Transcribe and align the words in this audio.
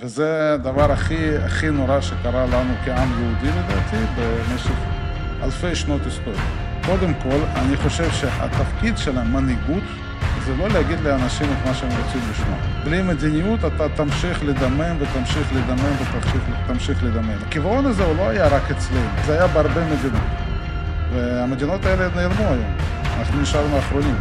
וזה 0.00 0.54
הדבר 0.54 0.92
הכי, 0.92 1.36
הכי 1.38 1.70
נורא 1.70 2.00
שקרה 2.00 2.46
לנו 2.46 2.74
כעם 2.84 3.08
יהודי 3.10 3.58
לדעתי 3.58 3.96
במשך 4.16 4.70
אלפי 5.42 5.74
שנות 5.74 6.00
היסטוריה. 6.04 6.40
קודם 6.86 7.14
כל, 7.14 7.38
אני 7.54 7.76
חושב 7.76 8.10
שהתפקיד 8.10 8.98
של 8.98 9.18
המנהיגות 9.18 9.82
זה 10.44 10.56
לא 10.56 10.68
להגיד 10.68 11.00
לאנשים 11.00 11.46
את 11.46 11.66
מה 11.66 11.74
שהם 11.74 11.88
רוצים 11.88 12.20
לשמוע. 12.30 12.58
בלי 12.84 13.02
מדיניות 13.02 13.60
אתה 13.64 13.88
תמשיך 13.88 14.44
לדמם 14.44 14.96
ותמשיך 14.98 15.52
לדמם 15.52 15.92
ותמשיך 16.64 17.04
לדמם. 17.04 17.38
הכיוון 17.46 17.86
הזה 17.86 18.04
הוא 18.04 18.16
לא 18.16 18.28
היה 18.28 18.48
רק 18.48 18.70
אצלנו, 18.70 19.08
זה 19.26 19.32
היה 19.32 19.46
בהרבה 19.46 19.84
מדינות. 19.84 20.22
והמדינות 21.12 21.86
האלה 21.86 22.08
נעלמו 22.16 22.44
היום, 22.44 22.74
אנחנו 23.18 23.42
נשארנו 23.42 23.76
האחרונים. 23.76 24.16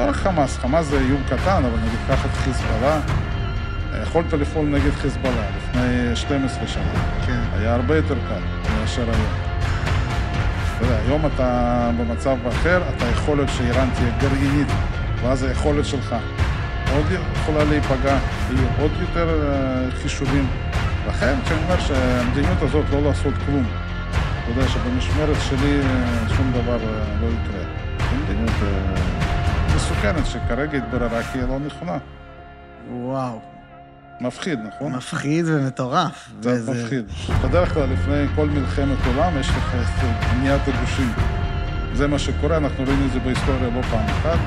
לא 0.00 0.04
רק 0.04 0.14
חמאס, 0.14 0.58
חמאס 0.58 0.86
זה 0.86 0.98
איום 0.98 1.22
קטן, 1.26 1.62
אבל 1.64 1.78
נגיד 1.78 1.98
קח 2.08 2.26
את 2.26 2.30
חיזבאללה, 2.30 3.00
יכולת 4.02 4.32
לפעול 4.32 4.66
נגד 4.66 4.90
חיזבאללה 4.90 5.46
לפני 5.56 6.16
12 6.16 6.66
שנה. 6.66 6.92
כן. 7.26 7.40
היה 7.58 7.74
הרבה 7.74 7.96
יותר 7.96 8.14
קל 8.14 8.40
מאשר 8.80 9.02
היום. 9.02 9.54
אתה 10.76 10.84
יודע, 10.84 10.96
היום 11.06 11.26
אתה 11.26 11.90
במצב 11.98 12.36
אחר, 12.48 12.82
אתה 12.96 13.04
יכול 13.04 13.36
להיות 13.36 13.50
שאיראן 13.56 13.88
תהיה 13.94 14.10
גרעינית, 14.20 14.68
ואז 15.22 15.42
היכולת 15.42 15.84
שלך 15.84 16.16
עוד 16.94 17.06
יכולה 17.32 17.64
להיפגע, 17.64 18.18
יהיו 18.50 18.68
עוד 18.80 18.90
יותר 19.00 19.28
אה, 19.28 19.90
חישובים. 19.90 20.46
לכן, 21.08 21.34
כשאני 21.44 21.60
אומר 21.64 21.80
שהמדיניות 21.80 22.62
הזאת 22.62 22.84
לא 22.92 23.02
לעשות 23.02 23.34
כלום, 23.46 23.64
אתה 24.42 24.50
יודע 24.50 24.68
שבמשמרת 24.68 25.36
שלי 25.40 25.80
אה, 25.80 26.28
שום 26.36 26.52
דבר 26.52 26.78
אה, 26.88 27.04
לא 27.20 27.26
יקרה. 27.26 27.64
זו 27.98 28.16
מדיניות 28.24 28.56
מסוכנת 29.76 30.26
שכרגע 30.26 30.78
התבררה 30.78 31.22
כלא 31.22 31.58
נכונה. 31.66 31.98
וואו. 32.90 33.53
מפחיד, 34.20 34.58
נכון? 34.68 34.92
מפחיד 34.92 35.44
ומטורף. 35.48 36.28
זה 36.40 36.50
וזה... 36.50 36.72
מפחיד. 36.72 37.04
בדרך 37.44 37.74
כלל, 37.74 37.86
לפני 37.92 38.26
כל 38.34 38.46
מלחמת 38.46 38.98
עולם, 39.06 39.32
יש 39.40 39.48
לך 39.48 39.76
בניית 40.32 40.62
הגושים. 40.68 41.12
זה 41.94 42.06
מה 42.06 42.18
שקורה, 42.18 42.56
אנחנו 42.56 42.84
רואים 42.84 43.06
את 43.06 43.12
זה 43.12 43.18
בהיסטוריה 43.20 43.70
לא 43.74 43.82
פעם 43.82 44.06
אחת, 44.06 44.38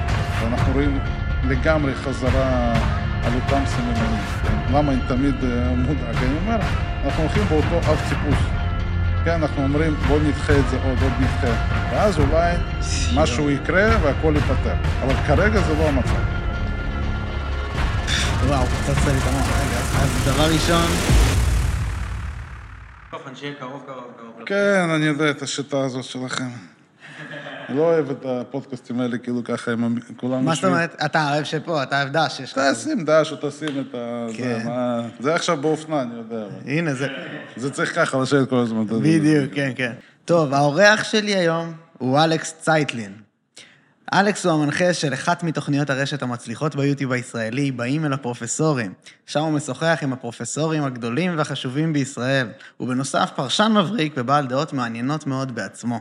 ואנחנו 0.41 0.73
רואים 0.73 0.99
לגמרי 1.47 1.95
חזרה 1.95 2.73
על 3.23 3.33
אותם 3.35 3.63
סממנים. 3.65 4.21
למה 4.73 4.91
אני 4.91 5.01
תמיד 5.07 5.35
אה, 5.43 5.73
מודאג? 5.75 6.15
אני 6.15 6.37
אומר, 6.37 6.57
אנחנו 7.05 7.23
הולכים 7.23 7.43
באותו 7.43 7.77
אב 7.77 7.99
טיפוס. 8.09 8.39
כן, 9.23 9.31
אנחנו 9.31 9.63
אומרים, 9.63 9.95
בואו 10.07 10.19
נדחה 10.19 10.53
את 10.59 10.69
זה 10.69 10.77
עוד, 10.83 10.97
עוד 11.01 11.11
נדחה. 11.19 11.53
ואז 11.91 12.19
אולי 12.19 12.55
משהו 13.15 13.49
יקרה 13.49 13.89
והכל 14.01 14.33
ייפתר. 14.35 14.75
אבל 15.03 15.13
כרגע 15.27 15.61
זה 15.61 15.73
לא 15.73 15.89
המצב. 15.89 16.36
וואו, 18.47 18.65
קצת 18.65 19.05
לי 19.05 19.17
את 19.17 19.23
המוח. 19.27 19.47
רגע, 19.49 19.79
אז 20.01 20.25
דבר 20.25 20.53
ראשון... 20.53 20.87
כן, 24.45 24.89
אני 24.95 25.05
יודע 25.05 25.29
את 25.29 25.41
השיטה 25.41 25.79
הזאת 25.79 26.03
שלכם. 26.03 26.49
אני 27.69 27.77
לא 27.77 27.81
אוהב 27.81 28.09
את 28.09 28.25
הפודקאסטים 28.25 28.99
האלה, 28.99 29.17
כאילו 29.17 29.43
ככה 29.43 29.71
עם 29.71 29.97
כולם... 30.17 30.45
מה 30.45 30.55
זאת 30.55 30.63
אומרת? 30.63 30.95
אתה 31.05 31.29
אוהב 31.31 31.43
שפה, 31.43 31.83
אתה 31.83 32.01
אוהב 32.01 32.09
דש, 32.13 32.39
יש 32.39 32.51
לך... 32.51 32.59
תשים 32.71 33.05
דש 33.05 33.31
או 33.31 33.49
תשים 33.49 33.83
את 33.89 33.95
ה... 33.95 34.27
כן. 34.37 34.67
זה 35.19 35.35
עכשיו 35.35 35.57
באופנה, 35.57 36.01
אני 36.01 36.15
יודע. 36.15 36.45
הנה, 36.65 36.93
זה... 36.93 37.07
זה 37.55 37.71
צריך 37.71 37.95
ככה 37.95 38.21
לשבת 38.21 38.49
כל 38.49 38.59
הזמן. 38.59 38.87
בדיוק, 38.87 39.53
כן, 39.53 39.71
כן. 39.75 39.91
טוב, 40.25 40.53
האורח 40.53 41.03
שלי 41.03 41.35
היום 41.35 41.73
הוא 41.97 42.19
אלכס 42.19 42.53
צייטלין. 42.59 43.26
אלכס 44.13 44.45
הוא 44.45 44.53
המנחה 44.53 44.93
של 44.93 45.13
אחת 45.13 45.43
מתוכניות 45.43 45.89
הרשת 45.89 46.21
המצליחות 46.21 46.75
ביוטיוב 46.75 47.11
הישראלי, 47.11 47.71
באים 47.71 48.05
אל 48.05 48.13
הפרופסורים. 48.13 48.93
שם 49.25 49.39
הוא 49.39 49.51
משוחח 49.51 49.99
עם 50.01 50.13
הפרופסורים 50.13 50.83
הגדולים 50.83 51.37
והחשובים 51.37 51.93
בישראל. 51.93 52.47
הוא 52.77 52.87
בנוסף 52.87 53.31
פרשן 53.35 53.71
מבריק 53.75 54.13
ובעל 54.17 54.47
דעות 54.47 54.73
מעניינות 54.73 55.27
מאוד 55.27 55.55
בעצמו. 55.55 55.99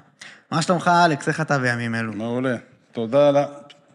מה 0.50 0.62
שלומך, 0.62 0.90
אלכס? 1.04 1.28
איך 1.28 1.40
אתה 1.40 1.58
בימים 1.58 1.94
אלו? 1.94 2.12
מעולה. 2.12 2.56
תודה, 2.92 3.30
לה... 3.30 3.46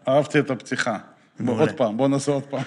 אהבתי 0.08 0.38
את 0.38 0.50
הפתיחה. 0.50 0.96
בוא 1.40 1.60
עוד 1.60 1.72
פעם, 1.72 1.96
בוא 1.96 2.08
נעשה 2.08 2.32
עוד 2.32 2.42
פעם. 2.42 2.62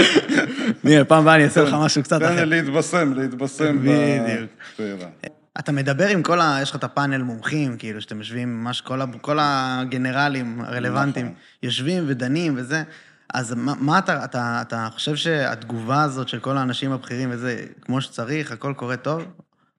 נראה, 0.84 1.04
פעם 1.04 1.22
הבאה 1.22 1.34
אני 1.34 1.44
אעשה 1.44 1.62
לך 1.62 1.74
משהו 1.74 2.02
קצת 2.02 2.22
אחר. 2.22 2.36
תן 2.36 2.48
לי 2.48 2.62
להתבשם, 2.62 3.12
להתבשם. 3.12 3.78
בדיוק. 3.82 5.32
אתה 5.58 5.72
מדבר 5.72 6.08
עם 6.08 6.22
כל 6.22 6.40
ה... 6.40 6.58
יש 6.62 6.70
לך 6.70 6.76
את 6.76 6.84
הפאנל 6.84 7.22
מומחים, 7.22 7.76
כאילו, 7.78 8.00
שאתם 8.00 8.18
יושבים, 8.18 8.62
ממש 8.62 8.80
כל, 8.80 9.00
ה... 9.00 9.04
כל 9.20 9.38
הגנרלים 9.40 10.60
הרלוונטיים 10.60 11.26
נכון. 11.26 11.38
יושבים 11.62 12.04
ודנים 12.06 12.54
וזה. 12.56 12.82
אז 13.34 13.54
מה, 13.54 13.74
מה 13.78 13.98
אתה, 13.98 14.24
אתה, 14.24 14.58
אתה 14.66 14.88
חושב 14.92 15.16
שהתגובה 15.16 16.02
הזאת 16.02 16.28
של 16.28 16.40
כל 16.40 16.56
האנשים 16.56 16.92
הבכירים 16.92 17.28
וזה, 17.32 17.64
כמו 17.80 18.00
שצריך, 18.00 18.52
הכל 18.52 18.74
קורה 18.76 18.96
טוב? 18.96 19.24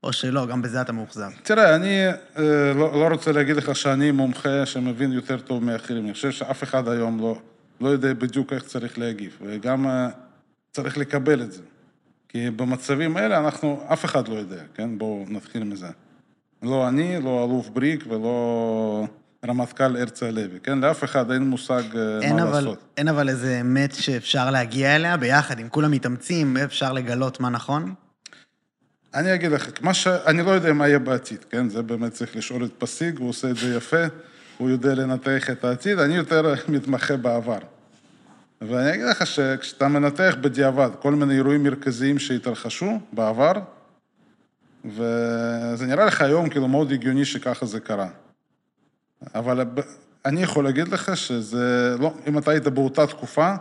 או 0.03 0.13
שלא, 0.13 0.45
גם 0.45 0.61
בזה 0.61 0.81
אתה 0.81 0.91
מאוכזב? 0.91 1.29
תראה, 1.43 1.75
אני 1.75 2.07
אה, 2.07 2.73
לא, 2.75 2.93
לא 2.93 3.07
רוצה 3.07 3.31
להגיד 3.31 3.55
לך 3.55 3.75
שאני 3.75 4.11
מומחה 4.11 4.65
שמבין 4.65 5.11
יותר 5.11 5.39
טוב 5.39 5.63
מאחרים. 5.63 6.05
אני 6.05 6.13
חושב 6.13 6.31
שאף 6.31 6.63
אחד 6.63 6.87
היום 6.87 7.19
לא, 7.19 7.39
לא 7.81 7.89
יודע 7.89 8.13
בדיוק 8.13 8.53
איך 8.53 8.63
צריך 8.63 8.99
להגיב, 8.99 9.37
וגם 9.41 9.87
אה, 9.87 10.09
צריך 10.71 10.97
לקבל 10.97 11.41
את 11.41 11.51
זה. 11.51 11.61
כי 12.33 12.49
במצבים 12.49 13.17
האלה 13.17 13.39
אנחנו, 13.39 13.81
אף 13.93 14.05
אחד 14.05 14.27
לא 14.27 14.35
יודע, 14.35 14.61
כן? 14.73 14.97
בואו 14.97 15.25
נתחיל 15.27 15.63
מזה. 15.63 15.87
לא 16.63 16.87
אני, 16.87 17.21
לא 17.21 17.45
אלוף 17.45 17.69
בריק 17.69 18.03
ולא 18.09 19.07
רמטכ"ל 19.45 19.97
הרצל 19.97 20.25
הלוי, 20.25 20.59
כן? 20.63 20.79
לאף 20.79 21.03
אחד 21.03 21.31
אין 21.31 21.49
מושג 21.49 21.83
אה, 21.95 22.19
אין 22.21 22.35
מה 22.35 22.43
אבל, 22.43 22.59
לעשות. 22.59 22.83
אין 22.97 23.07
אבל 23.07 23.29
איזה 23.29 23.61
אמת 23.61 23.93
שאפשר 23.93 24.51
להגיע 24.51 24.95
אליה 24.95 25.17
ביחד, 25.17 25.59
אם 25.59 25.69
כולם 25.69 25.91
מתאמצים, 25.91 26.57
אפשר 26.57 26.93
לגלות 26.93 27.39
מה 27.39 27.49
נכון? 27.49 27.93
אני 29.13 29.33
אגיד 29.33 29.51
לך, 29.51 29.69
מה 29.81 29.93
ש... 29.93 30.07
אני 30.07 30.43
לא 30.43 30.51
יודע 30.51 30.73
מה 30.73 30.87
יהיה 30.87 30.99
בעתיד, 30.99 31.43
כן? 31.49 31.69
זה 31.69 31.81
באמת 31.81 32.11
צריך 32.11 32.35
לשאול 32.35 32.65
את 32.65 32.71
פסיג, 32.77 33.19
הוא 33.19 33.29
עושה 33.29 33.49
את 33.49 33.57
זה 33.57 33.75
יפה, 33.75 34.03
הוא 34.57 34.69
יודע 34.69 34.95
לנתח 34.95 35.49
את 35.49 35.63
העתיד, 35.63 35.99
אני 35.99 36.15
יותר 36.15 36.53
מתמחה 36.67 37.17
בעבר. 37.17 37.59
ואני 38.67 38.93
אגיד 38.93 39.05
לך 39.05 39.27
שכשאתה 39.27 39.87
מנתח 39.87 40.35
בדיעבד 40.41 40.89
כל 40.99 41.15
מיני 41.15 41.35
אירועים 41.35 41.63
מרכזיים 41.63 42.19
שהתרחשו 42.19 42.99
בעבר, 43.13 43.51
וזה 44.85 45.85
נראה 45.87 46.05
לך 46.05 46.21
היום 46.21 46.49
כאילו 46.49 46.67
מאוד 46.67 46.91
הגיוני 46.91 47.25
שככה 47.25 47.65
זה 47.65 47.79
קרה. 47.79 48.07
אבל 49.35 49.65
אני 50.25 50.43
יכול 50.43 50.63
להגיד 50.63 50.87
לך 50.87 51.17
שזה 51.17 51.95
לא, 51.99 52.13
אם 52.27 52.37
אתה 52.37 52.51
היית 52.51 52.67
באותה 52.67 53.07
תקופה, 53.07 53.55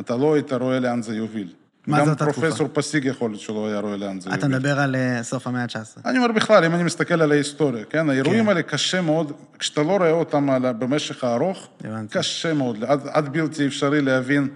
אתה 0.00 0.16
לא 0.16 0.34
היית 0.34 0.52
רואה 0.52 0.80
לאן 0.80 1.02
זה 1.02 1.16
יוביל. 1.16 1.52
מה 1.86 2.04
זאת 2.04 2.22
התקופה? 2.22 2.40
גם 2.40 2.46
פרופסור 2.46 2.68
פסיג 2.72 3.04
יכול 3.04 3.30
להיות 3.30 3.40
שלא 3.40 3.66
היה 3.66 3.80
רואה 3.80 3.96
לאן 3.96 4.20
זה 4.20 4.30
יוביל. 4.30 4.40
אתה 4.40 4.48
מדבר 4.48 4.80
על 4.80 4.96
אה, 4.96 5.22
סוף 5.22 5.46
המאה 5.46 5.62
ה-19. 5.62 6.00
אני 6.04 6.18
אומר 6.18 6.32
בכלל, 6.32 6.64
אם 6.64 6.74
אני 6.74 6.82
מסתכל 6.82 7.22
על 7.22 7.32
ההיסטוריה, 7.32 7.84
כן? 7.84 8.10
האירועים 8.10 8.42
כן. 8.42 8.48
האלה 8.48 8.62
קשה 8.62 9.00
מאוד, 9.00 9.32
כשאתה 9.58 9.82
לא 9.82 9.96
רואה 9.96 10.10
אותם 10.10 10.48
במשך 10.78 11.24
הארוך. 11.24 11.68
קשה 12.10 12.54
מאוד, 12.54 12.84
עד, 12.84 13.00
עד 13.12 13.32
בלתי 13.32 13.66
אפשרי 13.66 14.00
להבין 14.00 14.48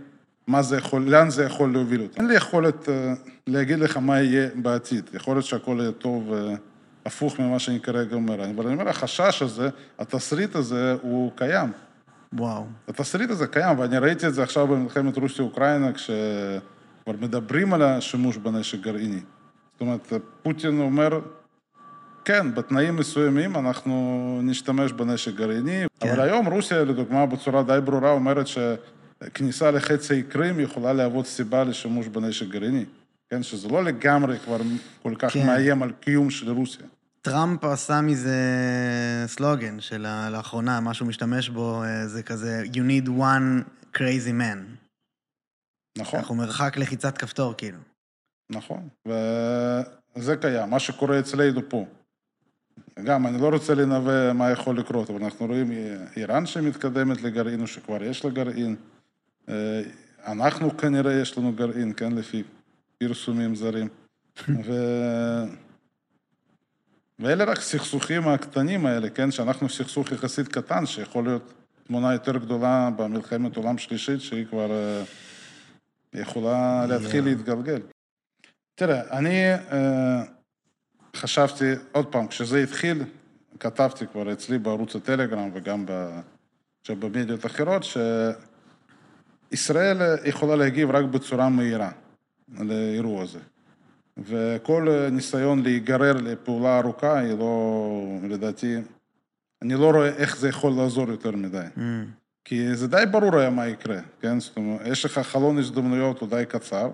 מה 0.47 0.63
זה 0.63 0.77
יכול, 0.77 1.03
לאן 1.03 1.31
זה 1.31 1.45
יכול 1.45 1.73
להוביל 1.73 2.01
אותי. 2.01 2.21
אין 2.21 2.29
לי 2.29 2.35
יכולת 2.35 2.89
uh, 2.89 2.91
להגיד 3.47 3.79
לך 3.79 3.97
מה 3.97 4.21
יהיה 4.21 4.49
בעתיד. 4.55 5.11
יכול 5.15 5.35
להיות 5.35 5.45
שהכל 5.45 5.79
יהיה 5.81 5.93
טוב, 5.93 6.33
uh, 6.33 6.57
הפוך 7.07 7.41
ממה 7.41 7.59
שאני 7.59 7.81
כרגע 7.81 8.15
אומר. 8.17 8.35
אבל 8.35 8.67
אני 8.67 8.75
אומר, 8.75 8.89
החשש 8.89 9.43
הזה, 9.43 9.69
התסריט 9.99 10.57
הזה, 10.57 10.95
הוא 11.03 11.33
קיים. 11.35 11.73
וואו. 12.33 12.67
התסריט 12.89 13.31
הזה 13.31 13.47
קיים, 13.47 13.79
ואני 13.79 13.99
ראיתי 13.99 14.27
את 14.27 14.35
זה 14.35 14.43
עכשיו 14.43 14.67
במלחמת 14.67 15.17
רוסיה-אוקראינה, 15.17 15.93
כש... 15.93 16.11
כבר 17.07 17.15
מדברים 17.21 17.75
על 17.75 17.83
השימוש 17.83 18.37
בנשק 18.37 18.81
גרעיני. 18.81 19.21
זאת 19.73 19.81
אומרת, 19.81 20.13
פוטין 20.43 20.81
אומר, 20.81 21.21
כן, 22.25 22.55
בתנאים 22.55 22.97
מסוימים 22.97 23.57
אנחנו 23.57 24.41
נשתמש 24.43 24.93
בנשק 24.93 25.35
גרעיני, 25.35 25.85
כן. 26.01 26.09
אבל 26.09 26.21
היום 26.21 26.47
רוסיה, 26.47 26.85
לדוגמה, 26.85 27.27
בצורה 27.27 27.63
די 27.63 27.79
ברורה 27.85 28.11
אומרת 28.11 28.47
שכניסה 28.47 29.71
לחצי 29.71 30.23
קרים 30.23 30.61
יכולה 30.61 30.93
להוות 30.93 31.27
סיבה 31.27 31.65
לשימוש 31.65 32.07
בנשק 32.07 32.49
גרעיני. 32.49 32.85
כן, 33.31 33.43
שזה 33.43 33.69
לא 33.69 33.85
לגמרי 33.85 34.39
כבר 34.39 34.59
כל 35.03 35.15
כך 35.19 35.33
כן. 35.33 35.47
מאיים 35.47 35.83
על 35.83 35.93
קיום 36.01 36.31
של 36.31 36.51
רוסיה. 36.51 36.87
טראמפ 37.23 37.65
עשה 37.65 38.01
מזה 38.01 38.37
סלוגן 39.27 39.81
של 39.81 40.07
לאחרונה, 40.33 40.81
מה 40.81 40.95
שהוא 40.95 41.09
משתמש 41.09 41.49
בו 41.49 41.83
אה, 41.83 42.07
זה 42.07 42.23
כזה, 42.23 42.63
you 42.73 42.77
need 42.77 43.09
one 43.09 43.63
crazy 43.97 44.33
man. 44.41 44.86
נכון. 45.97 46.19
אנחנו 46.19 46.35
מרחק 46.35 46.77
לחיצת 46.77 47.19
כפתור, 47.19 47.55
כאילו. 47.59 47.79
נכון, 48.51 48.89
וזה 49.07 50.37
קיים, 50.37 50.71
מה 50.71 50.79
שקורה 50.79 51.19
אצלנו 51.19 51.61
פה. 51.69 51.87
גם, 53.05 53.27
אני 53.27 53.41
לא 53.41 53.49
רוצה 53.49 53.75
לנבא 53.75 54.33
מה 54.33 54.51
יכול 54.51 54.79
לקרות, 54.79 55.11
אבל 55.11 55.25
אנחנו 55.25 55.47
רואים 55.47 55.71
איראן 56.17 56.47
שמתקדמת 56.47 57.23
לגרעין, 57.23 57.61
או 57.61 57.67
שכבר 57.67 58.03
יש 58.03 58.25
לה 58.25 58.31
גרעין. 58.31 58.77
אה, 59.49 59.83
אנחנו 60.27 60.77
כנראה 60.77 61.13
יש 61.13 61.39
לנו 61.39 61.53
גרעין, 61.53 61.93
כן, 61.97 62.13
לפי 62.13 62.43
פרסומים 62.99 63.55
זרים. 63.55 63.89
ו... 64.67 64.73
ואלה 67.19 67.45
רק 67.45 67.61
סכסוכים 67.61 68.29
הקטנים 68.29 68.87
האלה, 68.87 69.11
כן, 69.11 69.31
שאנחנו 69.31 69.69
סכסוך 69.69 70.13
יחסית 70.13 70.49
קטן, 70.49 70.87
שיכול 70.87 71.25
להיות 71.25 71.53
תמונה 71.87 72.13
יותר 72.13 72.37
גדולה 72.37 72.91
במלחמת 72.97 73.57
עולם 73.57 73.79
שלישית, 73.79 74.21
שהיא 74.21 74.47
כבר... 74.47 74.71
יכולה 76.17 76.87
להתחיל 76.87 77.25
להתגלגל. 77.25 77.81
תראה, 78.75 79.19
אני 79.19 79.53
אה, 79.53 80.23
חשבתי, 81.17 81.65
עוד 81.93 82.07
פעם, 82.07 82.27
כשזה 82.27 82.63
התחיל, 82.63 83.05
כתבתי 83.61 84.07
כבר 84.07 84.33
אצלי 84.33 84.59
בערוץ 84.59 84.97
הטלגרם 84.97 85.51
וגם 85.55 85.85
במדיות 86.89 87.47
אחרות, 87.47 87.83
שישראל 89.53 89.97
יכולה 90.25 90.57
להגיב 90.57 90.91
רק 90.91 91.05
בצורה 91.05 91.49
מהירה 91.49 91.91
לאירוע 92.49 93.23
הזה. 93.23 93.39
וכל 94.17 95.09
ניסיון 95.11 95.63
להיגרר 95.63 96.13
לפעולה 96.13 96.79
ארוכה 96.79 97.19
היא 97.19 97.39
לא, 97.39 97.93
לדעתי, 98.23 98.77
אני 99.63 99.75
לא 99.75 99.91
רואה 99.91 100.09
איך 100.09 100.37
זה 100.37 100.49
יכול 100.49 100.73
לעזור 100.73 101.09
יותר 101.09 101.31
מדי. 101.31 101.67
Mm. 101.77 101.81
כי 102.49 102.77
זה 102.77 102.89
די 102.89 103.05
ברור 103.11 103.37
היה 103.37 103.51
מה 103.51 103.67
יקרה, 103.67 103.99
כן? 104.21 104.41
זאת 104.41 104.57
אומרת, 104.57 104.81
יש 104.85 105.05
לך 105.05 105.19
חלון 105.19 105.59
הזדמנויות 105.59 106.21
הוא 106.21 106.29
די 106.29 106.45
קצר. 106.49 106.91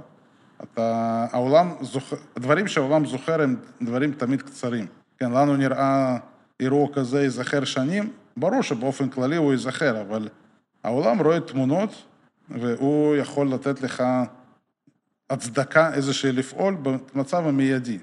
אתה, 0.63 1.27
העולם 1.33 1.75
זוכר, 1.81 2.17
הדברים 2.37 2.69
שהעולם 2.69 3.07
זוכר 3.07 3.43
הם 3.43 3.57
דברים 3.83 4.13
תמיד 4.13 4.43
קצרים. 4.43 4.87
כן, 5.19 5.33
לנו 5.33 5.57
נראה 5.57 6.19
אירוע 6.61 6.89
כזה 6.93 7.23
ייזכר 7.23 7.65
שנים, 7.65 8.13
ברור 8.37 8.63
שבאופן 8.63 9.09
כללי 9.09 9.37
הוא 9.37 9.53
ייזכר, 9.53 10.01
אבל 10.01 10.29
העולם 10.85 11.21
רואה 11.23 11.41
תמונות, 11.41 12.05
והוא 12.49 13.17
יכול 13.17 13.49
לתת 13.49 13.81
לך 13.81 14.03
הצדקה 15.31 15.95
איזושהי 15.95 16.33
לפעול 16.33 16.77
במצב 16.83 17.47
המיידי. 17.47 17.99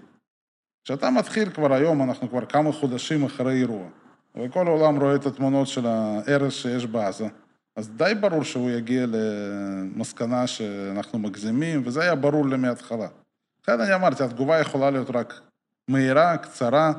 כשאתה 0.84 1.10
מתחיל 1.10 1.50
כבר 1.50 1.74
היום, 1.74 2.02
אנחנו 2.02 2.30
כבר 2.30 2.46
כמה 2.46 2.72
חודשים 2.72 3.24
אחרי 3.24 3.54
אירוע, 3.54 3.88
וכל 4.36 4.68
העולם 4.68 5.00
רואה 5.00 5.16
את 5.16 5.26
התמונות 5.26 5.68
של 5.68 5.86
ההרס 5.86 6.54
שיש 6.54 6.86
בעזה, 6.86 7.28
אז 7.76 7.90
די 7.90 8.14
ברור 8.20 8.44
שהוא 8.44 8.70
יגיע 8.70 9.06
למסקנה 9.08 10.48
שאנחנו 10.48 11.20
מגזימים, 11.20 11.82
וזה 11.86 12.02
היה 12.02 12.16
ברור 12.16 12.48
לי 12.48 12.58
מההתחלה. 12.58 13.08
לכן 13.64 13.82
אני 13.82 13.96
אמרתי, 13.96 14.24
התגובה 14.24 14.60
יכולה 14.60 14.90
להיות 14.90 15.10
רק 15.10 15.42
מהירה, 15.88 16.38
קצרה, 16.38 16.94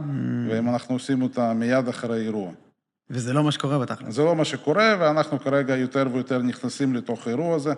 ואם 0.48 0.68
אנחנו 0.68 0.94
עושים 0.94 1.22
אותה 1.22 1.52
מיד 1.52 1.88
אחרי 1.88 2.20
אירוע. 2.20 2.50
וזה 3.10 3.32
לא 3.32 3.44
מה 3.44 3.52
שקורה 3.52 3.78
בתכלס. 3.78 4.14
זה 4.14 4.22
לא 4.22 4.36
מה 4.36 4.44
שקורה, 4.44 4.96
ואנחנו 4.98 5.40
כרגע 5.40 5.76
יותר 5.76 6.06
ויותר 6.12 6.38
נכנסים 6.38 6.94
לתוך 6.94 7.26
האירוע 7.26 7.56
הזה. 7.56 7.72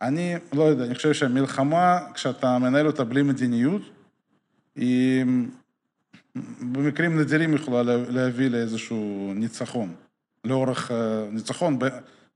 אני 0.00 0.34
לא 0.52 0.62
יודע, 0.62 0.84
אני 0.84 0.94
חושב 0.94 1.12
שהמלחמה, 1.12 1.98
כשאתה 2.14 2.58
מנהל 2.58 2.86
אותה 2.86 3.04
בלי 3.04 3.22
מדיניות, 3.22 3.82
היא 4.76 5.24
במקרים 6.60 7.18
נדירים 7.20 7.54
יכולה 7.54 7.82
לה- 7.82 8.10
להביא 8.10 8.48
לאיזשהו 8.50 9.32
ניצחון. 9.34 9.94
לאורך 10.44 10.90
אה, 10.90 10.96
ניצחון, 11.30 11.78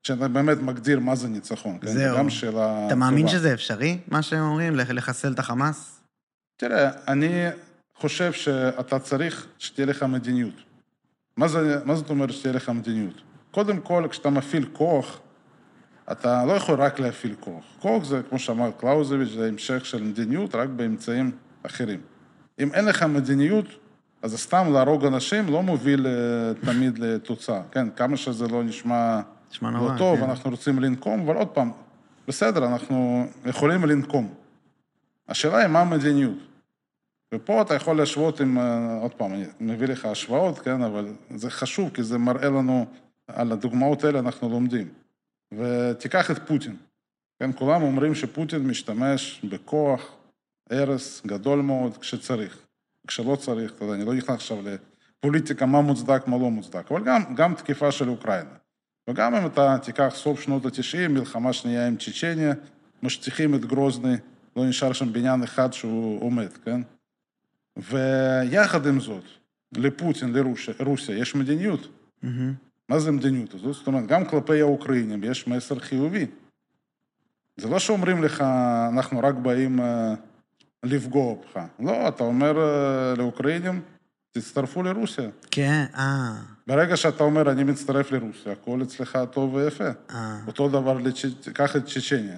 שאתה 0.03 0.29
באמת 0.29 0.59
מגדיר 0.59 1.01
מה 1.01 1.15
זה 1.17 1.29
ניצחון. 1.29 1.79
כן? 1.81 1.87
זהו. 1.87 2.19
גם 2.19 2.31
שאלה 2.31 2.87
אתה 2.87 2.95
מאמין. 2.95 3.29
שזה 3.29 3.55
אפשרי, 3.55 3.99
מה 4.09 4.23
שהם 4.23 4.41
אומרים, 4.41 4.77
לח- 4.77 4.91
לחסל 4.91 5.33
את 5.33 5.39
החמאס? 5.39 6.01
תראה, 6.57 6.91
אני 7.09 7.47
חושב 7.95 8.33
שאתה 8.33 8.99
צריך 8.99 9.47
שתהיה 9.59 9.87
לך 9.87 10.03
מדיניות. 10.03 10.55
מה, 11.37 11.49
זה, 11.49 11.79
מה 11.85 11.95
זאת 11.95 12.11
אומרת 12.11 12.33
שתהיה 12.33 12.55
לך 12.55 12.69
מדיניות? 12.69 13.21
קודם 13.51 13.81
כל, 13.81 14.07
כשאתה 14.11 14.31
מפעיל 14.31 14.69
כוח, 14.73 15.21
אתה 16.13 16.45
לא 16.45 16.53
יכול 16.53 16.81
רק 16.81 16.99
להפעיל 17.01 17.35
כוח. 17.41 17.65
כוח 17.79 18.05
זה, 18.05 18.21
כמו 18.29 18.39
שאמר 18.39 18.71
קלאוזביץ', 18.81 19.29
זה 19.29 19.49
המשך 19.49 19.87
של 19.87 20.03
מדיניות, 20.03 20.55
רק 20.55 20.69
באמצעים 20.69 21.31
אחרים. 21.63 22.01
אם 22.59 22.75
אין 22.75 22.85
לך 22.85 23.03
מדיניות, 23.03 23.67
אז 24.23 24.37
סתם 24.37 24.73
להרוג 24.73 25.05
אנשים 25.05 25.49
לא 25.49 25.63
מוביל 25.63 26.07
אה, 26.07 26.73
תמיד 26.73 26.99
לתוצאה, 26.99 27.63
כן? 27.71 27.91
כמה 27.91 28.17
שזה 28.17 28.49
לא 28.49 28.65
נשמע 28.65 29.21
נשמע 29.51 29.71
לא 29.71 29.79
נורא. 29.79 29.99
טוב, 29.99 30.17
כן. 30.19 30.23
אנחנו 30.23 30.51
רוצים 30.51 30.79
לנקום, 30.79 31.21
אבל 31.21 31.37
עוד 31.37 31.49
פעם, 31.49 31.71
בסדר, 32.29 32.67
אנחנו 32.67 33.27
יכולים 33.47 33.85
לנקום. 33.85 34.35
השאלה 35.29 35.59
היא 35.59 35.67
מה 35.67 35.81
המדיניות. 35.81 36.39
ופה 37.35 37.63
אתה 37.63 37.75
יכול 37.75 37.97
להשוות 37.97 38.41
עם, 38.41 38.59
אה, 38.59 38.99
עוד 39.03 39.15
פעם, 39.15 39.33
אני 39.33 39.45
מביא 39.61 39.89
לך 39.89 40.05
השוואות, 40.05 40.59
כן, 40.59 40.83
אבל 40.83 41.09
זה 41.35 41.51
חשוב, 41.51 41.91
כי 41.95 42.03
זה 42.03 42.19
מראה 42.19 42.49
לנו, 42.49 42.87
על 43.29 43.53
הדוגמאות 43.53 44.05
האלה 44.05 44.19
אנחנו 44.19 44.49
לומדים. 44.49 44.89
ותיקח 45.53 46.31
את 46.31 46.39
פוטין. 46.47 46.77
כן, 47.41 47.51
כולם 47.53 47.83
אומרים 47.83 48.15
שפוטין 48.15 48.67
משתמש 48.67 49.45
בכוח, 49.45 50.17
הרס 50.71 51.23
גדול 51.27 51.61
מאוד 51.61 51.97
כשצריך. 51.97 52.66
כשלא 53.07 53.37
צריך, 53.37 53.73
אתה 53.73 53.85
יודע, 53.85 53.95
אני 53.95 54.05
לא 54.05 54.15
נכנס 54.15 54.35
עכשיו 54.35 54.57
לפוליטיקה, 55.23 55.67
מה 55.67 55.81
מוצדק, 55.81 56.23
מה 56.27 56.37
לא 56.37 56.51
מוצדק, 56.51 56.93
אבל 56.93 57.05
גם, 57.05 57.35
גם 57.35 57.55
תקיפה 57.55 57.93
של 57.93 58.09
אוקראינה. 58.09 58.51
וגם 59.11 59.35
אם 59.35 59.47
אתה 59.47 59.77
תיקח 59.83 60.13
סוף 60.15 60.41
שנות 60.41 60.67
ה-90, 60.67 61.09
מלחמה 61.09 61.53
שנייה 61.53 61.87
עם 61.87 61.97
צ'צ'ניה, 61.97 62.55
משטיחים 63.03 63.55
את 63.55 63.65
גרוזני, 63.65 64.17
לא 64.57 64.67
נשאר 64.67 64.93
שם 64.93 65.13
בניין 65.13 65.43
אחד 65.43 65.73
שהוא 65.73 66.23
עומד, 66.23 66.53
כן? 66.65 66.81
ויחד 67.77 68.87
עם 68.87 69.01
זאת, 69.01 69.25
לפוטין, 69.73 70.33
לרוסיה, 70.33 70.75
רוסיה, 70.81 71.19
יש 71.19 71.35
מדיניות. 71.35 71.89
מהמם. 72.23 72.55
מה 72.89 72.99
זה 72.99 73.09
המדיניות 73.09 73.55
הזאת? 73.55 73.75
זאת 73.75 73.87
אומרת, 73.87 74.07
גם 74.07 74.25
כלפי 74.25 74.61
האוקראינים 74.61 75.25
יש 75.25 75.49
מסר 75.49 75.79
חיובי. 75.79 76.27
זה 77.57 77.69
לא 77.69 77.79
שאומרים 77.79 78.23
לך, 78.23 78.41
אנחנו 78.93 79.21
רק 79.23 79.35
באים 79.35 79.81
אה, 79.81 80.15
לפגוע 80.87 81.35
בך. 81.35 81.61
לא, 81.81 82.09
אתה 82.09 82.25
אומר 82.25 82.59
אה, 82.59 83.15
לאוקראינים, 83.17 83.81
תצטרפו 84.33 84.83
לרוסיה. 84.83 85.29
כן, 85.51 85.85
אה, 85.95 86.33
ברגע 86.67 86.97
שאתה 86.97 87.25
אומר, 87.25 87.51
אני 87.51 87.65
מצטרף 87.65 88.13
לרוסיה, 88.13 88.53
הכל 88.53 88.83
אצלך 88.83 89.19
טוב 89.31 89.55
ויפה. 89.55 89.89
אה. 90.11 90.39
אותו 90.47 90.69
דבר. 90.69 90.99
קח 91.55 91.77
את 91.77 91.87
צ'צ'ניה. 91.87 92.37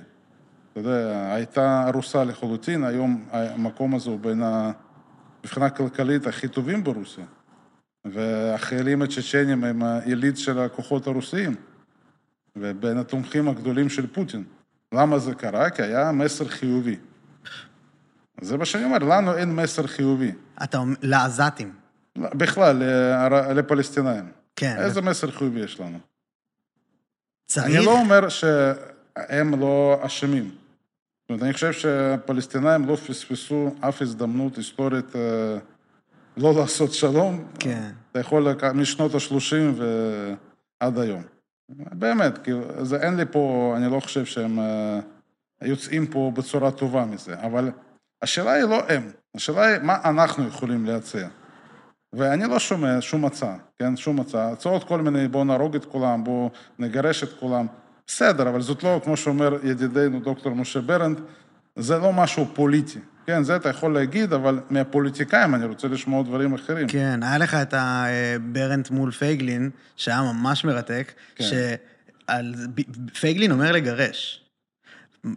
אתה 0.73 0.81
יודע, 0.81 1.33
הייתה 1.35 1.89
ארוסה 1.89 2.25
לחלוטין, 2.25 2.85
היום 2.85 3.25
המקום 3.31 3.95
הזה 3.95 4.11
הוא 4.11 4.21
בין 4.21 4.43
ה... 4.43 4.73
מבחינה 5.45 5.71
כלכלית 5.71 6.27
הכי 6.27 6.49
טובים 6.49 6.85
ברוסיה. 6.85 7.25
והחיילים 8.05 9.03
הצ'צ'נים 9.03 9.65
הם 9.65 9.83
העילית 9.83 10.39
של 10.39 10.59
הכוחות 10.59 11.07
הרוסיים, 11.07 11.55
ובין 12.57 12.99
התומכים 12.99 13.49
הגדולים 13.49 13.89
של 13.89 14.07
פוטין. 14.07 14.45
למה 14.95 15.19
זה 15.19 15.35
קרה? 15.35 15.71
כי 15.71 15.83
היה 15.83 16.13
מסר 16.13 16.49
חיובי. 16.49 16.97
זה 18.41 18.57
מה 18.57 18.65
שאני 18.65 18.85
אומר, 18.85 18.99
לנו 18.99 19.37
אין 19.37 19.57
מסר 19.57 19.87
חיובי. 19.87 20.33
אתה 20.63 20.79
אומר, 20.79 20.97
לעזתים. 21.03 21.73
בכלל, 22.17 22.77
ל- 22.77 23.53
לפלסטינאים. 23.53 24.33
כן. 24.57 24.77
איזה 24.79 25.01
מסר 25.03 25.31
חיובי 25.31 25.61
יש 25.61 25.81
לנו? 25.81 25.99
צריך... 27.47 27.67
אני 27.67 27.85
לא 27.85 28.01
אומר 28.01 28.29
שהם 28.29 29.61
לא 29.61 30.01
אשמים. 30.03 30.45
זאת 30.45 31.31
אומרת, 31.31 31.43
אני 31.43 31.53
חושב 31.53 31.73
שהפלסטינאים 31.73 32.85
לא 32.87 32.97
פספסו 32.97 33.75
אף 33.81 34.03
הזדמנות 34.03 34.57
היסטורית 34.57 35.17
אה, 35.17 35.59
לא 36.37 36.55
לעשות 36.55 36.93
שלום. 36.93 37.45
כן. 37.59 37.91
אתה 38.13 38.21
יכול 38.21 38.57
משנות 38.75 39.15
ה-30 39.15 39.83
ועד 40.81 40.99
היום. 40.99 41.23
באמת, 41.69 42.39
כי 42.39 42.51
זה 42.83 42.97
אין 42.97 43.17
לי 43.17 43.25
פה, 43.33 43.75
אני 43.77 43.91
לא 43.93 44.01
חושב 44.01 44.25
שהם 44.25 44.59
אה, 44.59 45.01
יוצאים 45.63 46.07
פה 46.07 46.33
בצורה 46.35 46.71
טובה 46.71 47.05
מזה, 47.05 47.41
אבל 47.41 47.71
השאלה 48.23 48.53
היא 48.53 48.65
לא 48.65 48.83
הם, 48.89 49.11
השאלה 49.37 49.67
היא 49.67 49.79
מה 49.83 49.97
אנחנו 50.05 50.49
יכולים 50.49 50.87
להציע. 50.87 51.29
ואני 52.13 52.45
לא 52.45 52.59
שומע 52.59 53.01
שום 53.01 53.25
הצעה, 53.25 53.57
כן? 53.79 53.97
שום 53.97 54.21
הצעה. 54.21 54.53
הצעות 54.53 54.85
כל 54.85 55.01
מיני, 55.01 55.29
בואו 55.29 55.45
נהרוג 55.45 55.77
את 55.77 55.85
כולם, 55.85 56.25
בואו 56.25 56.51
נגרש 56.79 57.23
את 57.23 57.33
כולם. 57.41 57.67
בסדר, 58.07 58.49
אבל 58.49 58.61
זאת 58.61 58.83
לא, 58.83 59.01
כמו 59.05 59.17
שאומר 59.17 59.57
ידידנו 59.63 60.21
דוקטור 60.21 60.55
משה 60.55 60.81
ברנד, 60.81 61.21
זה 61.77 61.99
לא 61.99 62.13
משהו 62.13 62.47
פוליטי. 62.55 62.99
כן, 63.27 63.43
זה 63.43 63.57
אתה 63.57 63.69
יכול 63.69 63.95
להגיד, 63.95 64.33
אבל 64.33 64.61
מהפוליטיקאים 64.71 65.55
אני 65.55 65.65
רוצה 65.65 65.89
לשמוע 65.89 66.23
דברים 66.23 66.55
אחרים. 66.55 66.89
כן, 66.89 67.23
היה 67.23 67.39
לך 67.39 67.55
את 67.55 67.75
הברנט 67.77 68.91
מול 68.91 69.11
פייגלין, 69.11 69.71
שהיה 69.97 70.23
ממש 70.23 70.65
מרתק, 70.65 71.13
כן. 71.35 71.45
שעל... 71.45 72.55
ב- 72.75 73.11
פייגלין 73.21 73.51
אומר 73.51 73.73
לגרש. 73.73 74.48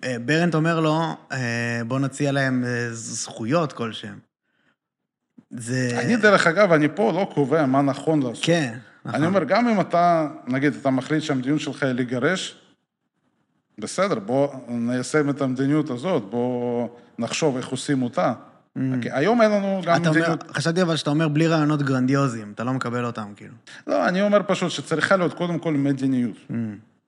אה, 0.03 0.15
ברנט 0.25 0.55
אומר 0.55 0.79
לו, 0.79 1.01
אה, 1.31 1.81
בוא 1.87 1.99
נציע 1.99 2.31
להם 2.31 2.63
אה, 2.67 2.87
זכויות 2.91 3.73
כלשהם. 3.73 4.19
זה... 5.51 5.99
אני, 6.03 6.15
דרך 6.15 6.47
אגב, 6.47 6.71
אני 6.71 6.87
פה 6.95 7.11
לא 7.11 7.31
קובע 7.33 7.65
מה 7.65 7.81
נכון 7.81 8.23
לעשות. 8.23 8.45
כן, 8.45 8.77
נכון. 9.05 9.15
אני 9.19 9.27
אומר, 9.27 9.43
גם 9.43 9.67
אם 9.67 9.81
אתה, 9.81 10.27
נגיד, 10.47 10.73
אתה 10.75 10.89
מחליט 10.89 11.23
שהמדיניות 11.23 11.61
שלך 11.61 11.83
היא 11.83 11.91
לגרש, 11.91 12.57
בסדר, 13.77 14.19
בוא 14.19 14.47
ניישם 14.67 15.29
את 15.29 15.41
המדיניות 15.41 15.89
הזאת, 15.89 16.23
בוא 16.29 16.87
נחשוב 17.19 17.57
איך 17.57 17.67
עושים 17.67 18.03
אותה. 18.03 18.33
כי 19.01 19.11
היום 19.11 19.41
אין 19.41 19.51
לנו 19.51 19.81
גם 19.85 19.95
Mm. 19.95 20.01
אתה 20.01 20.09
אומר, 20.09 20.19
מדיניות... 20.19 20.51
חשבתי 20.51 20.81
אבל 20.81 20.95
שאתה 20.95 21.09
אומר 21.09 21.27
בלי 21.27 21.47
רעיונות 21.47 21.81
גרנדיוזיים, 21.81 22.51
אתה 22.55 22.63
לא 22.63 22.73
מקבל 22.73 23.05
אותם, 23.05 23.33
כאילו. 23.35 23.53
לא, 23.87 24.07
אני 24.07 24.21
אומר 24.21 24.41
פשוט 24.47 24.71
שצריכה 24.71 25.15
להיות 25.15 25.33
קודם 25.33 25.59
כל 25.59 25.73
מדיניות. 25.73 26.35
Mm. 26.49 26.53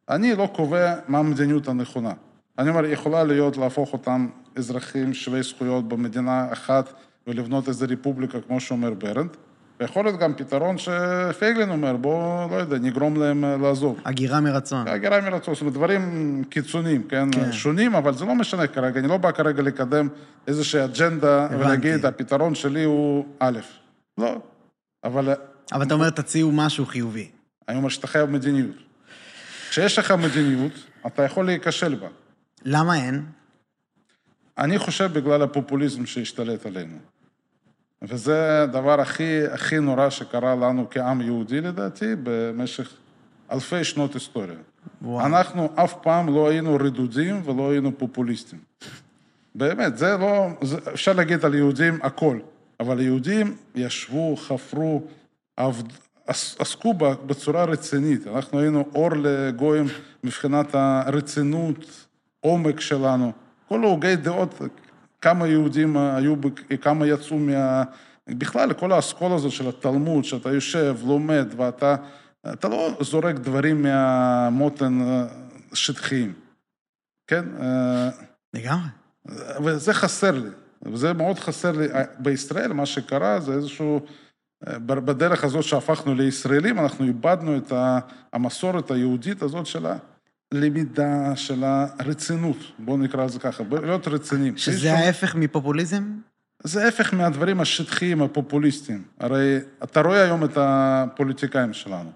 אני 0.09 0.35
לא 0.35 0.49
קובע 0.55 0.95
מה 1.07 1.17
המדיניות 1.17 1.67
הנכונה. 1.67 2.13
אני 2.59 2.69
אומר, 2.69 2.85
יכולה 2.85 3.23
להיות 3.23 3.57
להפוך 3.57 3.93
אותם 3.93 4.27
אזרחים 4.55 5.13
שווי 5.13 5.43
זכויות 5.43 5.87
במדינה 5.87 6.47
אחת 6.53 6.93
ולבנות 7.27 7.67
איזו 7.67 7.85
רפובליקה, 7.89 8.41
כמו 8.41 8.59
שאומר 8.59 8.93
ברנד, 8.93 9.37
ויכול 9.79 10.05
להיות 10.05 10.19
גם 10.19 10.33
פתרון 10.33 10.75
שפייגלין 10.77 11.69
אומר, 11.69 11.97
בואו, 11.97 12.49
לא 12.51 12.55
יודע, 12.55 12.77
נגרום 12.77 13.17
להם 13.17 13.45
אה, 13.45 13.57
לעזוב. 13.57 13.99
הגירה 14.05 14.41
מרצון. 14.41 14.87
הגירה 14.87 15.21
מרצון, 15.21 15.53
זאת 15.53 15.61
אומרת, 15.61 15.73
דברים 15.73 16.43
קיצוניים, 16.49 17.03
כן? 17.03 17.31
כן. 17.31 17.51
שונים, 17.51 17.95
אבל 17.95 18.13
זה 18.13 18.25
לא 18.25 18.35
משנה 18.35 18.67
כרגע, 18.67 18.99
אני 18.99 19.07
לא 19.07 19.17
בא 19.17 19.31
כרגע 19.31 19.61
לקדם 19.61 20.07
איזושהי 20.47 20.83
אג'נדה 20.83 21.45
הבנתי. 21.45 21.55
ולהגיד, 21.55 22.05
הפתרון 22.05 22.55
שלי 22.55 22.83
הוא 22.83 23.25
א'. 23.39 23.59
לא. 24.17 24.37
אבל 25.03 25.33
אבל 25.71 25.83
אתה 25.83 25.93
אומר, 25.93 26.09
תציעו 26.09 26.51
משהו 26.51 26.85
חיובי. 26.85 27.29
אני 27.69 27.77
אומר 27.77 27.89
שאתה 27.89 28.07
חייב 28.07 28.29
מדיניות. 28.29 28.75
כשיש 29.69 29.99
לך 29.99 30.11
מדיניות, 30.11 30.71
אתה 31.07 31.23
יכול 31.23 31.45
להיכשל 31.45 31.95
בה. 31.95 32.07
למה 32.65 32.95
אין? 32.95 33.25
אני 34.57 34.79
חושב 34.79 35.09
בגלל 35.13 35.41
הפופוליזם 35.41 36.05
שהשתלט 36.05 36.65
עלינו. 36.65 36.97
וזה 38.01 38.63
הדבר 38.63 39.01
הכי, 39.01 39.47
הכי 39.47 39.79
נורא 39.79 40.09
שקרה 40.09 40.55
לנו 40.55 40.87
כעם 40.91 41.21
יהודי, 41.21 41.61
לדעתי, 41.61 42.05
במשך 42.23 42.93
אלפי 43.51 43.83
שנות 43.83 44.13
היסטוריה. 44.13 44.57
וואו. 45.01 45.25
אנחנו 45.25 45.69
אף 45.75 45.93
פעם 46.01 46.35
לא 46.35 46.49
היינו 46.49 46.75
רדודים 46.75 47.41
ולא 47.45 47.71
היינו 47.71 47.97
פופוליסטים. 47.97 48.59
באמת, 49.55 49.97
זה 49.97 50.17
לא... 50.17 50.47
זה, 50.61 50.77
אפשר 50.93 51.13
להגיד 51.13 51.45
על 51.45 51.55
יהודים 51.55 51.99
הכל, 52.01 52.39
אבל 52.79 53.01
יהודים 53.01 53.55
ישבו, 53.75 54.35
חפרו, 54.35 55.01
עבד, 55.57 55.83
עס, 56.27 56.55
עסקו 56.59 56.93
בצורה 56.93 57.63
רצינית. 57.63 58.27
אנחנו 58.27 58.59
היינו 58.59 58.85
אור 58.95 59.09
לגויים 59.15 59.85
מבחינת 60.23 60.75
הרצינות, 60.75 62.02
עומק 62.43 62.79
שלנו. 62.79 63.31
כל 63.67 63.83
הוגי 63.83 64.15
דעות, 64.15 64.61
כמה 65.21 65.47
יהודים 65.47 65.97
היו, 65.97 66.35
כמה 66.81 67.07
יצאו 67.07 67.37
מה... 67.37 67.83
בכלל, 68.27 68.73
כל 68.73 68.91
האסכולה 68.91 69.35
הזאת 69.35 69.51
של 69.51 69.69
התלמוד, 69.69 70.23
שאתה 70.23 70.51
יושב, 70.51 70.97
לומד, 71.05 71.47
ואתה... 71.57 71.95
אתה 72.53 72.67
לא 72.67 72.97
זורק 73.01 73.35
דברים 73.35 73.81
מהמותן 73.81 75.01
אה, 75.01 75.25
שטחיים, 75.73 76.33
כן? 77.27 77.45
אה, 77.61 78.09
לגמרי. 78.53 78.87
וזה 79.63 79.93
חסר 79.93 80.31
לי, 80.31 80.49
וזה 80.85 81.13
מאוד 81.13 81.39
חסר 81.39 81.71
לי. 81.71 81.87
בישראל 82.19 82.73
מה 82.73 82.85
שקרה 82.85 83.39
זה 83.39 83.53
איזשהו, 83.53 83.99
אה, 84.67 84.79
בדרך 84.79 85.43
הזאת 85.43 85.63
שהפכנו 85.63 86.15
לישראלים, 86.15 86.79
אנחנו 86.79 87.05
איבדנו 87.05 87.57
את 87.57 87.73
המסורת 88.33 88.91
היהודית 88.91 89.41
הזאת 89.41 89.65
של 89.65 89.85
הלמידה, 90.53 91.35
של 91.35 91.63
הרצינות, 91.63 92.57
בואו 92.79 92.97
נקרא 92.97 93.25
לזה 93.25 93.39
ככה, 93.39 93.63
להיות 93.83 94.07
רציניים. 94.07 94.57
שזה 94.57 94.75
מישהו- 94.91 95.05
ההפך 95.05 95.35
מפופוליזם? 95.35 96.03
זה 96.63 96.85
ההפך 96.85 97.13
מהדברים 97.13 97.59
השטחיים, 97.61 98.21
הפופוליסטיים. 98.21 99.03
הרי 99.19 99.57
אתה 99.83 100.01
רואה 100.01 100.23
היום 100.23 100.43
את 100.43 100.51
הפוליטיקאים 100.55 101.73
שלנו. 101.73 102.11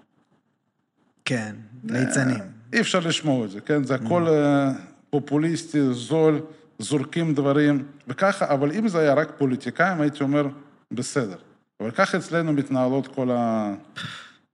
כן, 1.24 1.54
ליצנים. 1.84 2.38
אי 2.72 2.80
אפשר 2.80 2.98
לשמוע 3.00 3.44
את 3.44 3.50
זה, 3.50 3.60
כן? 3.60 3.84
זה 3.84 3.94
הכל 3.94 4.28
אה, 4.28 4.72
פופוליסטי, 5.10 5.92
זול, 5.92 6.40
זורקים 6.78 7.34
דברים, 7.34 7.84
וככה, 8.08 8.54
אבל 8.54 8.72
אם 8.72 8.88
זה 8.88 8.98
היה 8.98 9.14
רק 9.14 9.28
פוליטיקאים, 9.38 10.00
הייתי 10.00 10.22
אומר, 10.22 10.46
בסדר. 10.90 11.36
אבל 11.80 11.90
ככה 11.90 12.18
אצלנו 12.18 12.52
מתנהלות 12.52 13.06
כל, 13.14 13.30
ה... 13.30 13.74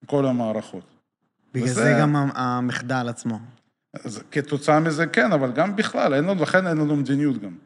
כל 0.06 0.26
המערכות. 0.26 0.84
בגלל 1.54 1.64
וזה- 1.68 1.82
זה 1.82 1.96
גם 2.00 2.16
המחדל 2.34 3.06
עצמו. 3.08 3.38
אז 4.04 4.22
כתוצאה 4.30 4.80
מזה 4.80 5.06
כן, 5.06 5.32
אבל 5.32 5.52
גם 5.52 5.76
בכלל, 5.76 6.14
אין 6.14 6.24
לנו, 6.24 6.42
לכן 6.42 6.66
אין 6.66 6.76
לנו 6.76 6.96
מדיניות 6.96 7.38
גם. 7.38 7.56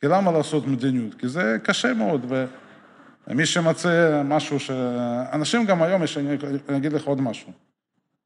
כי 0.00 0.06
למה 0.06 0.32
לעשות 0.32 0.66
מדיניות? 0.66 1.14
כי 1.14 1.28
זה 1.28 1.56
קשה 1.62 1.94
מאוד, 1.94 2.32
ומי 3.28 3.46
שמצא 3.46 4.22
משהו 4.24 4.60
ש... 4.60 4.70
אנשים 5.32 5.64
גם 5.66 5.82
היום, 5.82 6.02
יש, 6.02 6.18
אני 6.68 6.76
אגיד 6.76 6.92
לך 6.92 7.04
עוד 7.04 7.20
משהו. 7.20 7.52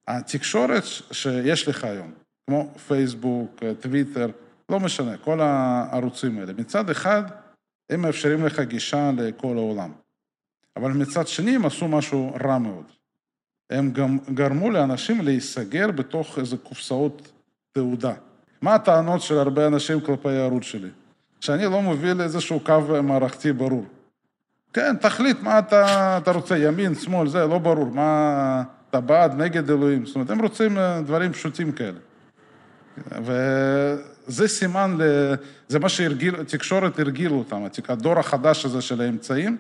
התקשורת 0.08 0.82
שיש 1.12 1.68
לך 1.68 1.84
היום, 1.84 2.10
כמו 2.46 2.74
פייסבוק, 2.88 3.62
טוויטר, 3.80 4.28
לא 4.68 4.80
משנה, 4.80 5.16
כל 5.16 5.40
הערוצים 5.40 6.38
האלה, 6.38 6.52
מצד 6.52 6.90
אחד, 6.90 7.22
הם 7.90 8.00
מאפשרים 8.00 8.46
לך 8.46 8.60
גישה 8.60 9.10
לכל 9.16 9.56
העולם. 9.56 9.92
אבל 10.76 10.92
מצד 10.92 11.28
שני, 11.28 11.56
הם 11.56 11.66
עשו 11.66 11.88
משהו 11.88 12.36
רע 12.44 12.58
מאוד. 12.58 12.84
הם 13.70 13.90
גם 13.90 14.18
גרמו 14.34 14.70
לאנשים 14.70 15.20
להיסגר 15.20 15.90
בתוך 15.90 16.38
איזה 16.38 16.56
קופסאות 16.56 17.32
תעודה. 17.72 18.12
מה 18.62 18.74
הטענות 18.74 19.22
של 19.22 19.38
הרבה 19.38 19.66
אנשים 19.66 20.00
כלפי 20.00 20.28
הערוץ 20.28 20.62
שלי? 20.62 20.88
שאני 21.40 21.64
לא 21.64 21.82
מוביל 21.82 22.20
איזשהו 22.20 22.60
קו 22.60 22.80
מערכתי 23.02 23.52
ברור. 23.52 23.84
כן, 24.72 24.96
תחליט 24.96 25.36
מה 25.42 25.58
אתה, 25.58 26.18
אתה 26.18 26.30
רוצה, 26.30 26.58
ימין, 26.58 26.94
שמאל, 26.94 27.28
זה 27.28 27.46
לא 27.46 27.58
ברור. 27.58 27.86
מה, 27.86 28.62
אתה 28.90 29.00
בעד, 29.00 29.34
נגד 29.34 29.70
אלוהים. 29.70 30.06
זאת 30.06 30.14
אומרת, 30.14 30.30
הם 30.30 30.40
רוצים 30.40 30.78
אה, 30.78 31.00
דברים 31.02 31.32
פשוטים 31.32 31.72
כאלה. 31.72 31.98
וזה 33.22 34.48
סימן, 34.48 34.96
ל... 34.98 35.02
זה 35.68 35.78
מה 35.78 35.88
שהרגיל, 35.88 36.34
התקשורת 36.40 36.98
הרגילה 36.98 37.34
אותם. 37.34 37.64
הדור 37.88 38.18
החדש 38.18 38.64
הזה 38.64 38.80
של 38.80 39.00
האמצעים, 39.00 39.56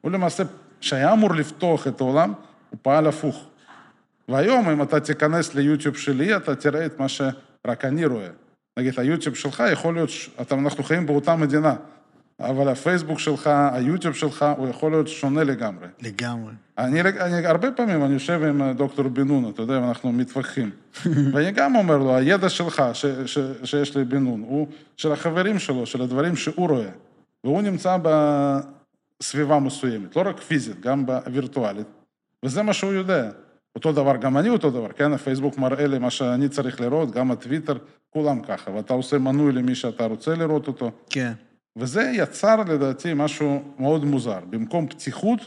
הוא 0.00 0.10
למעשה, 0.10 0.42
שהיה 0.80 1.12
אמור 1.12 1.34
לפתוח 1.34 1.86
את 1.86 2.00
העולם, 2.00 2.32
הוא 2.72 2.78
פעל 2.82 3.06
הפוך. 3.06 3.44
והיום, 4.28 4.68
אם 4.68 4.82
אתה 4.82 5.00
תיכנס 5.00 5.54
ליוטיוב 5.54 5.96
שלי, 5.96 6.36
אתה 6.36 6.54
תראה 6.54 6.86
את 6.86 6.98
מה 6.98 7.08
שרק 7.08 7.84
אני 7.84 8.06
רואה. 8.06 8.28
נגיד, 8.78 9.00
היוטיוב 9.00 9.34
שלך 9.34 9.62
יכול 9.72 9.94
להיות, 9.94 10.10
ש- 10.10 10.30
אתה, 10.40 10.54
אנחנו 10.54 10.84
חיים 10.84 11.06
באותה 11.06 11.36
מדינה, 11.36 11.74
אבל 12.40 12.68
הפייסבוק 12.68 13.18
שלך, 13.18 13.50
היוטיוב 13.72 14.14
שלך, 14.14 14.46
הוא 14.56 14.68
יכול 14.68 14.90
להיות 14.92 15.08
שונה 15.08 15.44
לגמרי. 15.44 15.86
לגמרי. 16.02 16.52
אני, 16.78 17.00
אני 17.00 17.46
הרבה 17.46 17.72
פעמים, 17.72 18.04
אני 18.04 18.12
יושב 18.12 18.42
עם 18.42 18.62
אה, 18.62 18.72
דוקטור 18.72 19.08
בן 19.08 19.28
נון, 19.28 19.50
אתה 19.50 19.62
יודע, 19.62 19.78
אנחנו 19.78 20.12
מתווכחים. 20.12 20.70
ואני 21.32 21.50
גם 21.50 21.76
אומר 21.76 21.98
לו, 21.98 22.16
הידע 22.16 22.48
שלך, 22.48 22.82
ש, 22.92 23.06
ש, 23.06 23.38
שיש 23.64 23.96
לבן 23.96 24.24
נון, 24.24 24.40
הוא 24.40 24.66
של 24.96 25.12
החברים 25.12 25.58
שלו, 25.58 25.86
של 25.86 26.02
הדברים 26.02 26.36
שהוא 26.36 26.68
רואה. 26.68 26.90
והוא 27.44 27.62
נמצא 27.62 27.96
בסביבה 28.02 29.58
מסוימת, 29.58 30.16
לא 30.16 30.22
רק 30.26 30.40
פיזית, 30.40 30.80
גם 30.80 31.04
וירטואלית. 31.32 31.86
וזה 32.44 32.62
מה 32.62 32.72
שהוא 32.72 32.92
יודע. 32.92 33.30
אותו 33.76 33.92
דבר, 33.92 34.16
גם 34.16 34.38
אני 34.38 34.48
אותו 34.48 34.70
דבר, 34.70 34.92
כן? 34.92 35.12
הפייסבוק 35.12 35.58
מראה 35.58 35.86
לי 35.86 35.98
מה 35.98 36.10
שאני 36.10 36.48
צריך 36.48 36.80
לראות, 36.80 37.10
גם 37.10 37.30
הטוויטר, 37.30 37.74
כולם 38.10 38.42
ככה. 38.42 38.70
ואתה 38.70 38.92
עושה 38.94 39.18
מנוי 39.18 39.52
למי 39.52 39.74
שאתה 39.74 40.04
רוצה 40.04 40.34
לראות 40.34 40.68
אותו. 40.68 40.90
כן. 41.10 41.32
וזה 41.78 42.02
יצר 42.14 42.56
לדעתי 42.56 43.12
משהו 43.14 43.62
מאוד 43.78 44.04
מוזר. 44.04 44.38
במקום 44.50 44.86
פתיחות, 44.88 45.38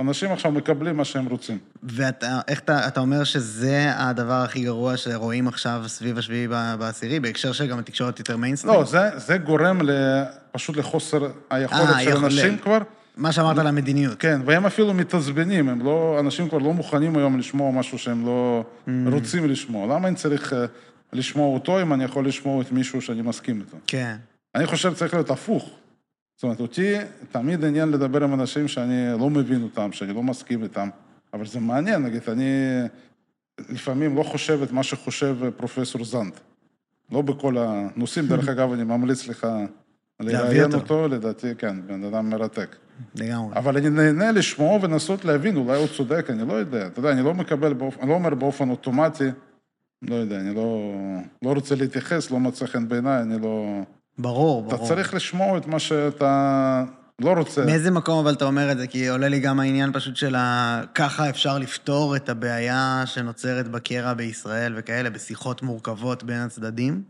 אנשים 0.00 0.32
עכשיו 0.32 0.52
מקבלים 0.52 0.96
מה 0.96 1.04
שהם 1.04 1.26
רוצים. 1.26 1.58
ואתה, 1.82 2.40
איך 2.48 2.60
אתה, 2.60 2.88
אתה 2.88 3.00
אומר 3.00 3.24
שזה 3.24 3.92
הדבר 3.96 4.42
הכי 4.42 4.64
גרוע 4.64 4.96
שרואים 4.96 5.48
עכשיו 5.48 5.82
סביב 5.86 6.18
השביעי 6.18 6.48
בעשירי, 6.78 7.20
בהקשר 7.20 7.52
שגם 7.52 7.78
התקשורת 7.78 8.18
יותר 8.18 8.36
מיינסטרים? 8.36 8.74
לא, 8.74 8.84
זה, 8.84 9.18
זה 9.18 9.38
גורם 9.38 9.78
פשוט 10.52 10.76
לחוסר 10.76 11.18
היכולת 11.50 11.80
אה, 11.80 12.00
של 12.02 12.08
יכול- 12.10 12.24
אנשים 12.24 12.58
כבר, 12.58 12.78
מה 13.16 13.32
שאמרת 13.32 13.58
על 13.58 13.66
המדיניות. 13.66 14.18
כן, 14.20 14.40
והם 14.44 14.66
אפילו 14.66 14.94
מתעצבנים, 14.94 15.68
הם 15.68 15.80
לא, 15.84 16.16
אנשים 16.20 16.48
כבר 16.48 16.58
לא 16.58 16.72
מוכנים 16.72 17.16
היום 17.16 17.38
לשמוע 17.38 17.72
משהו 17.72 17.98
שהם 17.98 18.26
לא 18.26 18.64
Mm. 18.86 18.90
רוצים 19.12 19.48
לשמוע. 19.48 19.94
למה 19.96 20.08
אני 20.08 20.16
צריך 20.16 20.52
אה, 20.52 20.64
לשמוע 21.12 21.54
אותו 21.54 21.82
אם 21.82 21.92
אני 21.92 22.04
יכול 22.04 22.28
לשמוע 22.28 22.62
את 22.62 22.72
מישהו 22.72 23.02
שאני 23.02 23.22
מסכים 23.22 23.60
איתו? 23.60 23.76
כן. 23.86 24.16
אני 24.54 24.66
חושב 24.66 24.94
שצריך 24.94 25.14
להיות 25.14 25.30
הפוך. 25.30 25.70
זאת 26.36 26.42
אומרת, 26.42 26.60
אותי 26.60 26.94
תמיד 27.32 27.64
עניין 27.64 27.88
לדבר 27.88 28.24
עם 28.24 28.34
אנשים 28.34 28.68
שאני 28.68 29.18
לא 29.18 29.30
מבין 29.30 29.62
אותם, 29.62 29.92
שאני 29.92 30.12
לא 30.14 30.22
מסכים 30.22 30.62
איתם, 30.62 30.88
אבל 31.34 31.46
זה 31.46 31.60
מעניין, 31.60 32.02
נגיד, 32.02 32.22
אני 32.28 32.44
לפעמים 33.68 34.16
לא 34.16 34.22
חושב 34.22 34.62
את 34.62 34.72
מה 34.72 34.82
שחושב 34.82 35.36
פרופסור 35.56 36.04
זנט. 36.04 36.34
לא 37.12 37.22
בכל 37.22 37.56
הנושאים, 37.58 38.26
דרך 38.26 38.48
אגב, 38.54 38.72
אני 38.72 38.84
ממליץ 38.84 39.28
לך 39.28 39.46
לראיין 40.20 40.74
אותו. 40.74 41.08
לדעתי, 41.08 41.54
כן, 41.58 41.76
בן 41.86 42.04
אדם 42.04 42.30
מרתק. 42.30 42.76
לגמרי. 43.14 43.56
אבל 43.56 43.76
אני 43.76 43.90
נהנה 43.90 44.32
לשמוע 44.32 44.78
ולנסות 44.82 45.24
להבין, 45.24 45.56
אולי 45.56 45.78
הוא 45.78 45.86
צודק, 45.96 46.26
אני 46.30 46.48
לא 46.48 46.52
יודע. 46.52 46.86
אתה 46.86 46.98
יודע, 46.98 47.10
אני 47.10 47.22
לא 47.22 47.34
מקבל, 47.34 47.72
באופ... 47.72 47.98
אני 48.00 48.08
לא 48.08 48.14
אומר 48.14 48.34
באופן 48.34 48.70
אוטומטי, 48.70 49.28
לא 50.02 50.14
יודע, 50.14 50.36
אני 50.40 50.54
לא, 50.54 50.92
לא 51.42 51.52
רוצה 51.52 51.74
להתייחס, 51.74 52.30
לא 52.30 52.40
מצא 52.40 52.66
חן 52.66 52.88
בעיניי, 52.88 53.22
אני 53.22 53.42
לא... 53.42 53.80
ברור, 54.18 54.66
אתה 54.66 54.76
ברור. 54.76 54.88
צריך 54.88 55.14
לשמוע 55.14 55.58
את 55.58 55.66
מה 55.66 55.78
שאתה 55.78 56.84
לא 57.20 57.32
רוצה. 57.32 57.64
מאיזה 57.64 57.90
מקום 57.90 58.18
אבל 58.18 58.32
אתה 58.32 58.44
אומר 58.44 58.72
את 58.72 58.78
זה? 58.78 58.86
כי 58.86 59.08
עולה 59.08 59.28
לי 59.28 59.40
גם 59.40 59.60
העניין 59.60 59.92
פשוט 59.92 60.16
של 60.16 60.34
ה... 60.34 60.80
ככה 60.94 61.30
אפשר 61.30 61.58
לפתור 61.58 62.16
את 62.16 62.28
הבעיה 62.28 63.02
שנוצרת 63.06 63.68
בקרע 63.68 64.14
בישראל 64.14 64.74
וכאלה, 64.76 65.10
בשיחות 65.10 65.62
מורכבות 65.62 66.24
בין 66.24 66.40
הצדדים. 66.40 67.02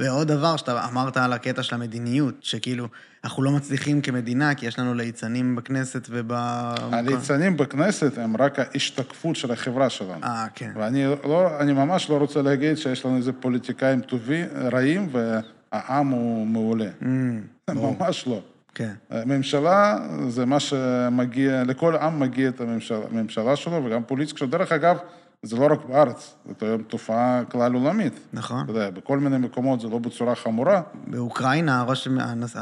ועוד 0.00 0.28
דבר 0.28 0.56
שאתה 0.56 0.88
אמרת 0.88 1.16
על 1.16 1.32
הקטע 1.32 1.62
של 1.62 1.74
המדיניות, 1.74 2.34
שכאילו, 2.40 2.88
אנחנו 3.24 3.42
לא 3.42 3.50
מצליחים 3.50 4.00
כמדינה, 4.00 4.54
כי 4.54 4.66
יש 4.66 4.78
לנו 4.78 4.94
ליצנים 4.94 5.56
בכנסת 5.56 6.06
וב... 6.10 6.32
הליצנים 6.32 7.56
בכנסת 7.56 8.18
הם 8.18 8.36
רק 8.36 8.58
ההשתקפות 8.58 9.36
של 9.36 9.52
החברה 9.52 9.90
שלנו. 9.90 10.24
אה, 10.24 10.46
כן. 10.54 10.70
ואני 10.74 11.06
לא, 11.24 11.60
אני 11.60 11.72
ממש 11.72 12.10
לא 12.10 12.16
רוצה 12.16 12.42
להגיד 12.42 12.76
שיש 12.76 13.04
לנו 13.04 13.16
איזה 13.16 13.32
פוליטיקאים 13.32 14.00
טובים, 14.00 14.46
רעים, 14.72 15.08
והעם 15.12 16.08
הוא 16.08 16.46
מעולה. 16.46 16.88
Mm. 17.00 17.72
ממש 17.72 18.26
לא. 18.26 18.42
כן. 18.74 18.92
ממשלה 19.26 19.98
זה 20.28 20.46
מה 20.46 20.60
שמגיע, 20.60 21.64
לכל 21.64 21.96
עם 21.96 22.20
מגיע 22.20 22.48
את 22.48 22.60
הממשלה, 22.60 22.98
הממשלה 23.10 23.56
שלו 23.56 23.84
וגם 23.84 24.02
פוליטיקה 24.04 24.38
שלו. 24.38 24.48
דרך 24.48 24.72
אגב, 24.72 24.98
זה 25.42 25.56
לא 25.56 25.68
רק 25.72 25.84
בארץ, 25.84 26.34
זאת 26.48 26.62
היום 26.62 26.82
תופעה 26.82 27.42
כלל 27.50 27.74
עולמית. 27.74 28.12
נכון. 28.32 28.64
אתה 28.64 28.70
יודע, 28.70 28.90
בכל 28.90 29.18
מיני 29.18 29.38
מקומות 29.38 29.80
זה 29.80 29.88
לא 29.88 29.98
בצורה 29.98 30.34
חמורה. 30.34 30.82
באוקראינה, 31.06 31.80
הראש, 31.80 32.08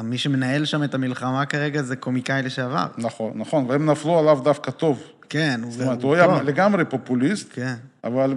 מי 0.04 0.18
שמנהל 0.18 0.64
שם 0.64 0.84
את 0.84 0.94
המלחמה 0.94 1.46
כרגע 1.46 1.82
זה 1.82 1.96
קומיקאי 1.96 2.42
לשעבר. 2.42 2.86
נכון, 2.98 3.32
נכון, 3.34 3.64
והם 3.68 3.90
נפלו 3.90 4.18
עליו 4.18 4.40
דווקא 4.44 4.70
טוב. 4.70 5.02
כן, 5.28 5.60
זאת 5.68 5.80
אומרת, 5.80 6.02
הוא 6.02 6.14
היה 6.14 6.42
לגמרי 6.42 6.84
פופוליסט, 6.84 7.48
כן. 7.52 7.74
אבל 8.04 8.34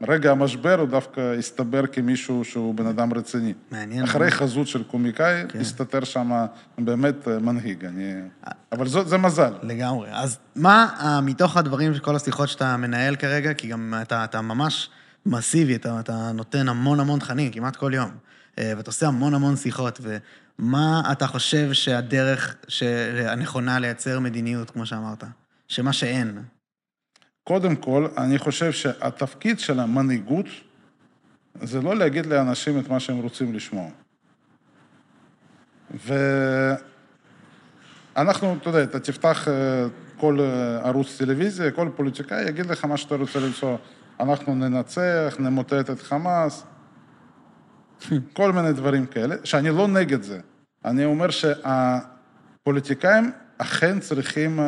ברגע 0.00 0.30
המשבר 0.30 0.80
הוא 0.80 0.88
דווקא 0.88 1.34
הסתבר 1.38 1.86
כמישהו 1.86 2.44
שהוא 2.44 2.74
בן 2.74 2.86
אדם 2.86 3.14
רציני. 3.14 3.54
מעניין. 3.70 4.04
אחרי 4.04 4.30
חזות 4.30 4.66
של 4.66 4.82
קומיקאי, 4.82 5.42
כן. 5.48 5.60
הסתתר 5.60 6.04
שם 6.04 6.46
באמת 6.78 7.28
מנהיג. 7.28 7.84
אני... 7.84 8.14
אבל 8.72 8.88
זה, 8.88 9.04
זה 9.04 9.18
מזל. 9.18 9.52
לגמרי. 9.62 10.08
אז 10.12 10.38
מה 10.56 10.88
אה, 11.00 11.20
מתוך 11.20 11.56
הדברים, 11.56 11.98
כל 11.98 12.16
השיחות 12.16 12.48
שאתה 12.48 12.76
מנהל 12.76 13.16
כרגע, 13.16 13.54
כי 13.54 13.68
גם 13.68 13.94
אתה, 14.02 14.24
אתה 14.24 14.40
ממש 14.40 14.90
מסיבי, 15.26 15.74
אתה, 15.74 16.00
אתה 16.00 16.32
נותן 16.34 16.68
המון 16.68 17.00
המון 17.00 17.18
תכנים, 17.18 17.52
כמעט 17.52 17.76
כל 17.76 17.90
יום, 17.94 18.10
אה, 18.58 18.72
ואתה 18.76 18.90
עושה 18.90 19.06
המון 19.06 19.34
המון 19.34 19.56
שיחות, 19.56 20.00
ומה 20.58 21.02
אתה 21.12 21.26
חושב 21.26 21.72
שהדרך 21.72 22.56
הנכונה 23.26 23.78
לייצר 23.78 24.20
מדיניות, 24.20 24.70
כמו 24.70 24.86
שאמרת? 24.86 25.24
שמה 25.68 25.92
שאין. 25.92 26.42
קודם 27.44 27.76
כל, 27.76 28.06
אני 28.16 28.38
חושב 28.38 28.72
שהתפקיד 28.72 29.58
של 29.58 29.80
המנהיגות 29.80 30.46
זה 31.62 31.82
לא 31.82 31.96
להגיד 31.96 32.26
לאנשים 32.26 32.78
את 32.78 32.88
מה 32.88 33.00
שהם 33.00 33.18
רוצים 33.18 33.54
לשמוע. 33.54 33.88
ואנחנו, 38.14 38.56
אתה 38.56 38.68
יודע, 38.68 38.82
אתה 38.82 39.00
תפתח 39.00 39.48
כל 40.16 40.38
ערוץ 40.84 41.18
טלוויזיה, 41.18 41.70
כל 41.70 41.88
פוליטיקאי 41.96 42.48
יגיד 42.48 42.66
לך 42.66 42.84
מה 42.84 42.96
שאתה 42.96 43.14
רוצה 43.14 43.40
למצוא. 43.40 43.76
אנחנו 44.20 44.54
ננצח, 44.54 45.36
נמוטט 45.38 45.90
את 45.90 46.02
חמאס, 46.02 46.64
כל 48.32 48.52
מיני 48.52 48.72
דברים 48.72 49.06
כאלה, 49.06 49.36
שאני 49.44 49.68
לא 49.68 49.88
נגד 49.88 50.22
זה. 50.22 50.40
אני 50.84 51.04
אומר 51.04 51.26
שהפוליטיקאים 51.30 53.32
אכן 53.58 53.98
צריכים 53.98 54.60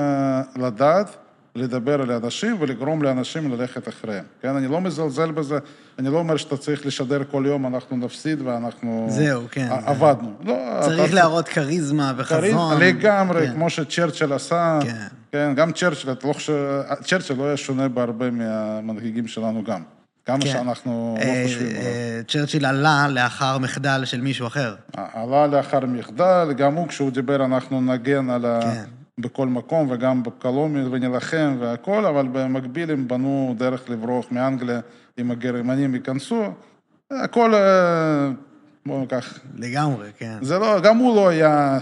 לדעת 0.57 1.17
לדבר 1.55 2.01
על 2.03 2.11
האנשים 2.11 2.57
ולגרום 2.61 3.03
לאנשים 3.03 3.53
ללכת 3.53 3.89
אחריהם. 3.89 4.25
כן, 4.43 4.49
אני 4.49 4.69
לא 4.69 4.81
מזלזל 4.81 5.31
בזה, 5.31 5.59
אני 5.99 6.09
לא 6.09 6.19
אומר 6.19 6.37
שאתה 6.37 6.57
צריך 6.57 6.87
לשדר 6.87 7.23
כל 7.31 7.45
יום, 7.47 7.67
אנחנו 7.67 7.97
נפסיד 7.97 8.43
ואנחנו... 8.45 9.07
זהו, 9.11 9.43
כן. 9.51 9.69
עבדנו. 9.87 10.33
זה... 10.43 10.49
לא, 10.49 10.57
צריך 10.81 11.05
אתה... 11.05 11.15
להראות 11.15 11.49
כריזמה 11.49 12.13
וחזון. 12.17 12.41
כריזמה, 12.41 12.75
לגמרי, 12.81 13.47
כן. 13.47 13.53
כמו 13.53 13.71
שצ'רצ'ל 13.71 14.33
עשה. 14.33 14.79
כן. 14.83 15.07
כן, 15.33 15.53
גם 15.57 15.73
צ'רצ'ל, 15.73 16.13
אתה 16.13 16.29
לא 16.29 16.33
חושב... 16.33 16.83
צ'רצ'ל 17.05 17.35
לא 17.35 17.47
היה 17.47 17.57
שונה 17.57 17.89
בהרבה 17.89 18.31
מהמנהיגים 18.31 19.27
שלנו 19.27 19.65
גם. 19.65 19.83
כמה 20.31 20.41
כן. 20.41 20.53
שאנחנו 20.53 21.17
לא 21.19 21.25
אה, 21.25 21.43
חושבים 21.45 21.67
עליו. 21.67 21.83
אה, 21.83 22.21
צ'רצ'יל 22.29 22.67
עלה 22.67 23.09
לאחר 23.09 23.59
מחדל 23.59 24.05
של 24.05 24.21
מישהו 24.21 24.47
אחר. 24.47 24.75
עלה 24.97 25.47
לאחר 25.47 25.87
מחדל, 25.87 26.53
גם 26.57 26.75
הוא, 26.75 26.89
כשהוא 26.89 27.11
דיבר, 27.11 27.45
אנחנו 27.45 27.81
נגן 27.81 28.31
על 28.31 28.45
ה... 28.45 28.61
כן. 28.63 28.85
בכל 29.19 29.47
מקום, 29.47 29.91
וגם 29.91 30.23
בקולומיה, 30.23 30.85
ונילחם 30.91 31.57
והכול, 31.61 32.07
אבל 32.07 32.27
במקביל 32.33 32.91
הם 32.91 33.09
בנו 33.09 33.55
דרך 33.59 33.91
לברוח 33.91 34.27
מאנגליה, 34.31 34.81
אם 35.19 35.31
הגרמנים 35.31 35.95
ייכנסו. 35.95 36.45
הכל, 37.11 37.55
אה, 37.55 38.31
בואו 38.87 39.01
ניקח... 39.01 39.39
לגמרי, 39.59 40.09
כן. 40.19 40.39
זה 40.43 40.59
לא, 40.59 40.81
גם 40.81 40.97
הוא 40.97 41.17
לא 41.17 41.29
היה 41.29 41.79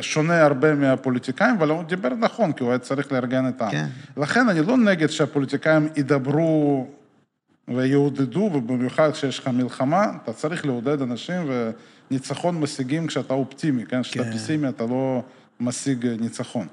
שונה 0.00 0.42
הרבה 0.42 0.74
מהפוליטיקאים, 0.74 1.54
אבל 1.58 1.70
הוא 1.70 1.82
דיבר 1.82 2.08
נכון, 2.18 2.52
כי 2.52 2.62
הוא 2.62 2.70
היה 2.70 2.78
צריך 2.78 3.12
לארגן 3.12 3.48
את 3.48 3.62
העם. 3.62 3.70
כן. 3.70 3.86
לכן 4.16 4.48
אני 4.48 4.62
לא 4.62 4.76
נגד 4.76 5.10
שהפוליטיקאים 5.10 5.88
ידברו 5.96 6.86
ויעודדו, 7.76 8.50
ובמיוחד 8.54 9.10
כשיש 9.12 9.38
לך 9.38 9.48
מלחמה, 9.48 10.04
אתה 10.22 10.32
צריך 10.32 10.66
לעודד 10.66 11.02
אנשים, 11.02 11.50
וניצחון 12.10 12.60
משיגים 12.60 13.06
כשאתה 13.06 13.34
אופטימי, 13.34 13.86
כן? 13.86 14.02
כשאתה 14.02 14.24
כן. 14.24 14.32
פסימי 14.32 14.68
אתה 14.68 14.86
לא 14.86 15.22
משיג 15.60 16.06
ניצחון. 16.06 16.66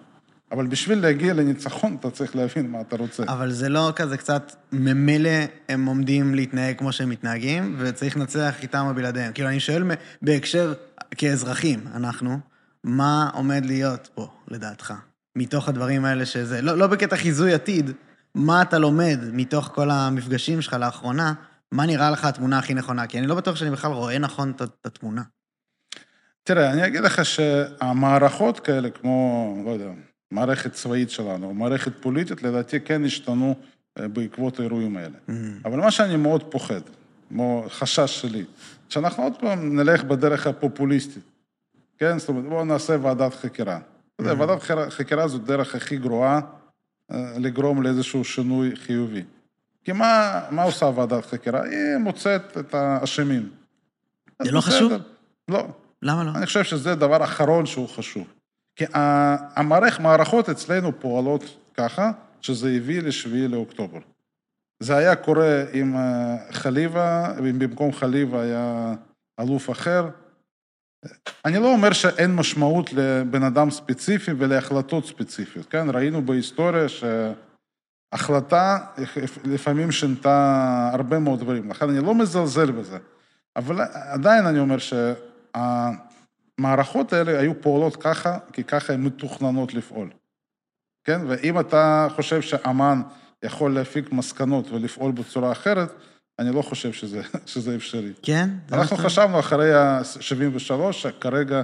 אבל 0.52 0.68
בשביל 0.68 1.00
להגיע 1.00 1.34
לניצחון, 1.34 1.98
אתה 2.00 2.12
צריך 2.12 2.36
להבין 2.36 2.72
מה 2.72 2.82
אתה 2.82 2.96
רוצה. 2.96 3.24
אבל 3.28 3.52
זה 3.52 3.70
לא 3.70 3.92
כזה 3.96 4.18
קצת, 4.18 4.56
ממילא 4.72 5.30
הם 5.70 5.86
עומדים 5.86 6.36
להתנהג 6.36 6.78
כמו 6.78 6.92
שהם 6.92 7.10
מתנהגים, 7.10 7.76
וצריך 7.80 8.18
לנצח 8.18 8.64
איתם 8.64 8.86
או 8.90 8.94
בלעדיהם. 8.94 9.34
כאילו, 9.34 9.50
אני 9.50 9.60
שואל 9.60 9.84
בהקשר, 10.22 10.74
כאזרחים, 11.18 11.80
אנחנו, 11.96 12.40
מה 12.84 13.30
עומד 13.34 13.66
להיות 13.66 14.10
פה, 14.16 14.28
לדעתך? 14.48 14.94
מתוך 15.36 15.70
הדברים 15.70 16.06
האלה 16.06 16.26
שזה, 16.26 16.62
לא, 16.62 16.78
לא 16.78 16.88
בקטע 16.88 17.16
חיזוי 17.16 17.54
עתיד, 17.54 17.92
מה 18.38 18.62
אתה 18.62 18.78
לומד 18.78 19.20
מתוך 19.34 19.72
כל 19.76 19.92
המפגשים 19.92 20.62
שלך 20.62 20.74
לאחרונה, 20.74 21.34
מה 21.72 21.86
נראה 21.86 22.12
לך 22.12 22.26
התמונה 22.26 22.60
הכי 22.60 22.74
נכונה? 22.74 23.08
כי 23.08 23.20
אני 23.20 23.28
לא 23.28 23.36
בטוח 23.36 23.56
שאני 23.56 23.72
בכלל 23.72 23.92
רואה 23.92 24.20
נכון 24.20 24.54
את 24.56 24.86
התמונה. 24.86 25.22
תראה, 26.44 26.72
אני 26.72 26.88
אגיד 26.88 27.02
לך 27.02 27.26
שהמערכות 27.26 28.60
כאלה, 28.60 28.90
כמו, 28.90 29.62
לא 29.66 29.72
יודע, 29.72 29.90
מערכת 30.32 30.74
צבאית 30.74 31.10
שלנו, 31.10 31.54
מערכת 31.54 31.92
פוליטית, 32.02 32.44
לדעתי 32.44 32.80
כן 32.80 33.06
השתנו 33.06 33.56
אה, 34.00 34.08
בעקבות 34.08 34.60
האירועים 34.60 34.98
האלה. 34.98 35.16
Mm. 35.30 35.32
אבל 35.66 35.80
מה 35.80 35.92
שאני 35.92 36.16
מאוד 36.16 36.44
פוחד, 36.44 36.82
כמו 37.30 37.66
חשש 37.70 38.22
שלי, 38.22 38.46
שאנחנו 38.90 39.24
עוד 39.24 39.34
פעם 39.40 39.80
נלך 39.80 40.04
בדרך 40.04 40.48
הפופוליסטית, 40.48 41.24
כן? 41.98 42.20
זאת 42.20 42.30
אומרת, 42.30 42.46
בואו 42.46 42.66
נעשה 42.66 42.98
ועדת 43.02 43.34
חקירה. 43.34 43.80
אתה 44.16 44.24
יודע, 44.24 44.32
mm. 44.32 44.48
ועדת 44.48 44.62
חקירה 44.90 45.28
זו 45.28 45.38
דרך 45.38 45.76
הכי 45.76 45.98
גרועה 45.98 46.42
לגרום 47.38 47.84
לאיזשהו 47.84 48.24
שינוי 48.24 48.76
חיובי. 48.76 49.24
כי 49.84 49.92
מה, 49.92 50.42
מה 50.52 50.64
עושה 50.64 50.86
ועדת 50.86 51.26
חקירה? 51.26 51.64
היא 51.64 51.98
מוצאת 52.00 52.58
את 52.58 52.74
האשמים. 52.74 53.50
זה 54.42 54.52
לא 54.52 54.62
חשוב? 54.62 54.92
לא. 55.48 55.68
למה 56.02 56.24
לא? 56.24 56.32
אני 56.36 56.46
חושב 56.46 56.64
שזה 56.64 56.92
הדבר 56.92 57.22
האחרון 57.22 57.66
שהוא 57.66 57.90
חשוב. 57.90 58.28
כי 58.76 58.86
המערכ, 59.56 60.00
המערכות 60.00 60.50
אצלנו 60.50 61.00
פועלות 61.00 61.44
ככה, 61.74 62.12
שזה 62.42 62.70
הביא 62.70 63.02
לשביעי 63.02 63.48
לאוקטובר. 63.48 64.00
זה 64.80 64.96
היה 64.96 65.16
קורה 65.16 65.64
אם 65.74 65.96
אה, 65.96 66.38
חליבה, 66.52 67.34
אם 67.40 67.60
במקום 67.60 67.94
חליבה 67.94 68.42
היה 68.42 68.94
אלוף 69.40 69.70
אחר. 69.70 70.10
אני 71.46 71.60
לא 71.60 71.74
אומר 71.74 71.94
שאין 71.94 72.36
משמעות 72.36 72.94
לבן 72.94 73.44
אדם 73.44 73.70
ספציפי 73.72 74.32
ולהחלטות 74.38 75.06
ספציפיות, 75.06 75.66
כן? 75.66 75.88
ראינו 75.94 76.26
בהיסטוריה 76.26 76.86
שהחלטה 76.90 78.78
לפעמים 79.44 79.92
שינתה 79.92 80.90
הרבה 80.94 81.20
מאוד 81.20 81.40
דברים, 81.40 81.70
לכן 81.70 81.90
אני 81.90 82.06
לא 82.06 82.16
מזלזל 82.16 82.72
בזה. 82.72 82.98
אבל 83.56 83.82
עדיין 83.94 84.46
אני 84.46 84.60
אומר 84.60 84.78
ש... 84.78 84.94
המערכות 86.60 87.14
האלה 87.14 87.40
היו 87.40 87.62
פועלות 87.62 87.96
ככה, 87.96 88.38
כי 88.54 88.64
ככה 88.64 88.94
הן 88.94 89.04
מתוכננות 89.04 89.74
לפעול. 89.74 90.10
כן? 91.04 91.22
ואם 91.28 91.60
אתה 91.60 92.08
חושב 92.16 92.42
שאמ"ן 92.42 93.02
יכול 93.44 93.74
להפיק 93.74 94.12
מסקנות 94.12 94.72
ולפעול 94.72 95.12
בצורה 95.12 95.52
אחרת, 95.52 95.94
אני 96.40 96.56
לא 96.56 96.62
חושב 96.62 96.94
שזה, 96.94 97.22
שזה 97.46 97.76
אפשרי. 97.76 98.14
כן? 98.22 98.50
אנחנו 98.72 98.98
חשבנו 98.98 99.40
אחרי 99.40 99.74
ה-73, 99.74 100.92
שכרגע 100.92 101.62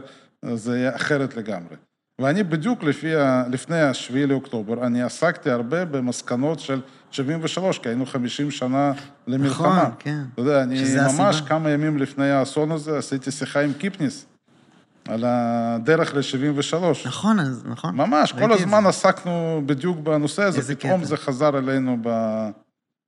זה 0.54 0.78
יהיה 0.78 0.96
אחרת 0.96 1.38
לגמרי. 1.38 1.76
ואני 2.22 2.44
בדיוק 2.44 2.84
לפי, 2.84 3.14
לפני 3.52 3.82
ה-7 3.82 4.14
לאוקטובר, 4.28 4.86
אני 4.86 5.02
עסקתי 5.02 5.50
הרבה 5.50 5.86
במסקנות 5.86 6.60
של 6.60 6.82
73, 7.12 7.80
כי 7.80 7.90
היינו 7.90 8.06
50 8.06 8.52
שנה 8.52 8.92
למלחמה. 9.28 9.68
נכון, 9.68 9.92
כן. 10.00 10.22
אתה 10.34 10.42
יודע, 10.42 10.64
אני 10.64 10.82
ממש 10.82 11.36
הסיבה. 11.36 11.50
כמה 11.50 11.70
ימים 11.70 11.98
לפני 11.98 12.30
האסון 12.30 12.72
הזה 12.72 12.98
עשיתי 12.98 13.32
שיחה 13.32 13.60
עם 13.60 13.74
קיפניס 13.74 14.26
על 15.08 15.24
הדרך 15.28 16.14
ל-73. 16.16 16.76
נכון, 17.06 17.40
אז, 17.40 17.64
נכון. 17.66 17.96
ממש, 17.96 18.32
כל 18.32 18.54
הזמן 18.54 18.80
זה. 18.84 18.90
עסקנו 18.90 19.62
בדיוק 19.66 20.00
בנושא 20.00 20.44
הזה, 20.44 20.76
פתאום 20.76 20.98
קטע. 20.98 21.06
זה 21.06 21.18
חזר 21.18 21.58
אלינו 21.58 21.98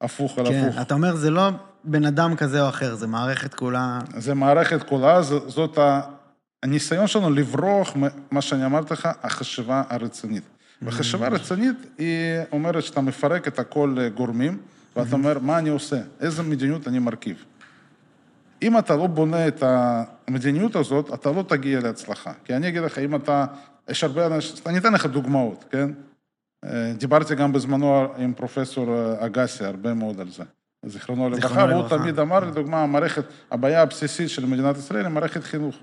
בהפוך 0.01 0.37
על 0.37 0.49
כן, 0.49 0.67
הפוך. 0.67 0.81
אתה 0.81 0.93
אומר, 0.93 1.15
זה 1.15 1.29
לא 1.29 1.49
בן 1.83 2.05
אדם 2.05 2.35
כזה 2.35 2.61
או 2.61 2.69
אחר, 2.69 2.95
זה 2.95 3.07
מערכת 3.07 3.53
כולה... 3.53 3.99
זה 4.17 4.33
מערכת 4.33 4.83
כולה, 4.83 5.21
זאת 5.21 5.77
הניסיון 6.63 7.07
שלנו 7.07 7.29
לברוח, 7.29 7.93
מה 8.31 8.41
שאני 8.41 8.65
אמרתי 8.65 8.93
לך, 8.93 9.09
החשיבה 9.23 9.83
הרצינית. 9.89 10.43
וחשיבה 10.81 11.27
רצינית 11.27 11.75
היא 11.97 12.07
אומרת 12.51 12.83
שאתה 12.83 13.01
מפרק 13.01 13.47
את 13.47 13.59
הכל 13.59 13.95
לגורמים, 13.97 14.57
ואתה 14.95 15.15
אומר, 15.15 15.39
מה 15.39 15.57
אני 15.57 15.69
עושה? 15.69 16.01
איזה 16.19 16.43
מדיניות 16.43 16.87
אני 16.87 16.99
מרכיב? 16.99 17.45
אם 18.61 18.77
אתה 18.77 18.95
לא 18.95 19.07
בונה 19.07 19.47
את 19.47 19.63
המדיניות 20.27 20.75
הזאת, 20.75 21.13
אתה 21.13 21.31
לא 21.31 21.43
תגיע 21.47 21.79
להצלחה. 21.79 22.31
כי 22.43 22.55
אני 22.55 22.67
אגיד 22.67 22.81
לך, 22.81 22.97
אם 22.97 23.15
אתה, 23.15 23.45
יש 23.89 24.03
הרבה 24.03 24.25
אנשים, 24.25 24.55
אני 24.65 24.77
אתן 24.77 24.93
לך 24.93 25.05
דוגמאות, 25.05 25.65
כן? 25.69 25.89
דיברתי 26.97 27.35
גם 27.35 27.53
בזמנו 27.53 28.13
עם 28.17 28.33
פרופסור 28.33 29.15
אגסי 29.19 29.65
הרבה 29.65 29.93
מאוד 29.93 30.19
על 30.19 30.29
זה. 30.29 30.43
זיכרונו 30.85 31.29
לברכה, 31.29 31.65
והוא 31.69 31.89
תמיד 31.89 32.19
אמר, 32.19 32.39
לדוגמה, 32.39 32.83
המערכת, 32.83 33.23
הבעיה 33.51 33.81
הבסיסית 33.81 34.29
של 34.29 34.45
מדינת 34.45 34.77
ישראל 34.77 35.05
היא 35.05 35.13
מערכת 35.13 35.43
חינוך. 35.43 35.75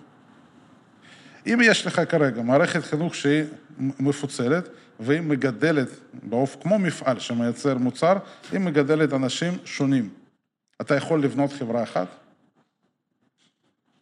אם 1.46 1.58
יש 1.62 1.86
לך 1.86 2.00
כרגע 2.08 2.42
מערכת 2.42 2.84
חינוך 2.84 3.14
שהיא 3.14 3.44
מפוצלת, 3.78 4.68
והיא 5.00 5.20
מגדלת, 5.20 5.88
באופ... 6.22 6.56
כמו 6.62 6.78
מפעל 6.78 7.18
שמייצר 7.18 7.78
מוצר, 7.78 8.16
היא 8.52 8.60
מגדלת 8.60 9.12
אנשים 9.12 9.52
שונים. 9.64 10.08
אתה 10.80 10.94
יכול 10.94 11.22
לבנות 11.22 11.52
חברה 11.52 11.82
אחת? 11.82 12.06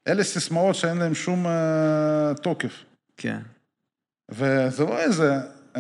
אלה 0.08 0.24
סיסמאות 0.24 0.74
שאין 0.74 0.98
להן 0.98 1.14
שום 1.14 1.46
uh, 1.46 2.40
תוקף. 2.42 2.84
כן. 3.16 3.38
וזה 4.28 4.84
לא 4.84 4.98
איזה, 4.98 5.38
um, 5.74 5.78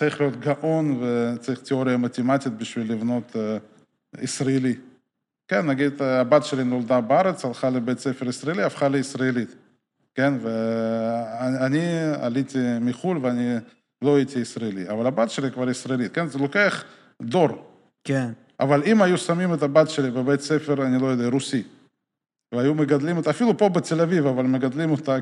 צריך 0.00 0.20
להיות 0.20 0.36
גאון 0.36 1.02
וצריך 1.02 1.60
תיאוריה 1.60 1.96
מתמטית 1.96 2.52
בשביל 2.52 2.92
לבנות 2.92 3.36
uh, 3.36 4.20
ישראלי. 4.22 4.74
כן, 5.48 5.66
נגיד, 5.66 6.02
הבת 6.02 6.44
שלי 6.44 6.64
נולדה 6.64 7.00
בארץ, 7.00 7.44
הלכה 7.44 7.70
לבית 7.70 7.98
ספר 7.98 8.28
ישראלי, 8.28 8.62
הפכה 8.62 8.88
לישראלית. 8.88 9.54
כן, 10.14 10.34
ואני 10.40 11.80
עליתי 12.20 12.58
מחו"ל 12.80 13.18
ואני 13.22 13.56
לא 14.02 14.16
הייתי 14.16 14.38
ישראלי, 14.38 14.88
אבל 14.90 15.06
הבת 15.06 15.30
שלי 15.30 15.50
כבר 15.50 15.70
ישראלית, 15.70 16.12
כן? 16.12 16.26
זה 16.26 16.38
לוקח 16.38 16.84
דור. 17.22 17.48
כן. 18.04 18.30
אבל 18.60 18.82
אם 18.86 19.02
היו 19.02 19.18
שמים 19.18 19.54
את 19.54 19.62
הבת 19.62 19.90
שלי 19.90 20.10
בבית 20.10 20.40
ספר, 20.40 20.86
אני 20.86 21.02
לא 21.02 21.06
יודע, 21.06 21.28
רוסי, 21.28 21.62
והיו 22.54 22.74
מגדלים 22.74 23.16
אותה, 23.16 23.30
אפילו 23.30 23.58
פה 23.58 23.68
בתל 23.68 24.00
אביב, 24.00 24.26
אבל 24.26 24.44
מגדלים 24.44 24.90
אותה 24.90 25.20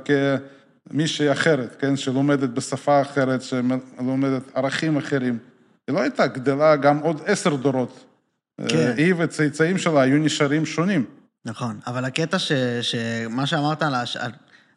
כמישהי 0.90 1.32
אחרת, 1.32 1.76
כן? 1.78 1.96
שלומדת 1.96 2.50
בשפה 2.50 3.00
אחרת, 3.00 3.42
שלומדת 3.42 4.42
ערכים 4.54 4.96
אחרים. 4.96 5.38
היא 5.88 5.94
לא 5.94 6.00
הייתה 6.00 6.26
גדלה 6.26 6.76
גם 6.76 6.98
עוד 6.98 7.20
עשר 7.26 7.56
דורות. 7.56 8.04
כן. 8.68 8.94
היא 8.96 9.14
וצאצאים 9.18 9.78
שלה 9.78 10.00
היו 10.00 10.18
נשארים 10.18 10.66
שונים. 10.66 11.04
נכון, 11.44 11.80
אבל 11.86 12.04
הקטע 12.04 12.38
ש... 12.38 12.52
שמה 12.82 13.46
שאמרת 13.46 13.82
על, 13.82 13.94
הש... 13.94 14.16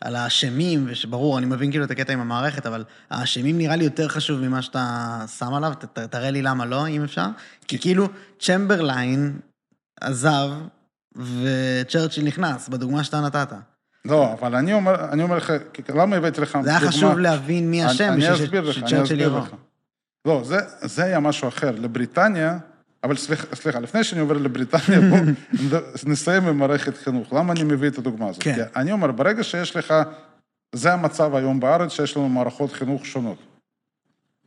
על 0.02 0.15
האשמים, 0.15 0.86
ושברור, 0.88 1.38
אני 1.38 1.45
מבין 1.45 1.71
כאילו 1.71 1.86
את 1.86 1.91
הקטע 1.91 2.13
עם 2.13 2.19
המערכת, 2.19 2.65
אבל 2.65 2.84
האשמים 3.10 3.58
נראה 3.58 3.76
לי 3.76 3.84
יותר 3.84 4.08
חשוב 4.08 4.39
ממה 4.39 4.62
שאתה 4.62 5.26
שם 5.38 5.54
עליו, 5.54 5.74
ת, 5.74 6.00
תראה 6.00 6.32
לי 6.32 6.41
למה 6.41 6.65
לא, 6.65 6.88
אם 6.88 7.04
אפשר. 7.04 7.26
כי 7.67 7.80
כאילו 7.80 8.08
צ'מברליין 8.39 9.39
עזב, 10.02 10.50
וצ'רצ'יל 11.15 12.24
נכנס, 12.24 12.69
בדוגמה 12.69 13.04
שאתה 13.04 13.21
נתת. 13.21 13.54
לא, 14.05 14.33
אבל 14.33 14.55
אני 14.55 14.73
אומר, 14.73 15.11
אני 15.11 15.23
אומר 15.23 15.37
לך, 15.37 15.53
למה 15.95 16.15
הבאתי 16.15 16.41
לך 16.41 16.55
דוגמה? 16.55 16.63
זה 16.63 16.69
היה 16.69 16.79
חשוב 16.79 17.19
להבין 17.19 17.71
מי 17.71 17.85
אשם 17.85 18.15
בשביל 18.17 18.71
שצ'רצ'יל 18.71 19.21
יבוא. 19.21 19.41
לא, 20.25 20.41
זה, 20.43 20.57
זה 20.81 21.03
היה 21.03 21.19
משהו 21.19 21.47
אחר. 21.47 21.71
לבריטניה, 21.71 22.57
אבל 23.03 23.15
סליחה, 23.15 23.55
סליחה, 23.55 23.79
לפני 23.79 24.03
שאני 24.03 24.21
עובר 24.21 24.37
לבריטניה, 24.37 25.01
בואו 25.01 25.21
נסיים 26.11 26.47
עם 26.47 26.57
מערכת 26.57 26.97
חינוך. 26.97 27.33
למה 27.33 27.53
אני 27.53 27.63
מביא 27.63 27.87
את 27.87 27.97
הדוגמה 27.97 28.27
הזאת? 28.29 28.43
כן. 28.43 28.53
כי 28.55 28.61
אני 28.75 28.91
אומר, 28.91 29.11
ברגע 29.11 29.43
שיש 29.43 29.75
לך, 29.75 29.93
זה 30.75 30.93
המצב 30.93 31.35
היום 31.35 31.59
בארץ, 31.59 31.91
שיש 31.91 32.17
לנו 32.17 32.29
מערכות 32.29 32.71
חינוך 32.71 33.05
שונות. 33.05 33.37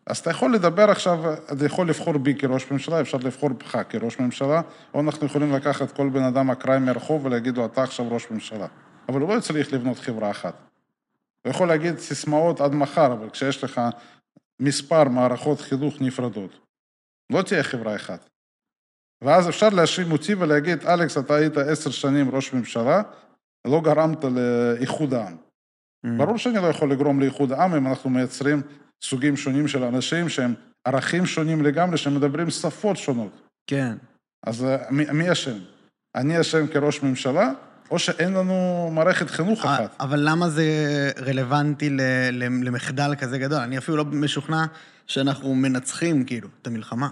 אז 0.06 0.18
אתה 0.18 0.30
יכול 0.30 0.54
לדבר 0.54 0.90
עכשיו, 0.90 1.32
אתה 1.52 1.66
יכול 1.66 1.88
לבחור 1.88 2.18
בי 2.18 2.34
כראש 2.34 2.70
ממשלה, 2.70 3.00
אפשר 3.00 3.18
לבחור 3.18 3.50
בך 3.50 3.78
כראש 3.88 4.18
ממשלה, 4.20 4.60
או 4.94 5.00
אנחנו 5.00 5.26
יכולים 5.26 5.52
לקחת 5.52 5.92
כל 5.92 6.08
בן 6.08 6.22
אדם 6.22 6.50
אקראי 6.50 6.78
מהרחוב 6.78 7.24
ולהגיד 7.24 7.56
לו, 7.56 7.66
אתה 7.66 7.82
עכשיו 7.82 8.12
ראש 8.12 8.30
ממשלה. 8.30 8.66
אבל 9.08 9.20
הוא 9.20 9.34
לא 9.36 9.40
צריך 9.40 9.72
לבנות 9.72 9.98
חברה 9.98 10.30
אחת. 10.30 10.54
הוא 11.44 11.50
יכול 11.50 11.68
להגיד 11.68 11.98
סיסמאות 11.98 12.60
עד 12.60 12.74
מחר, 12.74 13.12
אבל 13.12 13.30
כשיש 13.30 13.64
לך 13.64 13.80
מספר 14.60 15.04
מערכות 15.04 15.60
חינוך 15.60 16.00
נפרדות, 16.00 16.50
לא 17.32 17.42
תהיה 17.42 17.62
חברה 17.62 17.96
אחת. 17.96 18.28
ואז 19.24 19.48
אפשר 19.48 19.68
להאשים 19.68 20.12
אותי 20.12 20.34
ולהגיד, 20.34 20.86
אלכס, 20.86 21.18
אתה 21.18 21.34
היית 21.34 21.56
עשר 21.56 21.90
שנים 21.90 22.34
ראש 22.34 22.52
ממשלה, 22.52 23.02
לא 23.66 23.80
גרמת 23.80 24.24
לאיחוד 24.24 25.14
העם. 25.14 25.36
Mm. 26.06 26.08
ברור 26.18 26.38
שאני 26.38 26.54
לא 26.54 26.66
יכול 26.66 26.92
לגרום 26.92 27.20
לאיחוד 27.20 27.52
העם 27.52 27.74
אם 27.74 27.86
אנחנו 27.86 28.10
מייצרים 28.10 28.62
סוגים 29.02 29.36
שונים 29.36 29.68
של 29.68 29.82
אנשים 29.82 30.28
שהם 30.28 30.54
ערכים 30.84 31.26
שונים 31.26 31.62
לגמרי, 31.62 31.96
שמדברים 31.96 32.50
שפות 32.50 32.96
שונות. 32.96 33.48
כן. 33.66 33.96
אז 34.46 34.64
אה, 34.64 34.76
מי, 34.90 35.04
מי 35.12 35.32
אשם? 35.32 35.58
אני 36.14 36.40
אשם 36.40 36.66
כראש 36.66 37.02
ממשלה, 37.02 37.52
או 37.90 37.98
שאין 37.98 38.34
לנו 38.34 38.88
מערכת 38.92 39.30
חינוך 39.30 39.64
אה, 39.64 39.74
אחת. 39.74 39.96
אבל 40.00 40.20
למה 40.22 40.48
זה 40.48 40.64
רלוונטי 41.26 41.90
למחדל 42.62 43.14
כזה 43.18 43.38
גדול? 43.38 43.58
אני 43.58 43.78
אפילו 43.78 43.96
לא 43.96 44.04
משוכנע 44.04 44.64
שאנחנו 45.06 45.54
מנצחים, 45.54 46.24
כאילו, 46.24 46.48
את 46.62 46.66
המלחמה. 46.66 47.08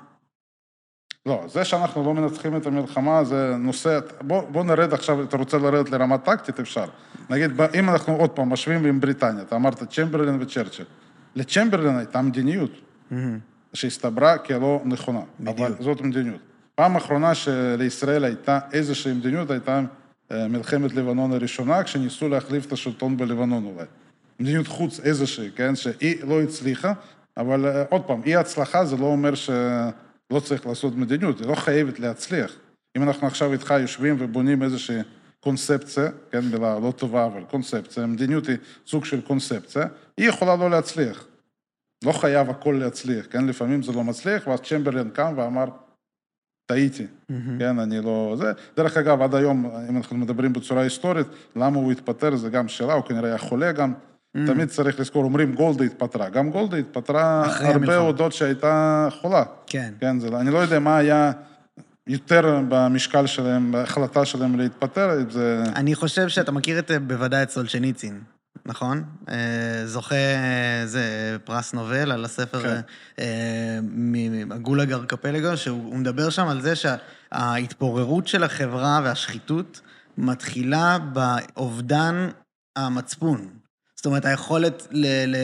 לא, 1.26 1.44
זה 1.48 1.64
שאנחנו 1.64 2.04
לא 2.04 2.14
מנצחים 2.14 2.56
את 2.56 2.66
המלחמה 2.66 3.24
זה 3.24 3.54
נושא, 3.58 3.98
בוא, 4.20 4.42
בוא 4.48 4.64
נרד 4.64 4.92
עכשיו, 4.92 5.22
אתה 5.22 5.36
רוצה 5.36 5.58
לרדת 5.58 5.90
לרמה 5.90 6.18
טקטית, 6.18 6.60
אפשר. 6.60 6.84
נגיד, 7.30 7.60
אם 7.74 7.90
אנחנו 7.90 8.16
עוד 8.16 8.30
פעם 8.30 8.52
משווים 8.52 8.84
עם 8.84 9.00
בריטניה, 9.00 9.42
אתה 9.42 9.56
אמרת 9.56 9.82
צ'מברלין 9.82 10.38
וצ'רצ'יל. 10.40 10.84
לצ'מברלין 11.36 11.96
הייתה 11.96 12.22
מדיניות, 12.22 12.70
mm-hmm. 12.70 13.14
שהסתברה 13.74 14.38
כלא 14.38 14.80
נכונה, 14.84 15.20
בדיוק. 15.40 15.58
אבל 15.58 15.74
זאת 15.80 16.00
מדיניות. 16.00 16.40
פעם 16.74 16.96
אחרונה 16.96 17.34
שלישראל 17.34 18.24
הייתה 18.24 18.58
איזושהי 18.72 19.12
מדיניות, 19.12 19.50
הייתה 19.50 19.80
מלחמת 20.48 20.94
לבנון 20.94 21.32
הראשונה, 21.32 21.82
כשניסו 21.82 22.28
להחליף 22.28 22.66
את 22.66 22.72
השלטון 22.72 23.16
בלבנון 23.16 23.64
אולי. 23.64 23.86
מדיניות 24.40 24.66
חוץ 24.66 25.00
איזושהי, 25.00 25.50
כן, 25.50 25.76
שהיא 25.76 26.24
לא 26.24 26.42
הצליחה, 26.42 26.92
אבל 27.36 27.66
אה, 27.66 27.84
עוד 27.90 28.02
פעם, 28.02 28.22
אי 28.26 28.36
הצלחה 28.36 28.84
זה 28.84 28.96
לא 28.96 29.06
אומר 29.06 29.34
ש... 29.34 29.50
לא 30.30 30.40
צריך 30.40 30.66
לעשות 30.66 30.96
מדיניות, 30.96 31.40
היא 31.40 31.48
לא 31.48 31.54
חייבת 31.54 31.98
להצליח. 31.98 32.52
אם 32.96 33.02
אנחנו 33.02 33.26
עכשיו 33.26 33.52
איתך 33.52 33.74
יושבים 33.80 34.16
ובונים 34.18 34.62
איזושהי 34.62 35.00
קונספציה, 35.40 36.10
כן, 36.30 36.40
מילה 36.40 36.78
לא 36.78 36.92
טובה, 36.96 37.26
אבל 37.26 37.44
קונספציה, 37.44 38.06
מדיניות 38.06 38.46
היא 38.46 38.56
סוג 38.86 39.04
של 39.04 39.20
קונספציה, 39.20 39.86
היא 40.16 40.28
יכולה 40.28 40.56
לא 40.56 40.70
להצליח. 40.70 41.26
לא 42.04 42.12
חייב 42.12 42.50
הכל 42.50 42.76
להצליח, 42.80 43.26
כן? 43.30 43.46
לפעמים 43.46 43.82
זה 43.82 43.92
לא 43.92 44.04
מצליח, 44.04 44.46
ואז 44.46 44.60
צ'מברלין 44.60 45.10
קם 45.10 45.34
ואמר, 45.36 45.66
טעיתי, 46.66 47.02
mm-hmm. 47.06 47.34
כן, 47.58 47.78
אני 47.78 48.00
לא... 48.00 48.34
זה... 48.38 48.52
דרך 48.76 48.96
אגב, 48.96 49.22
עד 49.22 49.34
היום, 49.34 49.70
אם 49.88 49.96
אנחנו 49.96 50.16
מדברים 50.16 50.52
בצורה 50.52 50.82
היסטורית, 50.82 51.26
למה 51.56 51.76
הוא 51.76 51.92
התפטר, 51.92 52.36
זה 52.36 52.50
גם 52.50 52.68
שאלה, 52.68 52.92
הוא 52.92 53.04
כנראה 53.04 53.28
היה 53.28 53.38
חולה 53.38 53.72
גם. 53.72 53.92
Mm. 54.36 54.40
תמיד 54.46 54.68
צריך 54.68 55.00
לזכור, 55.00 55.24
אומרים 55.24 55.54
גולדה 55.54 55.84
התפטרה. 55.84 56.28
גם 56.28 56.50
גולדה 56.50 56.76
התפטרה 56.76 57.44
הרבה 57.60 57.96
הודות 57.96 58.32
שהייתה 58.32 59.08
חולה. 59.20 59.42
כן. 59.66 59.94
כן, 60.00 60.20
זה, 60.20 60.28
אני 60.28 60.50
לא 60.50 60.58
יודע 60.58 60.78
מה 60.78 60.96
היה 60.96 61.32
יותר 62.06 62.60
במשקל 62.68 63.26
שלהם, 63.26 63.72
בהחלטה 63.72 64.24
שלהם 64.24 64.58
להתפטר, 64.58 65.20
אם 65.22 65.30
זה... 65.30 65.62
אני 65.76 65.94
חושב 65.94 66.28
שאתה 66.28 66.52
מכיר 66.52 66.78
את, 66.78 66.90
בוודאי 67.06 67.42
את 67.42 67.50
סולצ'ניצין, 67.50 68.20
נכון? 68.66 69.04
אה, 69.28 69.86
זוכה, 69.86 70.14
זה 70.84 71.36
פרס 71.44 71.72
נובל 71.72 72.12
על 72.12 72.24
הספר 72.24 72.62
כן. 72.62 72.80
אה, 73.18 73.78
מגולג 74.46 74.92
ארקפלגו, 74.92 75.56
שהוא 75.56 75.96
מדבר 75.96 76.30
שם 76.30 76.48
על 76.48 76.60
זה 76.60 76.72
שההתפוררות 76.76 78.28
של 78.28 78.44
החברה 78.44 79.00
והשחיתות 79.04 79.80
מתחילה 80.18 80.98
באובדן 80.98 82.28
המצפון. 82.76 83.48
זאת 83.96 84.06
אומרת, 84.06 84.24
היכולת, 84.24 84.88
ל, 84.90 85.06
ל, 85.06 85.36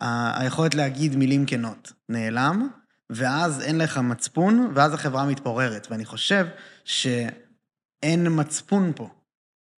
היכולת 0.00 0.74
להגיד 0.74 1.16
מילים 1.16 1.46
כנות 1.46 1.92
נעלם, 2.08 2.68
ואז 3.10 3.60
אין 3.60 3.78
לך 3.78 3.98
מצפון, 3.98 4.72
ואז 4.74 4.94
החברה 4.94 5.26
מתפוררת. 5.26 5.86
ואני 5.90 6.04
חושב 6.04 6.46
שאין 6.84 8.26
מצפון 8.30 8.92
פה. 8.96 9.08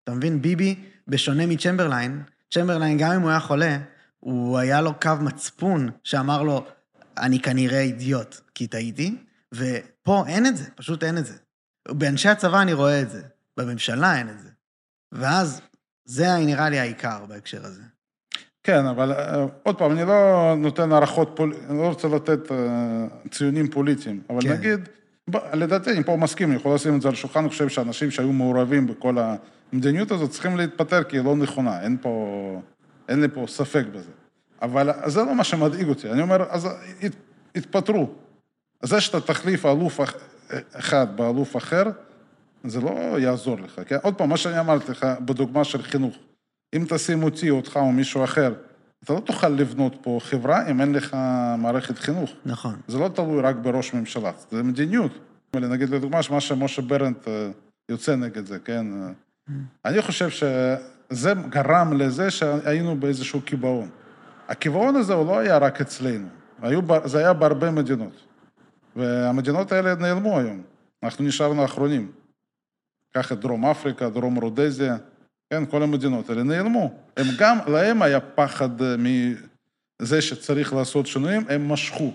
אתה 0.05 0.12
מבין? 0.14 0.42
ביבי, 0.42 0.74
בשונה 1.10 1.46
מצ'מברליין, 1.46 2.22
צ'מברליין, 2.54 2.98
גם 2.98 3.12
אם 3.12 3.20
הוא 3.20 3.30
היה 3.30 3.40
חולה, 3.40 3.78
הוא 4.20 4.58
היה 4.58 4.80
לו 4.80 4.94
קו 5.00 5.10
מצפון 5.20 5.90
שאמר 6.04 6.42
לו, 6.42 6.64
אני 7.18 7.40
כנראה 7.40 7.80
אידיוט, 7.80 8.40
כי 8.54 8.66
טעיתי, 8.66 9.16
ופה 9.54 10.24
אין 10.26 10.46
את 10.46 10.56
זה, 10.56 10.70
פשוט 10.74 11.04
אין 11.04 11.18
את 11.18 11.26
זה. 11.26 11.34
באנשי 11.88 12.28
הצבא 12.28 12.62
אני 12.62 12.72
רואה 12.72 13.02
את 13.02 13.10
זה, 13.10 13.22
בממשלה 13.56 14.18
אין 14.18 14.28
את 14.28 14.40
זה. 14.40 14.48
ואז 15.12 15.60
זה 16.04 16.36
נראה 16.38 16.68
לי 16.68 16.78
העיקר 16.78 17.24
בהקשר 17.28 17.64
הזה. 17.64 17.82
כן, 18.62 18.86
אבל 18.86 19.12
אה, 19.12 19.44
עוד 19.62 19.78
פעם, 19.78 19.92
אני 19.92 20.04
לא 20.04 20.54
נותן 20.58 20.92
הערכות, 20.92 21.32
פול... 21.36 21.54
אני 21.68 21.78
לא 21.78 21.88
רוצה 21.88 22.08
לתת 22.08 22.48
uh, 22.48 23.28
ציונים 23.30 23.70
פוליטיים, 23.70 24.22
אבל 24.30 24.42
כן. 24.42 24.52
נגיד. 24.52 24.88
לדעתי, 25.52 25.90
אני 25.90 26.04
פה 26.04 26.16
מסכים, 26.16 26.48
אני 26.48 26.56
יכול 26.56 26.74
לשים 26.74 26.96
את 26.96 27.02
זה 27.02 27.08
על 27.08 27.14
השולחן, 27.14 27.40
אני 27.40 27.48
חושב 27.48 27.68
שאנשים 27.68 28.10
שהיו 28.10 28.32
מעורבים 28.32 28.86
בכל 28.86 29.16
המדיניות 29.72 30.11
הזאת 30.11 30.30
צריכים 30.30 30.56
להתפטר, 30.56 31.02
כי 31.02 31.16
היא 31.16 31.24
לא 31.24 31.37
נכונה, 31.37 31.83
אין 31.83 31.96
פה, 32.00 32.62
אין 33.09 33.20
לי 33.20 33.28
פה 33.28 33.44
ספק 33.48 33.85
בזה. 33.92 34.11
אבל 34.62 34.90
זה 35.06 35.20
לא 35.20 35.35
מה 35.35 35.44
שמדאיג 35.44 35.88
אותי, 35.88 36.11
אני 36.11 36.22
אומר, 36.22 36.42
אז 36.50 36.68
הת... 37.02 37.12
התפטרו. 37.54 38.11
זה 38.83 39.00
שאתה 39.00 39.20
תחליף 39.20 39.66
אלוף 39.66 40.00
אחד 40.72 41.16
באלוף 41.16 41.56
אחר, 41.56 41.83
זה 42.64 42.80
לא 42.80 43.18
יעזור 43.18 43.61
לך. 43.61 43.80
כן? 43.87 43.96
עוד 44.02 44.14
פעם, 44.14 44.28
מה 44.28 44.37
שאני 44.37 44.61
אמרתי 44.61 44.92
לך 44.92 45.06
בדוגמה 45.24 45.64
של 45.64 45.83
חינוך, 45.83 46.16
אם 46.76 46.85
תשים 46.88 47.22
אותי, 47.22 47.50
אותך 47.50 47.76
או 47.76 47.92
מישהו 47.92 48.24
אחר, 48.24 48.54
אתה 49.04 49.12
לא 49.12 49.20
תוכל 49.20 49.48
לבנות 49.48 49.96
פה 50.02 50.18
חברה 50.22 50.70
אם 50.70 50.80
אין 50.80 50.92
לך 50.92 51.16
מערכת 51.59 51.98
חינוך. 51.98 52.30
נכון. 52.46 52.74
זה 52.88 52.98
לא 52.98 53.09
תלוי 53.09 53.40
רק 53.42 53.56
בראש 53.56 53.94
ממשלה, 53.94 54.33
זה 54.50 54.62
מדיניות. 54.62 55.12
נגיד 55.56 55.90
לדוגמה, 55.90 56.20
מה 56.30 56.40
שמשה 56.40 56.83
ברנט 56.83 57.28
אה, 57.28 57.50
יוצא 57.88 58.16
נגד 58.16 58.46
זה, 58.46 58.59
כן? 58.59 58.87
אני 59.84 60.02
חושב 60.02 60.28
זה 61.10 61.32
גרם 61.48 61.92
לזה 61.92 62.30
שהיינו 62.30 62.96
באיזשהו 62.96 63.40
קיבעון. 63.40 63.88
הקיבעון 64.48 64.96
הזה 64.96 65.14
הוא 65.14 65.26
לא 65.26 65.38
היה 65.38 65.58
רק 65.58 65.80
אצלנו, 65.80 66.26
היו, 66.62 66.80
זה 67.04 67.18
היה 67.18 67.32
בהרבה 67.32 67.70
מדינות. 67.70 68.26
והמדינות 68.96 69.72
האלה 69.72 69.94
נעלמו 69.94 70.38
היום, 70.38 70.62
אנחנו 71.02 71.24
נשארנו 71.24 71.62
האחרונים. 71.62 72.12
קח 73.14 73.32
את 73.32 73.40
דרום 73.40 73.66
אפריקה, 73.66 74.08
דרום 74.08 74.34
רודזיה, 74.36 74.96
כן, 75.50 75.66
כל 75.66 75.82
המדינות 75.82 76.30
האלה 76.30 76.42
נעלמו. 76.42 76.94
הם 77.16 77.26
גם, 77.38 77.58
להם 77.66 78.02
היה 78.02 78.20
פחד 78.20 78.68
מזה 78.98 80.22
שצריך 80.22 80.72
לעשות 80.72 81.06
שינויים, 81.06 81.44
הם 81.48 81.68
משכו. 81.68 82.12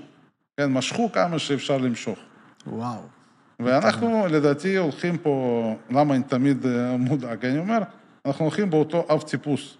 כן, 0.57 0.73
משכו 0.73 1.11
כמה 1.11 1.39
שאפשר 1.39 1.77
למשוך. 1.77 2.19
וואו. 2.67 3.14
ואנחנו, 3.59 4.27
לדעתי, 4.27 4.77
הולכים 4.77 5.17
פה, 5.17 5.75
למה 5.89 6.15
אני 6.15 6.23
תמיד 6.23 6.65
אה, 6.65 6.97
מודאג? 6.97 7.45
אני 7.45 7.59
אומר, 7.59 7.79
אנחנו 8.25 8.45
הולכים 8.45 8.69
באותו 8.69 9.05
אב 9.09 9.21
טיפוס. 9.21 9.77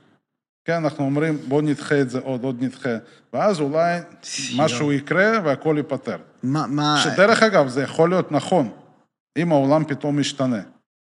כן, 0.66 0.74
אנחנו 0.74 1.06
אומרים, 1.06 1.38
בואו 1.48 1.62
נדחה 1.62 2.02
את 2.02 2.10
זה 2.10 2.20
עוד, 2.20 2.44
עוד 2.44 2.64
נדחה, 2.64 2.90
ואז 3.34 3.62
אולי 3.62 4.00
משהו 4.58 4.94
יקרה 4.94 5.32
והכל 5.44 5.74
ייפתר. 5.78 6.18
מה, 6.44 6.68
מה... 6.68 6.98
שדרך 7.04 7.44
אגב, 7.44 7.68
זה 7.68 7.84
יכול 7.84 8.10
להיות 8.10 8.32
נכון, 8.32 8.70
אם 9.38 9.52
העולם 9.52 9.86
פתאום 9.86 10.20
משתנה. 10.20 10.62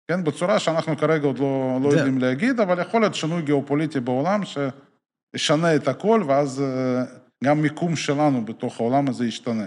כן, 0.08 0.23
בצורה 0.23 0.60
שאנחנו 0.60 0.97
כרגע 0.97 1.27
עוד 1.27 1.39
לא, 1.39 1.80
לא 1.84 1.89
יודעים 1.89 2.17
להגיד, 2.17 2.60
אבל 2.60 2.82
יכול 2.82 3.01
להיות 3.01 3.15
שינוי 3.15 3.41
גיאופוליטי 3.41 3.99
בעולם 3.99 4.41
שישנה 4.45 5.75
את 5.75 5.88
הכל, 5.88 6.23
ואז 6.27 6.62
אה, 6.62 7.03
גם 7.43 7.62
מיקום 7.62 7.95
שלנו 7.95 8.45
בתוך 8.45 8.80
העולם 8.80 9.10
הזה 9.10 9.25
ישתנה. 9.25 9.65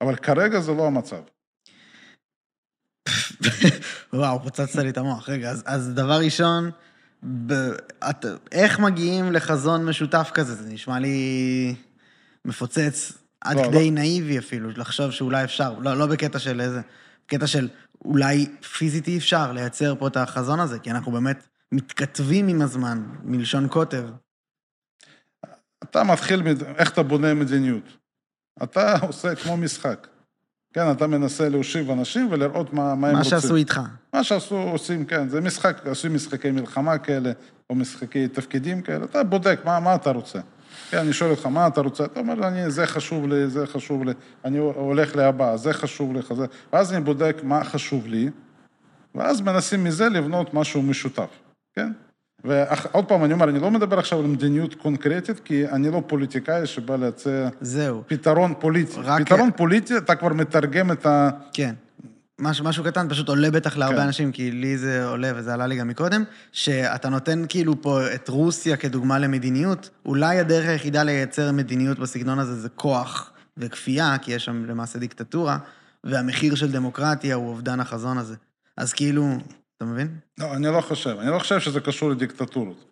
אבל 0.00 0.16
כרגע 0.16 0.60
זה 0.60 0.74
לא 0.74 0.86
המצב. 0.86 1.20
וואו, 4.12 4.42
פוצצת 4.42 4.82
לי 4.82 4.90
את 4.90 4.98
המוח. 4.98 5.28
רגע, 5.28 5.50
אז, 5.50 5.62
אז 5.66 5.90
דבר 5.94 6.18
ראשון, 6.18 6.70
ב, 7.22 7.52
את, 8.10 8.24
איך 8.52 8.78
מגיעים 8.78 9.32
לחזון 9.32 9.84
משותף 9.84 10.30
כזה? 10.34 10.54
זה 10.54 10.68
נשמע 10.68 10.98
לי 10.98 11.74
מפוצץ 12.44 13.12
עד 13.40 13.56
לא, 13.56 13.62
כדי 13.62 13.90
לא. 13.90 13.94
נאיבי 13.94 14.38
אפילו, 14.38 14.70
לחשוב 14.70 15.10
שאולי 15.10 15.44
אפשר, 15.44 15.78
לא, 15.78 15.96
לא 15.96 16.06
בקטע 16.06 16.38
של 16.38 16.60
איזה, 16.60 16.80
קטע 17.26 17.46
של 17.46 17.68
אולי 18.04 18.46
פיזית 18.78 19.08
אי 19.08 19.18
אפשר 19.18 19.52
לייצר 19.52 19.94
פה 19.98 20.08
את 20.08 20.16
החזון 20.16 20.60
הזה, 20.60 20.78
כי 20.78 20.90
אנחנו 20.90 21.12
באמת 21.12 21.48
מתכתבים 21.72 22.48
עם 22.48 22.62
הזמן, 22.62 23.02
מלשון 23.22 23.68
קוטב. 23.68 24.08
אתה 25.82 26.04
מתחיל, 26.04 26.42
איך 26.76 26.92
אתה 26.92 27.02
בונה 27.02 27.34
מדיניות. 27.34 27.96
אתה 28.62 28.98
עושה 28.98 29.34
כמו 29.34 29.56
משחק. 29.56 30.06
כן, 30.72 30.90
אתה 30.90 31.06
מנסה 31.06 31.48
להושיב 31.48 31.90
אנשים 31.90 32.28
ולראות 32.30 32.72
מה, 32.72 32.94
מה 32.94 33.08
הם 33.08 33.16
רוצים. 33.16 33.34
מה 33.34 33.40
שעשו 33.40 33.56
איתך. 33.56 33.80
מה 34.12 34.24
שעשו, 34.24 34.56
עושים, 34.56 35.04
כן, 35.04 35.28
זה 35.28 35.40
משחק, 35.40 35.86
עושים 35.86 36.14
משחקי 36.14 36.50
מלחמה 36.50 36.98
כאלה, 36.98 37.32
או 37.70 37.74
משחקי 37.74 38.28
תפקידים 38.28 38.82
כאלה, 38.82 39.04
אתה 39.04 39.24
בודק 39.24 39.60
מה, 39.64 39.80
מה 39.80 39.94
אתה 39.94 40.10
רוצה. 40.10 40.40
כן, 40.90 40.98
אני 40.98 41.12
שואל 41.12 41.30
אותך, 41.30 41.46
מה 41.46 41.66
אתה 41.66 41.80
רוצה? 41.80 42.04
אתה 42.04 42.20
אומר, 42.20 42.48
אני, 42.48 42.70
זה 42.70 42.86
חשוב 42.86 43.28
לי, 43.28 43.48
זה 43.48 43.66
חשוב 43.66 44.04
לי, 44.04 44.12
אני 44.44 44.58
הולך 44.58 45.16
להבא, 45.16 45.56
זה 45.56 45.72
חשוב 45.72 46.12
לי, 46.12 46.20
זה... 46.36 46.46
ואז 46.72 46.92
אני 46.92 47.04
בודק 47.04 47.36
מה 47.42 47.64
חשוב 47.64 48.06
לי, 48.06 48.30
ואז 49.14 49.40
מנסים 49.40 49.84
מזה 49.84 50.08
לבנות 50.08 50.54
משהו 50.54 50.82
משותף, 50.82 51.28
כן? 51.76 51.92
ועוד 52.44 53.04
פעם, 53.04 53.24
אני 53.24 53.32
אומר, 53.32 53.48
אני 53.48 53.58
לא 53.58 53.70
מדבר 53.70 53.98
עכשיו 53.98 54.18
על 54.18 54.26
מדיניות 54.26 54.74
קונקרטית, 54.74 55.40
כי 55.40 55.68
אני 55.68 55.90
לא 55.90 56.02
פוליטיקאי 56.06 56.66
שבא 56.66 56.96
להציע... 56.96 57.48
זהו. 57.60 58.02
פתרון 58.06 58.54
פוליטי. 58.58 59.00
רק... 59.00 59.22
פתרון 59.22 59.50
פוליטי, 59.56 59.96
אתה 59.96 60.14
כבר 60.14 60.28
מתרגם 60.32 60.92
את 60.92 61.06
ה... 61.06 61.30
כן. 61.52 61.74
משהו, 62.40 62.64
משהו 62.64 62.84
קטן, 62.84 63.08
פשוט 63.08 63.28
עולה 63.28 63.50
בטח 63.50 63.76
להרבה 63.76 63.96
כן. 63.96 64.02
אנשים, 64.02 64.32
כי 64.32 64.50
לי 64.50 64.78
זה 64.78 65.06
עולה, 65.06 65.32
וזה 65.36 65.54
עלה 65.54 65.66
לי 65.66 65.76
גם 65.76 65.88
מקודם, 65.88 66.24
שאתה 66.52 67.08
נותן 67.08 67.44
כאילו 67.48 67.82
פה 67.82 68.14
את 68.14 68.28
רוסיה 68.28 68.76
כדוגמה 68.76 69.18
למדיניות, 69.18 69.90
אולי 70.06 70.38
הדרך 70.38 70.68
היחידה 70.68 71.02
לייצר 71.02 71.52
מדיניות 71.52 71.98
בסגנון 71.98 72.38
הזה 72.38 72.54
זה 72.54 72.68
כוח 72.68 73.32
וכפייה, 73.56 74.16
כי 74.22 74.32
יש 74.32 74.44
שם 74.44 74.64
למעשה 74.64 74.98
דיקטטורה, 74.98 75.58
והמחיר 76.04 76.54
של 76.54 76.72
דמוקרטיה 76.72 77.34
הוא 77.34 77.48
אובדן 77.48 77.80
החזון 77.80 78.18
הזה. 78.18 78.34
אז 78.76 78.92
כאילו, 78.92 79.38
אתה 79.78 79.86
מבין? 79.86 80.18
לא, 80.38 80.54
אני 80.56 80.66
לא 80.66 80.80
חושב. 80.80 81.16
אני 81.18 81.30
לא 81.30 81.38
חושב 81.38 81.60
שזה 81.60 81.80
קשור 81.80 82.10
לדיקטטורות. 82.10 82.90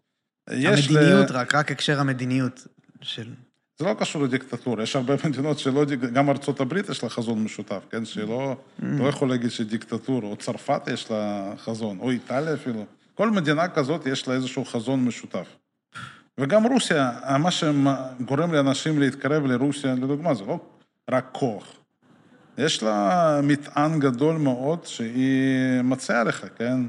המדיניות, 0.48 1.30
ל... 1.30 1.36
רק, 1.36 1.54
רק 1.54 1.70
הקשר 1.70 2.00
המדיניות 2.00 2.66
של... 3.02 3.34
זה 3.78 3.84
לא 3.84 3.94
קשור 3.98 4.22
לדיקטטורה, 4.22 4.82
יש 4.82 4.96
הרבה 4.96 5.14
מדינות 5.24 5.58
שלא, 5.58 5.84
גם 6.12 6.30
ארצות 6.30 6.60
הברית 6.60 6.88
יש 6.88 7.02
לה 7.02 7.08
חזון 7.08 7.44
משותף, 7.44 7.82
כן? 7.90 8.04
שהיא 8.04 8.24
לא, 8.24 8.56
mm. 8.80 8.84
לא 8.84 9.08
יכול 9.08 9.28
להגיד 9.28 9.50
שהיא 9.50 9.66
דיקטטורה, 9.66 10.26
או 10.26 10.36
צרפת 10.36 10.88
יש 10.92 11.10
לה 11.10 11.52
חזון, 11.58 11.98
או 11.98 12.10
איטליה 12.10 12.54
אפילו. 12.54 12.86
כל 13.14 13.30
מדינה 13.30 13.68
כזאת 13.68 14.06
יש 14.06 14.28
לה 14.28 14.34
איזשהו 14.34 14.64
חזון 14.64 15.04
משותף. 15.04 15.56
וגם 16.40 16.66
רוסיה, 16.66 17.12
מה 17.38 17.50
שגורם 17.50 18.52
לאנשים 18.52 19.00
להתקרב 19.00 19.46
לרוסיה, 19.46 19.94
לדוגמה, 19.94 20.34
זה 20.34 20.44
לא 20.44 20.58
רק 21.10 21.28
כוח. 21.32 21.72
יש 22.58 22.82
לה 22.82 23.40
מטען 23.42 24.00
גדול 24.00 24.36
מאוד 24.36 24.84
שהיא 24.84 25.82
מציעה 25.82 26.24
לך, 26.24 26.46
כן? 26.56 26.80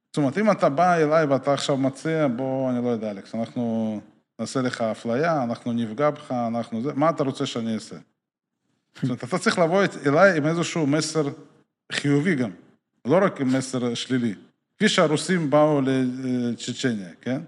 זאת 0.06 0.16
אומרת, 0.16 0.38
אם 0.38 0.50
אתה 0.50 0.68
בא 0.68 0.96
אליי 0.96 1.24
ואתה 1.24 1.52
עכשיו 1.52 1.76
מציע, 1.76 2.26
בוא, 2.36 2.70
אני 2.70 2.84
לא 2.84 2.88
יודע, 2.88 3.10
אלכס, 3.10 3.34
אנחנו 3.34 4.00
נעשה 4.38 4.60
לך 4.60 4.80
אפליה, 4.80 5.42
אנחנו 5.42 5.72
נפגע 5.72 6.10
בך, 6.10 6.32
אנחנו 6.32 6.82
זה, 6.82 6.92
מה 6.94 7.10
אתה 7.10 7.24
רוצה 7.24 7.46
שאני 7.46 7.74
אעשה? 7.74 7.96
זאת 8.94 9.04
אומרת, 9.04 9.24
אתה 9.24 9.38
צריך 9.38 9.58
לבוא 9.58 9.84
אליי 10.06 10.36
עם 10.36 10.46
איזשהו 10.46 10.86
מסר 10.86 11.28
חיובי 11.92 12.34
גם, 12.34 12.50
לא 13.04 13.18
רק 13.22 13.40
עם 13.40 13.56
מסר 13.56 13.94
שלילי. 13.94 14.34
כפי 14.76 14.88
שהרוסים 14.88 15.50
באו 15.50 15.80
לצ'צ'ניה, 15.80 17.08
כן? 17.20 17.40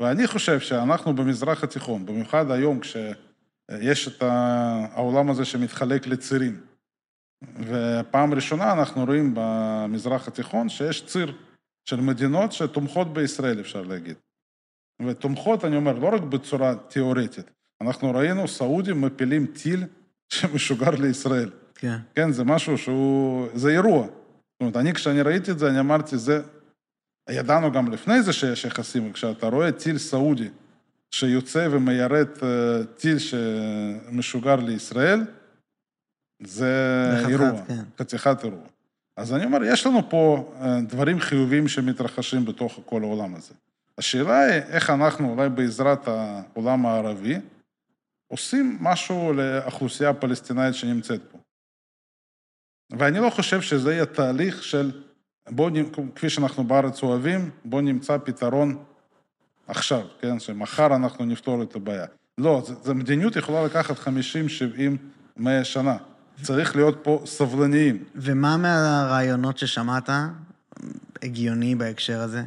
ואני 0.00 0.26
חושב 0.26 0.60
שאנחנו 0.60 1.14
במזרח 1.14 1.64
התיכון, 1.64 2.06
במיוחד 2.06 2.50
היום 2.50 2.80
כשיש 2.80 4.08
את 4.08 4.22
העולם 4.22 5.30
הזה 5.30 5.44
שמתחלק 5.44 6.06
לצירים, 6.06 6.73
ופעם 7.66 8.34
ראשונה 8.34 8.72
אנחנו 8.72 9.04
רואים 9.04 9.34
במזרח 9.34 10.28
התיכון 10.28 10.68
שיש 10.68 11.06
ציר 11.06 11.32
של 11.88 12.00
מדינות 12.00 12.52
שתומכות 12.52 13.12
בישראל, 13.12 13.60
אפשר 13.60 13.82
להגיד. 13.82 14.16
ותומכות, 15.06 15.64
אני 15.64 15.76
אומר, 15.76 15.98
לא 15.98 16.08
רק 16.08 16.22
בצורה 16.22 16.74
תיאורטית. 16.74 17.50
אנחנו 17.80 18.14
ראינו 18.14 18.48
סעודים 18.48 19.00
מפילים 19.00 19.46
טיל 19.46 19.84
שמשוגר 20.34 20.90
לישראל. 20.90 21.50
כן. 21.74 21.96
כן, 22.14 22.32
זה 22.32 22.44
משהו 22.44 22.78
שהוא... 22.78 23.48
זה 23.54 23.70
אירוע. 23.70 24.06
זאת 24.06 24.60
אומרת, 24.60 24.76
אני, 24.76 24.94
כשאני 24.94 25.22
ראיתי 25.22 25.50
את 25.50 25.58
זה, 25.58 25.68
אני 25.68 25.80
אמרתי, 25.80 26.18
זה... 26.18 26.42
ידענו 27.30 27.72
גם 27.72 27.92
לפני 27.92 28.22
זה 28.22 28.32
שיש 28.32 28.64
יחסים, 28.64 29.12
כשאתה 29.12 29.46
רואה 29.46 29.72
טיל 29.72 29.98
סעודי 29.98 30.48
שיוצא 31.10 31.68
ומיירט 31.70 32.42
אה, 32.42 32.84
טיל 32.96 33.18
שמשוגר 33.18 34.56
לישראל, 34.56 35.20
זה 36.40 36.72
בחתיכת, 37.12 37.30
אירוע, 37.30 37.64
כן. 37.66 37.82
חתיכת 37.98 38.44
אירוע. 38.44 38.60
אז 39.16 39.32
אני 39.32 39.44
אומר, 39.44 39.64
יש 39.64 39.86
לנו 39.86 40.10
פה 40.10 40.52
אה, 40.60 40.80
דברים 40.80 41.20
חיוביים 41.20 41.68
שמתרחשים 41.68 42.44
בתוך 42.44 42.80
כל 42.86 43.02
העולם 43.02 43.34
הזה. 43.34 43.54
השאלה 43.98 44.40
היא 44.40 44.62
איך 44.62 44.90
אנחנו, 44.90 45.30
אולי 45.32 45.48
בעזרת 45.48 46.08
העולם 46.08 46.86
הערבי, 46.86 47.38
עושים 48.28 48.78
משהו 48.80 49.32
לאוכלוסייה 49.32 50.10
הפלסטינאית 50.10 50.74
שנמצאת 50.74 51.20
פה. 51.32 51.38
ואני 52.98 53.18
לא 53.18 53.30
חושב 53.30 53.60
שזה 53.60 53.92
יהיה 53.94 54.06
תהליך 54.06 54.62
של, 54.62 55.02
בוא, 55.48 55.70
כפי 56.14 56.30
שאנחנו 56.30 56.64
בארץ 56.64 57.02
אוהבים, 57.02 57.50
בוא 57.64 57.80
נמצא 57.80 58.18
פתרון 58.18 58.84
עכשיו, 59.66 60.06
כן? 60.20 60.38
שמחר 60.38 60.86
אנחנו 60.86 61.24
נפתור 61.24 61.62
את 61.62 61.76
הבעיה. 61.76 62.06
לא, 62.38 62.62
זו 62.82 62.94
מדיניות 62.94 63.36
יכולה 63.36 63.64
לקחת 63.64 63.98
50, 63.98 64.48
70, 64.48 64.96
100 65.36 65.64
שנה. 65.64 65.96
צריך 66.42 66.76
להיות 66.76 66.98
פה 67.02 67.22
סבלניים. 67.26 67.98
ומה 68.14 68.56
מהרעיונות 68.56 69.58
ששמעת 69.58 70.10
הגיוני 71.22 71.74
בהקשר 71.74 72.20
הזה? 72.20 72.42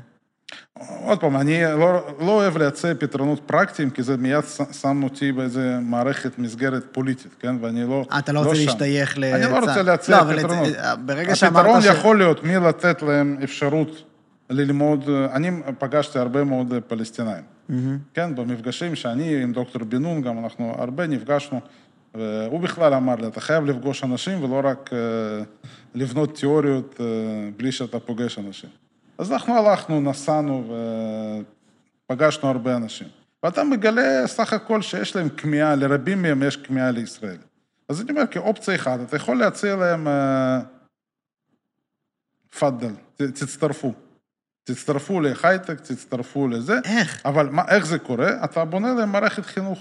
עוד 1.04 1.20
פעם, 1.20 1.38
אני 1.38 1.64
לא, 1.64 2.16
לא 2.20 2.32
אוהב 2.32 2.58
להציע 2.58 2.94
פתרונות 3.00 3.40
פרקטיים, 3.46 3.90
כי 3.90 4.04
זה 4.04 4.18
מיד 4.18 4.44
שם 4.82 5.04
אותי 5.04 5.32
באיזה 5.32 5.80
מערכת 5.82 6.40
מסגרת 6.40 6.84
פוליטית, 6.92 7.36
כן? 7.40 7.56
ואני 7.62 7.84
לא... 7.84 8.06
אה, 8.12 8.20
אתה 8.20 8.32
לא 8.32 8.40
רוצה 8.40 8.56
שם. 8.56 8.66
להשתייך 8.66 9.18
ל... 9.18 9.24
אני 9.24 9.44
לא 9.52 9.60
רוצה 9.60 9.82
להציע 9.82 10.24
לא, 10.24 10.38
פתרונות. 10.38 10.68
ברגע 11.06 11.36
שאמרת 11.36 11.66
הפתרון 11.66 11.82
ש... 11.82 11.86
יכול 11.86 12.18
להיות 12.18 12.44
מי 12.44 12.56
לתת 12.56 13.02
להם 13.02 13.38
אפשרות 13.44 14.04
ללמוד, 14.50 15.10
אני 15.34 15.52
פגשתי 15.80 16.20
הרבה 16.20 16.44
מאוד 16.44 16.74
פלסטינאים, 16.88 17.44
מהמם. 17.70 17.98
כן, 18.14 18.36
במפגשים 18.36 18.96
שאני 18.96 19.44
עם 19.44 19.54
דוקטור 19.54 19.84
בן 19.84 20.02
נון, 20.02 20.22
גם 20.22 20.44
אנחנו 20.44 20.76
הרבה 20.78 21.08
נפגשנו, 21.08 21.60
והוא 22.18 22.60
בכלל 22.60 22.94
אמר 22.94 23.16
לי, 23.16 23.28
אתה 23.28 23.42
חייב 23.42 23.66
לפגוש 23.66 24.04
אנשים 24.04 24.44
ולא 24.44 24.62
רק 24.64 24.90
אה, 24.94 25.44
לבנות 25.96 26.36
תיאוריות 26.36 26.96
אה, 27.00 27.06
בלי 27.58 27.72
שאתה 27.72 28.00
פוגש 28.00 28.38
אנשים. 28.40 28.70
אז 29.18 29.32
אנחנו 29.32 29.54
הלכנו, 29.58 30.02
נסענו 30.02 30.76
ופגשנו 32.06 32.50
הרבה 32.50 32.76
אנשים. 32.76 33.08
ואתה 33.44 33.64
מגלה 33.64 34.28
סך 34.28 34.54
הכל 34.54 34.82
שיש 34.82 35.16
להם 35.16 35.30
כמיהה, 35.30 35.76
לרבים 35.76 36.22
מהם 36.22 36.44
יש 36.44 36.58
כמיהה 36.58 36.92
לישראל. 36.92 37.38
אז 37.90 38.02
אני 38.02 38.12
אומר, 38.12 38.28
כאופציה 38.32 38.76
אחת, 38.76 39.00
אתה 39.08 39.16
יכול 39.16 39.38
להציע 39.38 39.76
להם, 39.76 40.08
אה, 40.08 40.60
תפאדל, 42.50 42.94
תצטרפו. 43.16 43.94
תצטרפו 44.64 45.22
להייטק, 45.22 45.80
תצטרפו 45.80 46.48
לזה, 46.48 46.80
איך? 46.86 47.22
אבל 47.26 47.50
מה, 47.50 47.64
איך 47.68 47.86
זה 47.86 48.00
קורה? 48.00 48.44
אתה 48.44 48.66
בונה 48.66 48.94
להם 48.94 49.12
מערכת 49.12 49.46
חינוך, 49.46 49.80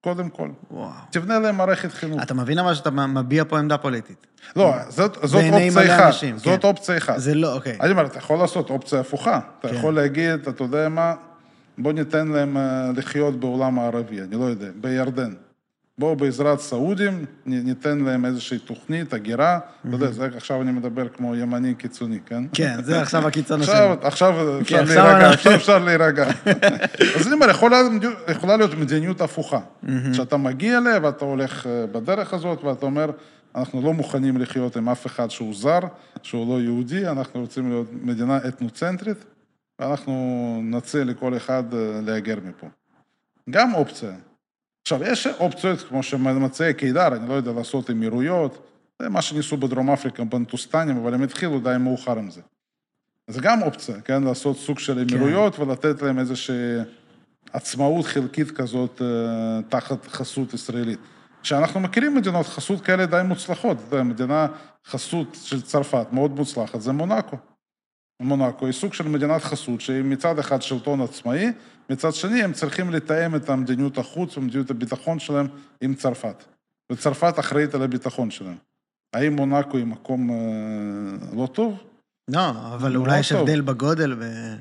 קודם 0.00 0.28
כל. 0.28 0.48
וואו. 0.70 0.90
תבנה 1.10 1.38
להם 1.38 1.56
מערכת 1.56 1.92
חינוך. 1.92 2.22
אתה 2.22 2.34
מבין 2.34 2.58
אבל 2.58 2.74
שאתה 2.74 2.90
מביע 2.90 3.44
פה 3.48 3.58
עמדה 3.58 3.78
פוליטית. 3.78 4.26
לא, 4.56 4.74
זאת, 4.88 5.18
זאת 5.22 5.44
אופציה 5.52 5.96
אחת. 5.96 6.06
אנשים, 6.06 6.38
זאת 6.38 6.60
כן. 6.60 6.68
אופציה 6.68 6.96
אחת. 6.96 7.18
זה 7.18 7.34
לא, 7.34 7.54
אוקיי. 7.54 7.76
אני 7.80 7.90
אומר, 7.90 8.06
אתה 8.06 8.18
יכול 8.18 8.38
לעשות 8.38 8.70
אופציה 8.70 9.00
הפוכה. 9.00 9.40
אתה 9.58 9.68
כן. 9.68 9.74
יכול 9.74 9.94
להגיד, 9.94 10.48
אתה 10.48 10.64
יודע 10.64 10.88
מה, 10.88 11.14
בוא 11.78 11.92
ניתן 11.92 12.28
להם 12.28 12.56
אה, 12.56 12.90
לחיות 12.96 13.40
בעולם 13.40 13.78
הערבי, 13.78 14.20
אני 14.20 14.36
לא 14.36 14.44
יודע, 14.44 14.66
בירדן. 14.80 15.34
בואו 16.00 16.16
בעזרת 16.16 16.60
סעודים, 16.60 17.24
ניתן 17.46 17.98
להם 17.98 18.24
איזושהי 18.24 18.58
תוכנית, 18.58 19.12
הגירה. 19.12 19.58
אתה 19.88 19.96
יודע, 19.96 20.10
זה 20.10 20.28
עכשיו 20.36 20.62
אני 20.62 20.72
מדבר 20.72 21.08
כמו 21.08 21.36
ימני 21.36 21.74
קיצוני, 21.74 22.18
כן? 22.26 22.44
כן, 22.52 22.82
זה 22.82 23.00
עכשיו 23.00 23.26
הקיצון 23.26 23.60
השני. 23.60 23.74
עכשיו, 23.74 23.98
אפשר 24.08 24.26
עכשיו 24.60 24.84
להירגע, 24.84 25.30
עכשיו 25.30 25.54
אפשר 25.54 25.78
להירגע. 25.78 26.26
אז 27.16 27.26
אני 27.26 27.34
אומר, 27.34 27.50
יכולה, 27.50 28.56
להיות 28.56 28.74
מדיניות 28.74 29.20
הפוכה. 29.20 29.60
שאתה 30.12 30.36
מגיע 30.36 30.78
אליה 30.78 30.98
ואתה 31.02 31.24
הולך 31.24 31.66
אה, 31.66 31.86
בדרך 31.86 32.34
הזאת, 32.34 32.64
ואתה 32.64 32.86
אומר, 32.86 33.10
אנחנו 33.54 33.82
לא 33.82 33.92
מוכנים 33.92 34.36
לחיות 34.36 34.76
עם 34.76 34.88
אף 34.88 35.06
אחד 35.06 35.30
שהוא 35.30 35.54
זר, 35.54 35.80
שהוא 36.22 36.54
לא 36.54 36.60
יהודי, 36.62 37.08
אנחנו 37.08 37.40
רוצים 37.40 37.70
להיות 37.70 37.86
מדינה 38.02 38.38
אתנוצנטרית, 38.48 39.24
ואנחנו 39.78 40.60
נציע 40.64 41.04
לכל 41.04 41.36
אחד 41.36 41.64
אה, 41.74 42.00
להגר 42.06 42.36
מפה. 42.44 42.66
גם 43.50 43.74
אופציה. 43.74 44.10
עכשיו, 44.82 45.04
יש 45.04 45.26
אופציות, 45.26 45.80
כמו 45.80 46.02
שמציע 46.02 46.72
קידר, 46.72 47.06
אני 47.06 47.28
לא 47.28 47.34
יודע, 47.34 47.52
לעשות 47.52 47.90
אמירויות, 47.90 48.66
זה 49.02 49.08
מה 49.08 49.22
שניסו 49.22 49.56
בדרום 49.56 49.90
אפריקה, 49.90 50.24
בנטוסטנים, 50.24 50.96
אבל 50.96 51.14
הם 51.14 51.22
התחילו 51.22 51.60
די 51.60 51.76
מאוחר 51.80 52.18
עם 52.18 52.30
זה. 52.30 52.40
זה 53.30 53.40
גם 53.40 53.62
אופציה, 53.62 54.00
כן? 54.00 54.22
לעשות 54.22 54.56
סוג 54.56 54.78
של 54.78 54.98
אמירויות 54.98 55.58
ולתת 55.58 56.02
להם 56.02 56.18
איזושהי 56.18 56.78
עצמאות 57.52 58.06
חלקית 58.06 58.50
כזאת 58.50 59.02
אה, 59.02 59.62
תחת 59.68 60.06
חסות 60.06 60.54
ישראלית. 60.54 60.98
שאנחנו 61.42 61.80
מכירים 61.80 62.14
מדינות 62.14 62.46
חסות 62.46 62.80
כאלה 62.80 63.06
די 63.06 63.20
מוצלחות, 63.24 63.76
אתה 63.76 63.96
יודע, 63.96 64.04
מדינה 64.04 64.46
חסות 64.86 65.38
של 65.42 65.62
צרפת 65.62 66.06
מאוד 66.12 66.30
מוצלחת, 66.30 66.80
זה 66.80 66.92
מונאקו. 66.92 67.36
מונאקו 68.20 68.66
היא 68.66 68.72
סוג 68.72 68.94
של 68.94 69.08
מדינת 69.08 69.42
חסות, 69.42 69.80
שהיא 69.80 70.02
מצד 70.02 70.38
אחד 70.38 70.62
שלטון 70.62 71.00
עצמאי, 71.00 71.52
מצד 71.90 72.14
שני 72.14 72.42
הם 72.42 72.52
צריכים 72.52 72.90
לתאם 72.90 73.36
את 73.36 73.48
המדיניות 73.48 73.98
החוץ 73.98 74.36
ומדיניות 74.36 74.70
הביטחון 74.70 75.18
שלהם 75.18 75.46
עם 75.80 75.94
צרפת. 75.94 76.44
וצרפת 76.92 77.38
אחראית 77.38 77.74
על 77.74 77.82
הביטחון 77.82 78.30
שלהם. 78.30 78.56
האם 79.12 79.36
מונאקו 79.36 79.76
היא 79.76 79.86
מקום 79.86 80.30
אה, 80.30 80.36
לא 81.36 81.46
טוב? 81.46 81.78
לא, 82.28 82.50
אבל 82.50 82.92
לא 82.92 82.98
אולי 82.98 83.18
יש 83.18 83.32
טוב. 83.32 83.40
הבדל 83.40 83.60
בגודל 83.60 84.14
ו... 84.18 84.54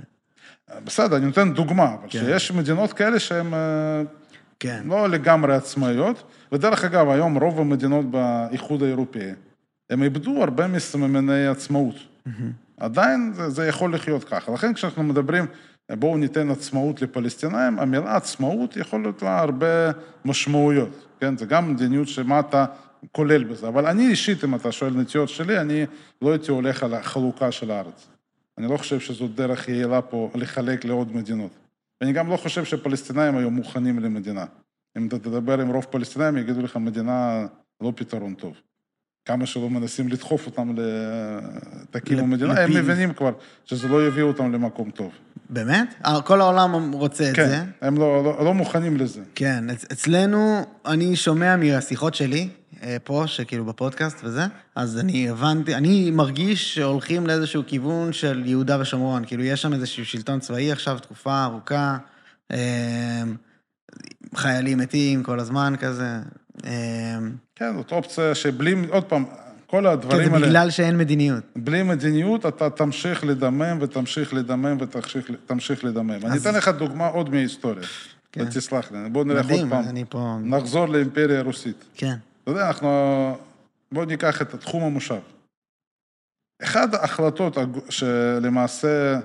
בסדר, 0.83 1.17
אני 1.17 1.25
נותן 1.25 1.53
דוגמה, 1.53 1.93
אבל 1.93 2.07
כן. 2.09 2.19
שיש 2.19 2.51
מדינות 2.51 2.93
כאלה 2.93 3.19
שהן 3.19 3.53
אה, 3.53 4.01
כן. 4.59 4.83
לא 4.85 5.09
לגמרי 5.09 5.55
עצמאיות, 5.55 6.23
ודרך 6.51 6.83
אגב, 6.83 7.09
היום 7.09 7.37
רוב 7.37 7.59
המדינות 7.59 8.05
באיחוד 8.11 8.83
האירופאי, 8.83 9.31
הם 9.89 10.03
איבדו 10.03 10.43
הרבה 10.43 10.67
מסממני 10.67 11.47
עצמאות. 11.47 11.95
עדיין 12.79 13.33
זה, 13.33 13.49
זה 13.49 13.67
יכול 13.67 13.93
לחיות 13.93 14.23
ככה. 14.23 14.51
לכן 14.53 14.73
כשאנחנו 14.73 15.03
מדברים, 15.03 15.45
בואו 15.91 16.17
ניתן 16.17 16.49
עצמאות 16.49 17.01
לפלסטינאים, 17.01 17.79
המילה 17.79 18.15
עצמאות 18.15 18.77
יכול 18.77 19.01
להיות 19.01 19.21
לה 19.21 19.39
הרבה 19.39 19.91
משמעויות, 20.25 21.05
כן? 21.19 21.37
זה 21.37 21.45
גם 21.45 21.71
מדיניות 21.71 22.07
שמה 22.07 22.39
אתה 22.39 22.65
כולל 23.11 23.43
בזה. 23.43 23.67
אבל 23.67 23.85
אני 23.85 24.07
אישית, 24.07 24.43
אם 24.43 24.55
אתה 24.55 24.71
שואל 24.71 24.93
נטיות 24.93 25.29
שלי, 25.29 25.59
אני 25.59 25.85
לא 26.21 26.31
הייתי 26.31 26.51
הולך 26.51 26.83
על 26.83 26.93
החלוקה 26.93 27.51
של 27.51 27.71
הארץ. 27.71 28.07
אני 28.57 28.71
לא 28.71 28.77
חושב 28.77 28.99
שזאת 28.99 29.35
דרך 29.35 29.69
יעילה 29.69 30.01
פה 30.01 30.29
לחלק 30.35 30.85
לעוד 30.85 31.15
מדינות. 31.15 31.51
ואני 32.01 32.13
גם 32.13 32.29
לא 32.29 32.37
חושב 32.37 32.65
שפלסטינאים 32.65 33.37
היו 33.37 33.49
מוכנים 33.49 33.99
למדינה. 33.99 34.45
אם 34.97 35.07
אתה 35.07 35.19
תדבר 35.19 35.61
עם 35.61 35.69
רוב 35.69 35.85
פלסטינאים, 35.89 36.37
יגידו 36.37 36.61
לך, 36.61 36.75
מדינה 36.77 37.45
לא 37.81 37.93
פתרון 37.95 38.33
טוב. 38.33 38.61
כמה 39.25 39.45
שלא 39.45 39.69
מנסים 39.69 40.07
לדחוף 40.07 40.45
אותם 40.45 40.73
ל... 40.77 40.81
תקימו 41.91 42.21
לפ- 42.21 42.27
מדינה, 42.27 42.61
הם. 42.61 42.69
מבינים 42.77 43.13
כבר 43.13 43.31
שזה 43.65 43.87
לא 43.87 44.07
יביא 44.07 44.23
אותם 44.23 44.51
למקום 44.51 44.91
טוב. 44.91 45.11
באמת? 45.49 45.93
אה, 46.05 46.21
כל 46.21 46.41
העולם 46.41 46.91
רוצה 46.91 47.29
את 47.29 47.35
זה. 47.35 47.41
כן, 47.45 47.65
הם 47.81 47.97
לא, 47.97 48.23
לא, 48.23 48.45
לא 48.45 48.53
מוכנים 48.53 48.97
לזה. 48.97 49.21
כן, 49.35 49.69
אצ- 49.69 49.85
אצלנו, 49.91 50.61
אני 50.85 51.15
שומע 51.15 51.55
מהשיחות 51.55 52.15
שלי, 52.15 52.49
אה, 52.83 52.97
פה, 53.03 53.23
שכאילו 53.27 53.65
בפודקאסט 53.65 54.17
וזה, 54.23 54.41
אז 54.75 54.99
אני 54.99 55.29
הבנתי, 55.29 55.75
אני 55.75 56.11
מרגיש 56.11 56.75
שהולכים 56.75 57.27
לאיזשהו 57.27 57.63
כיוון 57.67 58.13
של 58.13 58.43
יהודה 58.45 58.81
ושומרון, 58.81 59.25
כאילו 59.25 59.43
יש 59.43 59.61
שם 59.61 59.73
איזשהו 59.73 60.05
שלטון 60.05 60.39
צבאי 60.39 60.71
עכשיו, 60.71 60.99
תקופה 60.99 61.43
ארוכה, 61.43 61.97
אה, 62.51 63.23
חיילים 64.35 64.77
מתים 64.77 65.23
כל 65.23 65.39
הזמן 65.39 65.73
כזה. 65.79 66.19
אה, 66.65 67.17
כן, 67.55 67.75
זאת 67.77 67.91
אופציה 67.91 68.35
שבלי, 68.35 68.75
עוד 68.89 69.03
פעם, 69.03 69.25
כל 69.67 69.77
כן, 69.77 69.83
זה 69.83 69.89
הדברים 69.89 70.33
האלה, 70.33 70.47
בגלל 70.47 70.69
שאין 70.69 70.97
מדיניות. 70.97 71.43
בלי 71.55 71.83
מדיניות 71.83 72.45
אתה 72.45 72.69
תמשיך 72.69 73.23
לדמם 73.23 73.77
ותמשיך 73.81 74.33
לדמם 74.33 74.77
ותמשיך 74.79 75.31
תמשיך 75.45 75.83
לדמם. 75.85 76.09
אני 76.11 76.35
אז- 76.35 76.47
אתן 76.47 76.57
לך 76.57 76.67
דוגמה 76.67 77.07
עוד 77.07 77.29
מההיסטוריה, 77.29 77.87
כן. 78.31 78.41
ותסלח 78.41 78.91
לי, 78.91 79.09
בוא 79.09 79.23
נלך 79.23 79.37
עוד 79.37 79.45
מדהים, 79.45 79.69
פעם, 79.69 79.83
אני 79.89 80.05
פה... 80.09 80.37
נחזור 80.43 80.85
לאימפריה 80.85 81.39
הרוסית. 81.39 81.83
כן. 81.95 82.15
אתה 82.43 82.51
יודע, 82.51 82.67
אנחנו... 82.67 83.37
בואו 83.91 84.05
ניקח 84.05 84.41
את 84.41 84.55
תחום 84.55 84.83
המושב. 84.83 85.19
אחת 86.63 86.93
ההחלטות 86.93 87.57
שלמעשה 87.89 89.19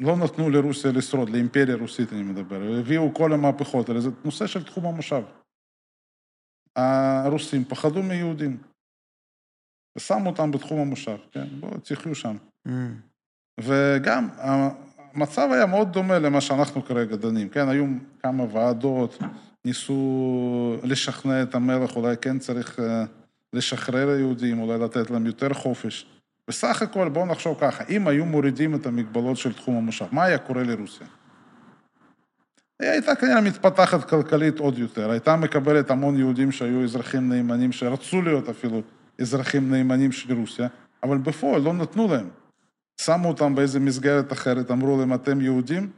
לא 0.00 0.16
נתנו 0.16 0.50
לרוסיה 0.50 0.92
לשרוד, 0.92 1.30
לאימפריה 1.30 1.74
הרוסית 1.74 2.12
אני 2.12 2.22
מדבר, 2.22 2.62
הביאו 2.78 3.14
כל 3.14 3.32
המהפכות 3.32 3.86
זה 3.98 4.08
נושא 4.24 4.46
של 4.46 4.64
תחום 4.64 4.86
המושב. 4.86 5.22
הרוסים 6.76 7.64
פחדו 7.64 8.02
מיהודים, 8.02 8.56
ושמו 9.96 10.30
אותם 10.30 10.50
בתחום 10.50 10.80
המושב, 10.80 11.16
כן? 11.32 11.46
בואו 11.60 11.80
תחיו 11.80 12.14
שם. 12.14 12.36
Mm, 12.68 12.70
וגם 13.60 14.28
המצב 14.38 15.48
היה 15.52 15.66
מאוד 15.66 15.92
דומה 15.92 16.18
למה 16.18 16.40
שאנחנו 16.40 16.84
כרגע 16.84 17.16
דנים, 17.16 17.48
כן? 17.48 17.68
היו 17.68 17.84
כמה 18.22 18.44
ועדות, 18.52 19.18
ניסו 19.64 20.76
לשכנע 20.82 21.42
את 21.42 21.54
המלך, 21.54 21.96
אולי 21.96 22.16
כן 22.16 22.38
צריך 22.38 22.80
אה, 22.80 23.04
לשחרר 23.52 24.08
היהודים, 24.08 24.60
אולי 24.60 24.78
לתת 24.78 25.10
להם 25.10 25.26
יותר 25.26 25.54
חופש. 25.54 26.06
בסך 26.48 26.82
הכל, 26.82 27.08
בואו 27.08 27.26
נחשוב 27.26 27.58
ככה, 27.60 27.84
אם 27.88 28.08
היו 28.08 28.24
מורידים 28.24 28.74
את 28.74 28.86
המגבלות 28.86 29.36
של 29.36 29.52
תחום 29.52 29.76
המושב, 29.76 30.06
מה 30.12 30.24
היה 30.24 30.38
קורה 30.38 30.62
לרוסיה? 30.62 31.06
היא 32.84 32.92
הייתה 32.92 33.14
כנראה 33.14 33.40
מתפתחת 33.40 34.08
כלכלית 34.08 34.58
עוד 34.58 34.78
יותר. 34.78 35.10
הייתה 35.10 35.36
מקבלת 35.36 35.90
המון 35.90 36.18
יהודים 36.18 36.52
שהיו 36.52 36.84
אזרחים 36.84 37.28
נאמנים, 37.28 37.72
שרצו 37.72 38.22
להיות 38.22 38.48
אפילו 38.48 38.82
אזרחים 39.20 39.70
נאמנים 39.70 40.12
של 40.12 40.34
רוסיה, 40.34 40.68
אבל 41.02 41.18
בפועל 41.18 41.62
לא 41.62 41.72
נתנו 41.72 42.08
להם. 42.08 42.28
שמו 43.00 43.28
אותם 43.28 43.54
באיזה 43.54 43.80
מסגרת 43.80 44.32
אחרת, 44.32 44.70
אמרו 44.70 44.98
להם, 44.98 45.14
אתם 45.14 45.40
יהודים, 45.40 45.90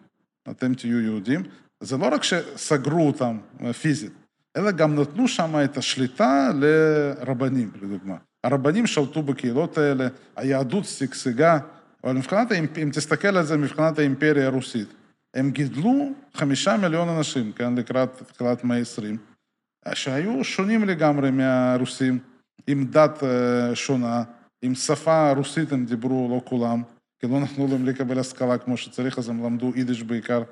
אתם 0.51 0.75
תהיו 0.75 1.01
יהודים. 1.01 1.43
זה 1.81 1.97
לא 1.97 2.07
רק 2.07 2.23
שסגרו 2.23 3.07
אותם 3.07 3.39
פיזית, 3.81 4.13
אלא 4.57 4.71
גם 4.71 5.01
נתנו 5.01 5.29
שם 5.29 5.55
את 5.65 5.77
השליטה 5.77 6.51
לרבנים, 6.55 7.71
לדוגמה. 7.83 8.17
הרבנים 8.45 8.87
שלטו 8.87 9.23
בקהילות 9.23 9.79
האלה, 9.79 10.09
היהדות 10.37 10.85
שגשגה, 10.85 11.59
אבל 12.05 12.13
מבחינת, 12.13 12.53
אם 12.53 12.91
תסתכל 12.93 13.37
על 13.37 13.45
זה 13.45 13.57
מבחינת 13.57 13.99
האימפריה 13.99 14.47
הרוסית, 14.47 14.89
הם 15.37 15.51
גידלו 15.51 16.13
חמישה 16.35 16.77
מיליון 16.77 17.09
אנשים, 17.09 17.53
כן, 17.53 17.75
לקראת 17.75 18.23
תחילת 18.23 18.65
מאה 18.65 18.79
ה-20, 18.79 19.95
שהיו 19.95 20.45
שונים 20.45 20.85
לגמרי 20.85 21.31
מהרוסים, 21.31 22.19
עם 22.67 22.85
דת 22.85 23.23
אה, 23.23 23.75
שונה, 23.75 24.23
עם 24.63 24.75
שפה 24.75 25.33
רוסית 25.33 25.73
הם 25.73 25.87
דיברו, 25.87 26.29
לא 26.31 26.41
כולם, 26.45 26.83
כי 27.19 27.27
לא 27.27 27.41
נתנו 27.41 27.67
להם 27.67 27.87
לקבל 27.87 28.19
השכלה 28.19 28.59
כמו 28.59 28.77
שצריך, 28.77 29.19
אז 29.19 29.29
הם 29.29 29.45
למדו 29.45 29.73
יידיש 29.77 30.03
בעיקר. 30.03 30.43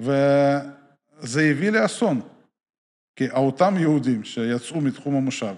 וזה 0.00 1.42
הביא 1.50 1.70
לאסון, 1.70 2.20
כי 3.16 3.30
אותם 3.30 3.74
יהודים 3.78 4.24
שיצאו 4.24 4.80
מתחום 4.80 5.14
המושב, 5.14 5.54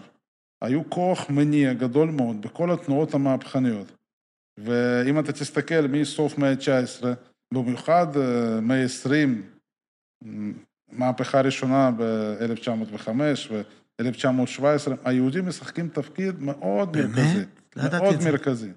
היו 0.62 0.90
כוח 0.90 1.30
מניע 1.30 1.72
גדול 1.72 2.10
מאוד 2.10 2.42
בכל 2.42 2.70
התנועות 2.70 3.14
המהפכניות. 3.14 3.92
ואם 4.58 5.18
אתה 5.18 5.32
תסתכל 5.32 5.86
מסוף 5.88 6.38
מאה 6.38 6.50
ה-19, 6.50 7.04
במיוחד 7.54 8.16
אה, 8.16 8.60
מאה 8.60 8.82
ה-20, 8.82 9.28
מהפכה 10.92 11.40
ראשונה 11.40 11.90
ב-1905 11.90 13.08
ו-1917, 13.50 14.92
היהודים 15.04 15.48
משחקים 15.48 15.88
תפקיד 15.88 16.42
מאוד 16.42 16.92
באמת? 16.92 17.08
מרכזי. 17.16 17.44
באמת? 17.76 17.92
לא 17.92 17.98
מאוד 17.98 18.24
מרכזי. 18.24 18.70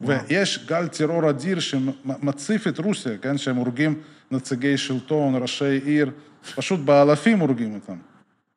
ויש 0.00 0.66
גל 0.66 0.88
טרור 0.88 1.30
אדיר 1.30 1.60
שמציף 1.60 2.68
את 2.68 2.78
רוסיה, 2.78 3.18
כן? 3.18 3.38
שהם 3.38 3.56
הורגים 3.56 4.00
נציגי 4.30 4.76
שלטון, 4.76 5.42
ראשי 5.42 5.80
עיר, 5.84 6.10
פשוט 6.56 6.80
באלפים 6.80 7.38
הורגים 7.38 7.74
אותם. 7.74 7.96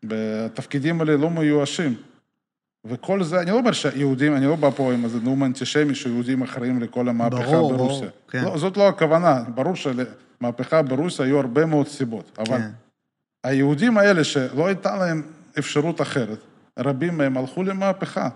בתפקידים 0.03 1.01
האלה 1.01 1.17
לא 1.17 1.29
מיואשים. 1.29 1.95
וכל 2.86 3.23
זה, 3.23 3.39
אני 3.39 3.51
לא 3.51 3.57
אומר 3.57 3.71
שיהודים, 3.71 4.36
אני 4.36 4.45
לא 4.45 4.55
בא 4.55 4.69
פה 4.69 4.93
עם 4.93 5.05
איזה 5.05 5.19
נאום 5.23 5.43
אנטישמי 5.43 5.95
שיהודים 5.95 6.41
אחראים 6.41 6.81
לכל 6.81 7.09
המהפכה 7.09 7.43
ברור, 7.43 7.73
ברוסיה. 7.73 7.99
ברור, 7.99 8.11
כן. 8.29 8.43
לא, 8.43 8.57
זאת 8.57 8.77
לא 8.77 8.88
הכוונה, 8.88 9.43
ברור 9.55 9.73
שלמהפכה 9.75 10.81
ברוסיה 10.81 11.25
היו 11.25 11.39
הרבה 11.39 11.65
מאוד 11.65 11.88
סיבות, 11.88 12.38
אבל 12.39 12.57
כן. 12.57 12.69
היהודים 13.43 13.97
האלה 13.97 14.23
שלא 14.23 14.67
הייתה 14.67 14.95
להם 14.97 15.21
אפשרות 15.59 16.01
אחרת, 16.01 16.39
רבים 16.79 17.17
מהם 17.17 17.38
הלכו 17.38 17.63
למהפכה. 17.63 18.29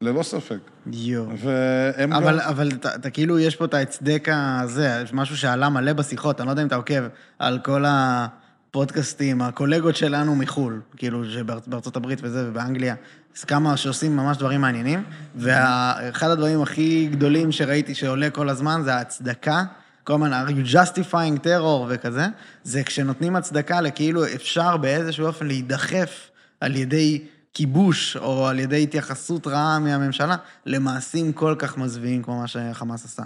ללא 0.00 0.22
ספק. 0.22 0.58
יואו. 0.92 1.26
והם 1.38 2.12
אבל, 2.12 2.40
גם... 2.40 2.48
אבל 2.48 2.68
אתה 2.94 3.10
כאילו, 3.10 3.38
יש 3.38 3.56
פה 3.56 3.64
את 3.64 3.74
ההצדק 3.74 4.28
הזה, 4.32 5.04
משהו 5.12 5.36
שעלה 5.36 5.68
מלא 5.68 5.92
בשיחות, 5.92 6.40
אני 6.40 6.46
לא 6.46 6.52
יודע 6.52 6.62
אם 6.62 6.66
אתה 6.66 6.76
עוקב 6.76 7.02
על 7.38 7.58
כל 7.58 7.84
הפודקאסטים, 7.88 9.42
הקולגות 9.42 9.96
שלנו 9.96 10.36
מחו"ל, 10.36 10.80
כאילו, 10.96 11.24
שבארצות 11.24 11.96
הברית 11.96 12.18
וזה, 12.22 12.48
ובאנגליה, 12.48 12.94
אז 13.36 13.44
כמה 13.44 13.76
שעושים 13.76 14.16
ממש 14.16 14.36
דברים 14.36 14.60
מעניינים, 14.60 15.04
ואחד 15.36 16.30
הדברים 16.30 16.62
הכי 16.62 17.08
גדולים 17.12 17.52
שראיתי 17.52 17.94
שעולה 17.94 18.30
כל 18.30 18.48
הזמן 18.48 18.80
זה 18.84 18.94
ההצדקה. 18.94 19.64
כל 20.04 20.12
הזמן, 20.12 20.32
are 20.32 20.50
you 20.50 20.74
justifying 20.74 21.44
terror 21.44 21.86
וכזה, 21.88 22.26
זה 22.64 22.82
כשנותנים 22.82 23.36
הצדקה 23.36 23.80
לכאילו 23.80 24.26
אפשר 24.26 24.76
באיזשהו 24.76 25.26
אופן 25.26 25.46
להידחף 25.46 26.30
על 26.60 26.76
ידי 26.76 27.22
כיבוש 27.54 28.16
או 28.16 28.48
על 28.48 28.58
ידי 28.58 28.82
התייחסות 28.82 29.46
רעה 29.46 29.78
מהממשלה 29.78 30.36
למעשים 30.66 31.32
כל 31.32 31.54
כך 31.58 31.78
מזוויעים 31.78 32.22
כמו 32.22 32.40
מה 32.40 32.46
שחמאס 32.46 33.04
עשה. 33.04 33.22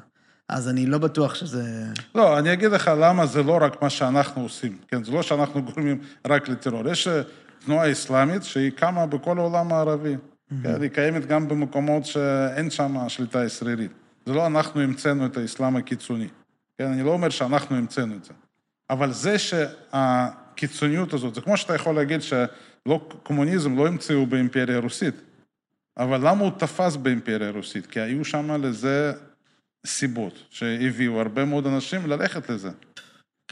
אז 0.48 0.68
אני 0.68 0.86
לא 0.86 0.98
בטוח 0.98 1.34
שזה... 1.34 1.84
לא, 2.14 2.38
אני 2.38 2.52
אגיד 2.52 2.70
לך 2.70 2.90
למה 3.00 3.26
זה 3.26 3.42
לא 3.42 3.58
רק 3.60 3.82
מה 3.82 3.90
שאנחנו 3.90 4.42
עושים, 4.42 4.76
כן? 4.88 5.04
זה 5.04 5.12
לא 5.12 5.22
שאנחנו 5.22 5.62
גורמים 5.62 5.98
רק 6.26 6.48
לטרור. 6.48 6.88
יש 6.88 7.08
אה, 7.08 7.20
תנועה 7.64 7.92
אסלאמית 7.92 8.42
שהיא 8.42 8.70
קמה 8.70 9.06
בכל 9.06 9.38
העולם 9.38 9.72
הערבי. 9.72 10.14
Mm-hmm. 10.14 10.54
כן? 10.62 10.82
היא 10.82 10.90
קיימת 10.90 11.26
גם 11.26 11.48
במקומות 11.48 12.06
שאין 12.06 12.70
שם 12.70 13.08
שליטה 13.08 13.44
ישראלית. 13.44 13.90
זה 14.26 14.32
לא 14.32 14.46
אנחנו 14.46 14.80
המצאנו 14.80 15.26
את 15.26 15.36
האסלאם 15.36 15.76
הקיצוני. 15.76 16.28
כן? 16.78 16.86
אני 16.86 17.02
לא 17.02 17.10
אומר 17.10 17.30
שאנחנו 17.30 17.76
המצאנו 17.76 18.14
את 18.16 18.24
זה. 18.24 18.32
אבל 18.90 19.12
זה 19.12 19.36
שהקיצוניות 19.38 21.12
הזאת, 21.12 21.34
זה 21.34 21.40
כמו 21.40 21.56
שאתה 21.56 21.74
יכול 21.74 21.94
להגיד 21.94 22.22
ש... 22.22 22.32
לא, 22.86 23.08
קומוניזם 23.22 23.76
לא 23.76 23.86
המציאו 23.86 24.26
באימפריה 24.26 24.76
הרוסית, 24.76 25.14
אבל 25.96 26.28
למה 26.28 26.40
הוא 26.40 26.50
תפס 26.58 26.96
באימפריה 26.96 27.48
הרוסית? 27.48 27.86
כי 27.86 28.00
היו 28.00 28.24
שם 28.24 28.62
לזה 28.64 29.12
סיבות 29.86 30.34
שהביאו 30.50 31.20
הרבה 31.20 31.44
מאוד 31.44 31.66
אנשים 31.66 32.06
ללכת 32.06 32.50
לזה. 32.50 32.70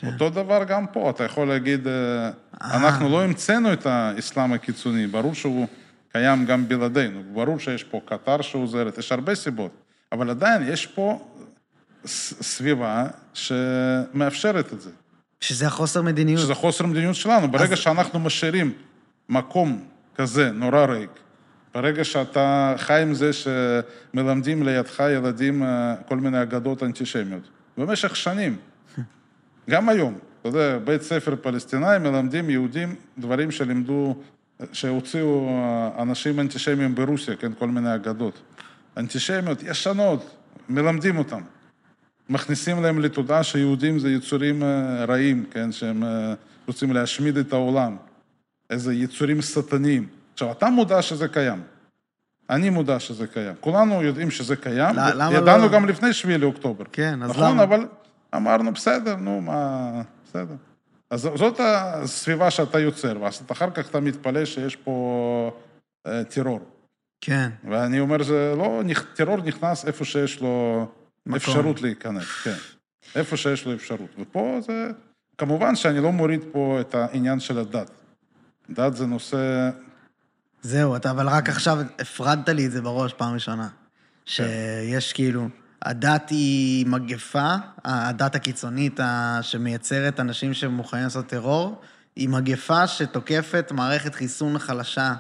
כן. 0.01 0.07
אותו 0.07 0.31
דבר 0.31 0.65
גם 0.65 0.87
פה, 0.87 1.11
אתה 1.11 1.25
יכול 1.25 1.49
להגיד, 1.49 1.87
אה, 1.89 2.31
אנחנו 2.61 3.09
לא 3.09 3.23
המצאנו 3.23 3.73
את 3.73 3.87
האסלאם 3.87 4.53
הקיצוני, 4.53 5.07
ברור 5.07 5.35
שהוא 5.35 5.67
קיים 6.13 6.45
גם 6.45 6.69
בלעדינו, 6.69 7.23
ברור 7.33 7.59
שיש 7.59 7.85
פה 7.85 8.01
קטר 8.05 8.41
שעוזרת, 8.41 8.99
יש 8.99 9.13
הרבה 9.13 9.35
סיבות, 9.35 9.71
אבל 10.13 10.31
עדיין 10.31 10.63
יש 10.69 10.87
פה 10.87 11.29
סביבה 12.07 13.07
שמאפשרת 13.35 14.73
את 14.73 14.81
זה. 14.81 14.91
שזה 15.41 15.67
החוסר 15.67 16.03
מדיניות. 16.03 16.41
שזה 16.41 16.55
חוסר 16.55 16.87
מדיניות 16.87 17.15
שלנו. 17.15 17.49
ברגע 17.49 17.73
אז... 17.73 17.79
שאנחנו 17.79 18.21
משאירים 18.21 18.73
מקום 19.29 19.85
כזה 20.15 20.51
נורא 20.51 20.85
ריק, 20.85 21.11
ברגע 21.75 22.05
שאתה 22.05 22.75
חי 22.77 23.03
עם 23.03 23.15
זה 23.15 23.31
שמלמדים 23.33 24.63
לידך 24.63 25.03
ילדים 25.11 25.63
אה, 25.63 25.95
כל 26.09 26.17
מיני 26.17 26.43
אגדות 26.43 26.83
אנטישמיות, 26.83 27.49
במשך 27.79 28.17
שנים, 28.17 28.57
גם 29.71 29.89
היום, 29.89 30.19
אתה 30.41 30.49
יודע, 30.49 30.79
בית 30.79 31.03
ספר 31.03 31.35
פלסטיני 31.43 31.99
מלמדים 32.01 32.51
יהודים 32.51 32.95
דברים 33.19 33.51
שלימדו, 33.51 34.17
שהוציאו 34.73 35.49
אה, 35.49 36.03
אנשים 36.03 36.41
אנטישמיים 36.41 36.95
ברוסיה, 36.95 37.37
כן, 37.37 37.53
כל 37.59 37.69
מיני 37.69 37.95
אגדות. 37.95 38.43
אנטישמיות 38.97 39.63
ישנות, 39.63 40.37
מלמדים 40.69 41.19
אותם. 41.19 41.41
מכניסים 42.29 42.83
להם 42.83 42.99
לתודעה 42.99 43.43
שיהודים 43.43 43.99
זה 43.99 44.11
יצורים 44.11 44.63
אה, 44.63 45.05
רעים, 45.05 45.45
כן, 45.51 45.73
שהם 45.73 46.03
רוצים 46.67 46.93
להשמיד 46.93 47.37
את 47.37 47.53
העולם. 47.53 47.97
איזה 48.71 48.95
יצורים 48.95 49.43
שטניים. 49.43 50.07
עכשיו, 50.33 50.53
אתה 50.53 50.71
מודע 50.71 51.03
שזה 51.03 51.29
קיים. 51.29 51.63
אני 52.51 52.71
מודע 52.71 52.99
שזה 52.99 53.27
קיים. 53.27 53.55
כולנו 53.61 54.03
יודעים 54.03 54.31
שזה 54.31 54.57
קיים. 54.57 54.97
لا, 54.97 55.15
למה 55.15 55.31
לא? 55.31 55.37
ידענו 55.37 55.71
גם 55.71 55.89
לפני 55.89 56.13
7 56.13 56.37
לאוקטובר. 56.37 56.85
כן, 56.93 57.23
אז 57.23 57.31
נכון, 57.31 57.43
למה? 57.45 57.55
נכון, 57.55 57.61
אבל 57.61 57.87
אמרנו, 58.35 58.73
בסדר, 58.73 59.17
נו, 59.17 59.41
מה... 59.41 60.03
בסדר. 60.25 60.55
אז 61.11 61.21
זאת 61.21 61.61
הסביבה 61.61 62.51
שאתה 62.51 62.79
יוצר, 62.79 63.17
ואז 63.21 63.43
אחר 63.53 63.71
כך 63.71 63.91
אתה 63.91 64.01
מתפלא 64.01 64.45
שיש 64.45 64.77
פה 64.77 65.51
אה, 66.07 66.25
טרור. 66.25 66.61
כן. 67.21 67.51
ואני 67.71 68.01
אומר, 68.01 68.23
זה 68.23 68.55
לא... 68.57 68.83
טרור 69.15 69.37
נכנס 69.37 69.85
איפה 69.85 70.05
שיש 70.05 70.41
לו 70.41 70.87
מקום. 71.27 71.37
אפשרות 71.37 71.83
להיכנס, 71.83 72.43
כן. 72.45 72.55
איפה 73.15 73.37
שיש 73.37 73.67
לו 73.67 73.75
אפשרות. 73.75 74.11
ופה 74.19 74.59
זה... 74.61 74.91
כמובן 75.39 75.77
שאני 75.77 76.01
לא 76.01 76.13
מוריד 76.13 76.41
פה 76.53 76.79
את 76.81 76.95
העניין 76.95 77.41
של 77.41 77.59
הדת. 77.59 77.91
דת 78.71 78.97
זה 78.97 79.07
נושא... 79.07 79.71
זהו, 80.63 80.97
אתה 80.97 81.11
אבל 81.11 81.29
רק 81.29 81.49
עכשיו 81.49 81.79
הפרדת 81.99 82.49
לי 82.49 82.67
את 82.67 82.73
זה 82.73 82.83
בראש 82.83 83.13
פעם 83.13 83.35
ראשונה. 83.35 83.69
שיש 84.27 85.13
כאילו, 85.13 85.49
הדת 85.83 86.31
היא 86.31 86.87
מגפה, 86.87 87.55
הדת 87.85 88.35
הקיצונית 88.35 89.01
שמייצרת 89.43 90.21
אנשים 90.21 90.55
שמוכנים 90.55 91.05
לעשות 91.05 91.27
טרור, 91.27 91.81
היא 92.17 92.29
מגפה 92.29 92.87
שתוקפת 92.87 93.73
מערכת 93.73 94.15
חיסון 94.15 94.59
חלשה, 94.59 95.15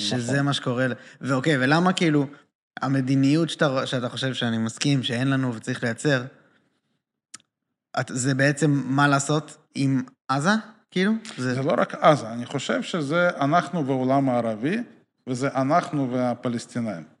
שזה 0.00 0.32
נכון. 0.32 0.44
מה 0.44 0.52
שקורה. 0.52 0.86
ואוקיי, 1.20 1.56
ולמה 1.58 1.92
כאילו, 1.92 2.26
המדיניות 2.82 3.50
שאתה, 3.50 3.86
שאתה 3.86 4.08
חושב 4.08 4.34
שאני 4.34 4.58
מסכים, 4.58 5.02
שאין 5.02 5.30
לנו 5.30 5.54
וצריך 5.54 5.82
לייצר, 5.84 6.24
זה 8.08 8.34
בעצם 8.34 8.82
מה 8.84 9.08
לעשות 9.08 9.56
עם 9.74 10.02
עזה? 10.28 10.50
כאילו? 10.90 11.12
זה... 11.36 11.54
זה 11.54 11.62
לא 11.62 11.72
רק 11.78 11.94
עזה, 11.94 12.32
אני 12.32 12.46
חושב 12.46 12.82
שזה 12.82 13.30
אנחנו 13.40 13.86
והעולם 13.86 14.28
הערבי, 14.28 14.76
וזה 15.26 15.48
אנחנו 15.54 16.12
והפלסטינאים. 16.12 17.17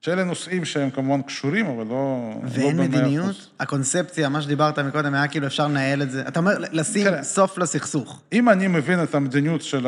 שאלה 0.00 0.24
נושאים 0.24 0.64
שהם 0.64 0.90
כמובן 0.90 1.22
קשורים, 1.22 1.66
אבל 1.66 1.86
לא... 1.86 2.30
לא 2.42 2.48
ואין 2.48 2.76
לא 2.76 2.82
מדיניות? 2.82 3.50
הקונספציה, 3.60 4.28
מה 4.28 4.42
שדיברת 4.42 4.78
מקודם, 4.78 5.14
היה 5.14 5.28
כאילו 5.28 5.46
אפשר 5.46 5.68
לנהל 5.68 6.02
את 6.02 6.10
זה. 6.10 6.28
אתה 6.28 6.40
אומר, 6.40 6.52
לשים 6.58 7.04
כן. 7.04 7.22
סוף 7.22 7.58
לסכסוך. 7.58 8.22
אם 8.32 8.48
אני 8.48 8.68
מבין 8.68 9.02
את 9.02 9.14
המדיניות 9.14 9.62
של 9.62 9.86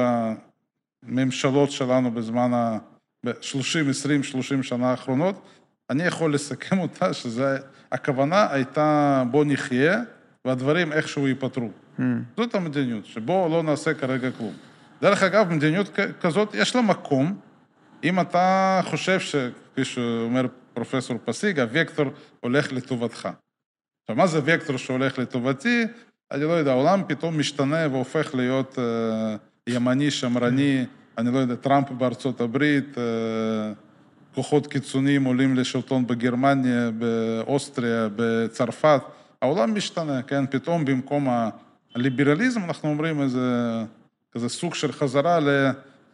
הממשלות 1.09 1.71
שלנו 1.71 2.11
בזמן 2.11 2.55
ה... 2.55 2.79
ב-30, 3.27 3.91
20, 3.91 4.23
30 4.23 4.63
שנה 4.63 4.91
האחרונות, 4.91 5.43
אני 5.91 6.03
יכול 6.03 6.35
לסכם 6.35 6.79
אותה 6.85 7.13
שזה... 7.13 7.59
הכוונה 7.93 8.47
הייתה 8.51 9.23
בוא 9.31 9.45
נחיה, 9.45 10.01
והדברים 10.45 10.93
איכשהו 10.93 11.29
ייפתרו. 11.29 11.71
Hmm. 11.99 12.03
זאת 12.37 12.55
המדיניות, 12.55 13.07
שבו 13.07 13.49
לא 13.51 13.63
נעשה 13.63 13.95
כרגע 13.95 14.31
כלום. 14.31 14.53
דרך 15.03 15.23
אגב, 15.23 15.49
מדיניות 15.53 15.99
כזאת, 16.21 16.55
יש 16.55 16.77
לה 16.77 16.83
מקום, 16.83 17.39
אם 18.05 18.21
אתה 18.21 18.81
חושב 18.85 19.21
שכפי 19.21 19.85
שאומר 19.85 20.47
פרופסור 20.75 21.17
פסיג, 21.25 21.61
הוקטור 21.61 22.07
הולך 22.41 22.73
לטובתך. 22.73 23.29
עכשיו, 24.03 24.17
מה 24.17 24.27
זה 24.27 24.41
וקטור 24.45 24.77
שהולך 24.77 25.19
לטובתי? 25.19 25.85
אני 26.33 26.43
לא 26.45 26.53
יודע, 26.53 26.71
העולם 26.71 27.03
פתאום 27.07 27.39
משתנה 27.39 27.89
והופך 27.91 28.35
להיות 28.35 28.79
אה, 28.79 29.37
ימני, 29.67 30.11
שמרני, 30.11 30.85
אני 31.19 31.35
לא 31.35 31.39
יודע, 31.39 31.55
טראמפ 31.55 31.91
בארצות 31.91 32.41
הברית, 32.41 32.99
אה, 32.99 33.73
כוחות 34.35 34.67
קיצוניים 34.67 35.25
עולים 35.25 35.57
לשלטון 35.57 36.07
בגרמניה, 36.07 36.91
באוסטריה, 36.91 38.09
בצרפת. 38.17 39.03
העולם 39.43 39.75
משתנה, 39.75 40.23
כן? 40.23 40.47
פתאום 40.47 40.85
במקום 40.85 41.29
הליברליזם 41.95 42.65
אנחנו 42.65 42.89
אומרים 42.89 43.23
איזה 43.23 43.41
כזה 44.33 44.49
סוג 44.49 44.75
של 44.75 44.93
חזרה 44.93 45.39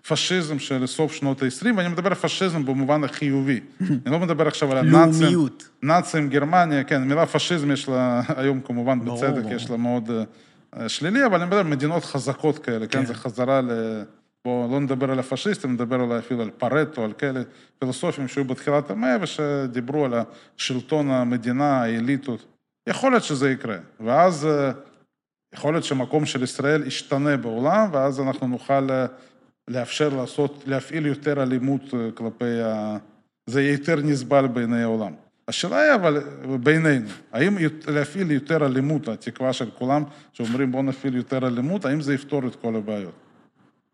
לפשיזם 0.05 0.59
של 0.59 0.87
סוף 0.87 1.13
שנות 1.13 1.43
ה-20, 1.43 1.67
ואני 1.77 1.89
מדבר 1.89 2.09
על 2.09 2.15
פשיזם 2.15 2.65
במובן 2.65 3.05
החיובי. 3.05 3.61
אני 4.07 4.13
לא 4.13 4.19
מדבר 4.19 4.49
עכשיו 4.49 4.73
על 4.73 4.79
הנאצים. 4.79 5.23
לאומיות. 5.23 5.69
נאצים, 5.83 6.29
גרמניה, 6.29 6.85
כן, 6.85 7.03
מילה 7.03 7.27
פשיזם 7.27 7.71
יש 7.71 7.89
לה, 7.89 8.23
היום 8.37 8.61
כמובן 8.61 9.05
ברור, 9.05 9.17
בצדק, 9.17 9.43
ברור. 9.43 9.53
יש 9.53 9.71
לה 9.71 9.77
מאוד 9.77 10.11
אה, 10.77 10.89
שלילי, 10.89 11.27
אבל 11.27 11.35
אני 11.35 11.45
מדבר 11.45 11.59
על 11.59 11.67
מדינות 11.67 12.05
חזקות 12.05 12.59
כאלה, 12.59 12.87
כן, 12.87 12.99
כן. 12.99 13.07
זה 13.07 13.15
חזרה 13.15 13.61
ל... 13.61 13.71
בואו 14.45 14.73
לא 14.73 14.81
נדבר 14.81 15.11
על 15.11 15.19
הפשיסטים, 15.19 15.73
נדבר 15.73 16.01
אולי 16.01 16.19
אפילו 16.19 16.43
על 16.43 16.51
פרטו, 16.51 17.05
על 17.05 17.13
כאלה 17.13 17.41
פילוסופים 17.79 18.29
שהיו 18.29 18.45
בתחילת 18.45 18.91
המאה 18.91 19.17
ושדיברו 19.21 20.05
על 20.05 20.15
השלטון 20.57 21.11
המדינה, 21.11 21.83
האליטות. 21.83 22.47
יכול 22.89 23.11
להיות 23.11 23.25
שזה 23.25 23.51
יקרה, 23.51 23.77
ואז 24.01 24.47
אה, 24.47 24.73
יכול 25.55 25.75
להיות 25.75 25.85
שהמקום 25.85 26.27
של 26.27 26.43
ישראל 26.43 26.87
ישתנה 26.87 27.37
בעולם, 27.37 27.89
ואז 27.93 28.21
אנחנו 28.21 28.47
נוכל 28.47 28.91
אה, 28.91 29.07
לאפשר 29.69 30.09
לעשות, 30.09 30.65
להפעיל 30.67 31.07
יותר 31.07 31.43
אלימות 31.43 31.95
אה, 31.95 32.11
כלפי 32.15 32.61
ה... 32.63 32.97
זה 33.47 33.63
יהיה 33.63 33.73
יותר 33.73 33.97
נסבל 33.97 34.47
בעיני 34.47 34.83
העולם. 34.83 35.13
השאלה 35.49 35.81
היא 35.81 35.95
אבל 35.95 36.23
בינינו, 36.61 37.09
האם 37.33 37.57
להפעיל 37.87 38.31
יותר 38.31 38.67
אלימות, 38.67 39.09
התקווה 39.09 39.53
של 39.53 39.71
כולם, 39.71 40.03
שאומרים 40.33 40.73
בואו 40.73 40.83
נפעיל 40.83 41.17
יותר 41.17 41.47
אלימות, 41.47 41.85
האם 41.85 42.01
זה 42.01 42.15
יפתור 42.15 42.47
את 42.47 42.57
כל 42.57 42.77
הבעיות? 42.77 43.28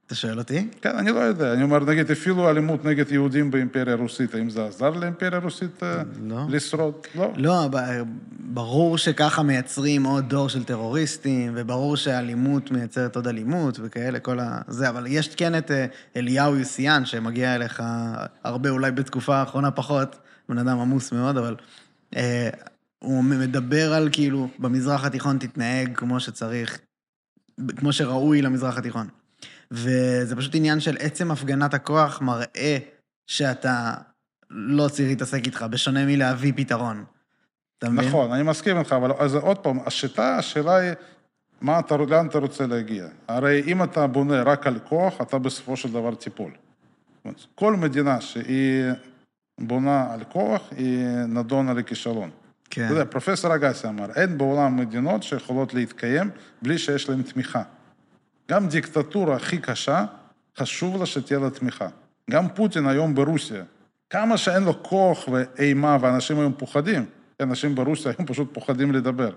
אתה 0.06 0.14
שואל 0.14 0.38
אותי? 0.38 0.68
כן, 0.82 0.96
אני 0.96 1.10
לא 1.10 1.18
יודע, 1.18 1.52
אני 1.52 1.62
אומר, 1.62 1.78
נגיד, 1.78 2.10
הפעילו 2.10 2.50
אלימות 2.50 2.84
נגד 2.84 3.12
יהודים 3.12 3.50
באימפריה 3.50 3.94
הרוסית, 3.94 4.34
האם 4.34 4.50
זה 4.50 4.64
עזר 4.64 4.90
לאימפריה 4.90 5.38
הרוסית 5.38 5.82
אה, 5.82 6.02
לא. 6.22 6.46
לשרוד? 6.48 6.94
לא. 7.14 7.32
לא, 7.36 7.68
ב- 7.70 8.02
ברור 8.40 8.98
שככה 8.98 9.42
מייצרים 9.42 10.04
עוד 10.04 10.28
דור 10.28 10.48
של 10.48 10.64
טרוריסטים, 10.64 11.52
וברור 11.56 11.96
שאלימות 11.96 12.70
מייצרת 12.70 13.16
עוד 13.16 13.28
אלימות 13.28 13.78
וכאלה, 13.82 14.20
כל 14.20 14.40
ה... 14.40 14.60
זה, 14.68 14.88
אבל 14.88 15.06
יש 15.08 15.34
כן 15.34 15.58
את 15.58 15.70
אה, 15.70 15.86
אליהו 16.16 16.56
יוסיאן, 16.56 17.06
שמגיע 17.06 17.54
אליך 17.54 17.82
הרבה, 18.44 18.70
אולי 18.70 18.90
בתקופה 18.90 19.36
האחרונה 19.36 19.70
פחות, 19.70 20.16
בן 20.48 20.58
אדם 20.58 20.80
עמוס 20.80 21.12
מאוד, 21.12 21.36
אבל 21.36 21.56
אה, 22.16 22.48
הוא 22.98 23.24
מדבר 23.24 23.94
על 23.94 24.08
כאילו, 24.12 24.48
במזרח 24.58 25.04
התיכון 25.04 25.38
תתנהג 25.38 25.96
כמו 25.96 26.20
שצריך, 26.20 26.78
כמו 27.76 27.92
שראוי 27.92 28.42
למזרח 28.42 28.78
התיכון. 28.78 29.06
וזה 29.70 30.36
פשוט 30.36 30.54
עניין 30.54 30.80
של 30.80 30.96
עצם 31.00 31.30
הפגנת 31.30 31.74
הכוח 31.74 32.20
מראה 32.20 32.78
שאתה 33.26 33.94
לא 34.50 34.88
צריך 34.88 35.08
להתעסק 35.08 35.46
איתך, 35.46 35.62
בשונה 35.70 36.06
מלהביא 36.06 36.52
פתרון. 36.56 37.04
אתה 37.78 37.88
מבין? 37.88 38.08
נכון, 38.08 38.32
אני 38.32 38.42
מסכים 38.42 38.78
איתך, 38.78 38.92
אבל 38.92 39.12
אז 39.18 39.34
עוד 39.34 39.58
פעם, 39.58 39.78
השיטה, 39.86 40.36
השאלה 40.36 40.76
היא, 40.76 40.92
מה 41.60 41.78
אתה, 41.78 41.96
לאן 41.96 42.26
אתה 42.26 42.38
רוצה 42.38 42.66
להגיע? 42.66 43.06
הרי 43.28 43.62
אם 43.66 43.82
אתה 43.82 44.06
בונה 44.06 44.42
רק 44.42 44.66
על 44.66 44.78
כוח, 44.88 45.20
אתה 45.20 45.38
בסופו 45.38 45.76
של 45.76 45.92
דבר 45.92 46.14
תיפול. 46.14 46.52
כל 47.54 47.76
מדינה 47.76 48.20
שהיא 48.20 48.84
בונה 49.60 50.06
על 50.12 50.24
כוח, 50.24 50.62
היא 50.76 51.06
נדונה 51.28 51.74
לכישלון. 51.74 52.30
כן. 52.70 52.84
אתה 52.84 52.92
יודע, 52.92 53.04
פרופסור 53.04 53.54
אגסי 53.54 53.88
אמר, 53.88 54.06
אין 54.14 54.38
בעולם 54.38 54.76
מדינות 54.76 55.22
שיכולות 55.22 55.74
להתקיים 55.74 56.30
בלי 56.62 56.78
שיש 56.78 57.08
להן 57.08 57.22
תמיכה. 57.22 57.62
גם 58.50 58.68
דיקטטורה 58.68 59.36
הכי 59.36 59.58
קשה, 59.58 60.04
חשוב 60.58 60.96
לה 60.96 61.06
שתהיה 61.06 61.40
לה 61.40 61.50
תמיכה. 61.50 61.88
גם 62.30 62.48
פוטין 62.48 62.86
היום 62.86 63.14
ברוסיה, 63.14 63.64
כמה 64.10 64.36
שאין 64.36 64.62
לו 64.62 64.82
כוח 64.82 65.28
ואימה, 65.28 65.96
ואנשים 66.00 66.38
היום 66.38 66.52
פוחדים, 66.58 67.06
אנשים 67.40 67.74
ברוסיה 67.74 68.12
היום 68.18 68.26
פשוט 68.26 68.54
פוחדים 68.54 68.92
לדבר. 68.92 69.30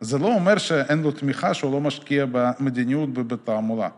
זה 0.00 0.18
לא 0.18 0.26
אומר 0.26 0.58
שאין 0.58 1.02
לו 1.02 1.12
תמיכה, 1.12 1.54
שהוא 1.54 1.72
לא 1.72 1.80
משקיע 1.80 2.26
במדיניות 2.32 3.08
ובתעמולה. 3.14 3.88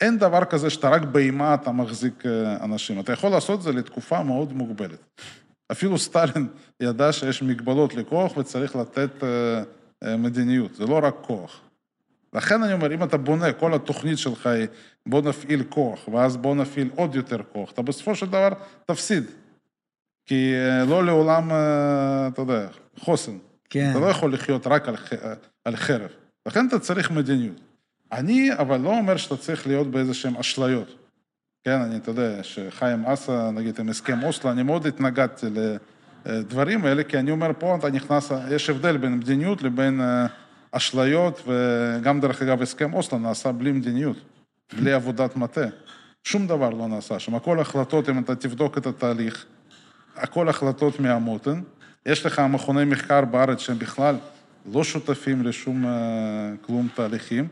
אין 0.00 0.18
דבר 0.18 0.44
כזה 0.44 0.70
שאתה 0.70 0.88
רק 0.88 1.02
באימה 1.02 1.54
אתה 1.54 1.72
מחזיק 1.72 2.26
אה, 2.26 2.64
אנשים. 2.64 3.00
אתה 3.00 3.12
יכול 3.12 3.30
לעשות 3.30 3.58
את 3.58 3.62
זה 3.62 3.72
לתקופה 3.72 4.22
מאוד 4.22 4.52
מוגבלת. 4.52 5.20
אפילו 5.72 5.98
סטלין 5.98 6.48
ידע 6.80 7.12
שיש 7.12 7.42
מגבלות 7.42 7.94
לכוח 7.94 8.36
וצריך 8.36 8.76
לתת 8.76 9.24
אה, 9.24 9.62
אה, 10.02 10.16
מדיניות, 10.16 10.74
זה 10.74 10.86
לא 10.86 11.00
רק 11.02 11.14
כוח. 11.20 11.60
לכן 12.32 12.62
אני 12.62 12.72
אומר, 12.72 12.94
אם 12.94 13.02
אתה 13.02 13.16
בונה, 13.16 13.52
כל 13.52 13.74
התוכנית 13.74 14.18
שלך 14.18 14.46
היא 14.46 14.66
בוא 15.06 15.22
נפעיל 15.22 15.62
כוח, 15.68 16.08
ואז 16.08 16.36
בוא 16.36 16.54
נפעיל 16.54 16.90
עוד 16.94 17.14
יותר 17.14 17.38
כוח, 17.52 17.70
אתה 17.72 17.82
בסופו 17.82 18.14
של 18.14 18.26
דבר 18.26 18.48
תפסיד. 18.86 19.24
כי 20.26 20.52
אה, 20.54 20.84
לא 20.84 21.04
לעולם, 21.06 21.50
אה, 21.50 22.28
אתה 22.28 22.42
יודע, 22.42 22.68
חוסן. 22.98 23.38
כן. 23.70 23.90
אתה 23.90 23.98
לא 23.98 24.06
יכול 24.06 24.34
לחיות 24.34 24.66
רק 24.66 24.88
על, 24.88 24.96
על 25.64 25.76
חרב. 25.76 26.10
לכן 26.46 26.68
אתה 26.68 26.78
צריך 26.78 27.10
מדיניות. 27.10 27.60
אני 28.12 28.52
אבל 28.52 28.80
לא 28.80 28.88
אומר 28.88 29.16
שאתה 29.16 29.36
צריך 29.36 29.66
להיות 29.66 29.90
באיזה 29.90 30.14
שהן 30.14 30.36
אשליות. 30.36 30.94
כן, 31.64 31.80
אני, 31.80 31.96
אתה 31.96 32.10
יודע, 32.10 32.42
שחיים 32.42 33.06
אסה, 33.06 33.50
נגיד, 33.50 33.80
עם 33.80 33.88
הסכם 33.88 34.22
אוסלו, 34.22 34.50
אני 34.50 34.62
מאוד 34.62 34.86
התנגדתי 34.86 35.46
לדברים 36.26 36.84
האלה, 36.84 37.04
כי 37.04 37.18
אני 37.18 37.30
אומר, 37.30 37.50
פה 37.58 37.76
אתה 37.76 37.90
נכנס, 37.90 38.32
יש 38.50 38.70
הבדל 38.70 38.96
בין 38.96 39.16
מדיניות 39.16 39.62
לבין 39.62 40.00
אה, 40.00 40.26
אשליות, 40.72 41.42
וגם, 41.46 42.20
דרך 42.20 42.42
אגב, 42.42 42.62
הסכם 42.62 42.94
אוסלו 42.94 43.18
נעשה 43.18 43.52
בלי 43.52 43.72
מדיניות, 43.72 44.16
בלי 44.76 44.92
עבודת 44.92 45.36
מטה. 45.36 45.66
שום 46.24 46.46
דבר 46.46 46.70
לא 46.70 46.88
נעשה 46.88 47.18
שם. 47.18 47.34
הכל 47.34 47.60
החלטות, 47.60 48.08
אם 48.08 48.18
אתה 48.18 48.34
תבדוק 48.34 48.78
את 48.78 48.86
התהליך, 48.86 49.46
הכל 50.16 50.48
החלטות 50.48 51.00
מהמותן. 51.00 51.60
יש 52.06 52.26
לך 52.26 52.38
מכוני 52.38 52.84
מחקר 52.84 53.24
בארץ 53.24 53.58
שהם 53.58 53.78
בכלל 53.78 54.16
לא 54.72 54.84
שותפים 54.84 55.42
לשום 55.42 55.86
אה, 55.86 56.52
כלום 56.60 56.88
תהליכים. 56.94 57.48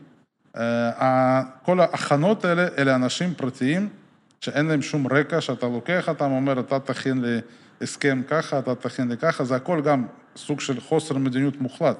אה, 0.57 1.41
כל 1.63 1.79
ההכנות 1.79 2.45
האלה, 2.45 2.67
אלה 2.77 2.95
אנשים 2.95 3.33
פרטיים 3.33 3.89
שאין 4.41 4.65
להם 4.65 4.81
שום 4.81 5.07
רקע, 5.07 5.41
שאתה 5.41 5.65
לוקח 5.65 6.09
אותם, 6.09 6.31
אומר, 6.31 6.59
אתה 6.59 6.79
תכין 6.79 7.21
לי 7.21 7.37
הסכם 7.81 8.21
ככה, 8.27 8.59
אתה 8.59 8.75
תכין 8.75 9.07
לי 9.07 9.17
ככה, 9.17 9.43
זה 9.43 9.55
הכל 9.55 9.81
גם 9.81 10.05
סוג 10.35 10.59
של 10.59 10.79
חוסר 10.79 11.17
מדיניות 11.17 11.61
מוחלט. 11.61 11.97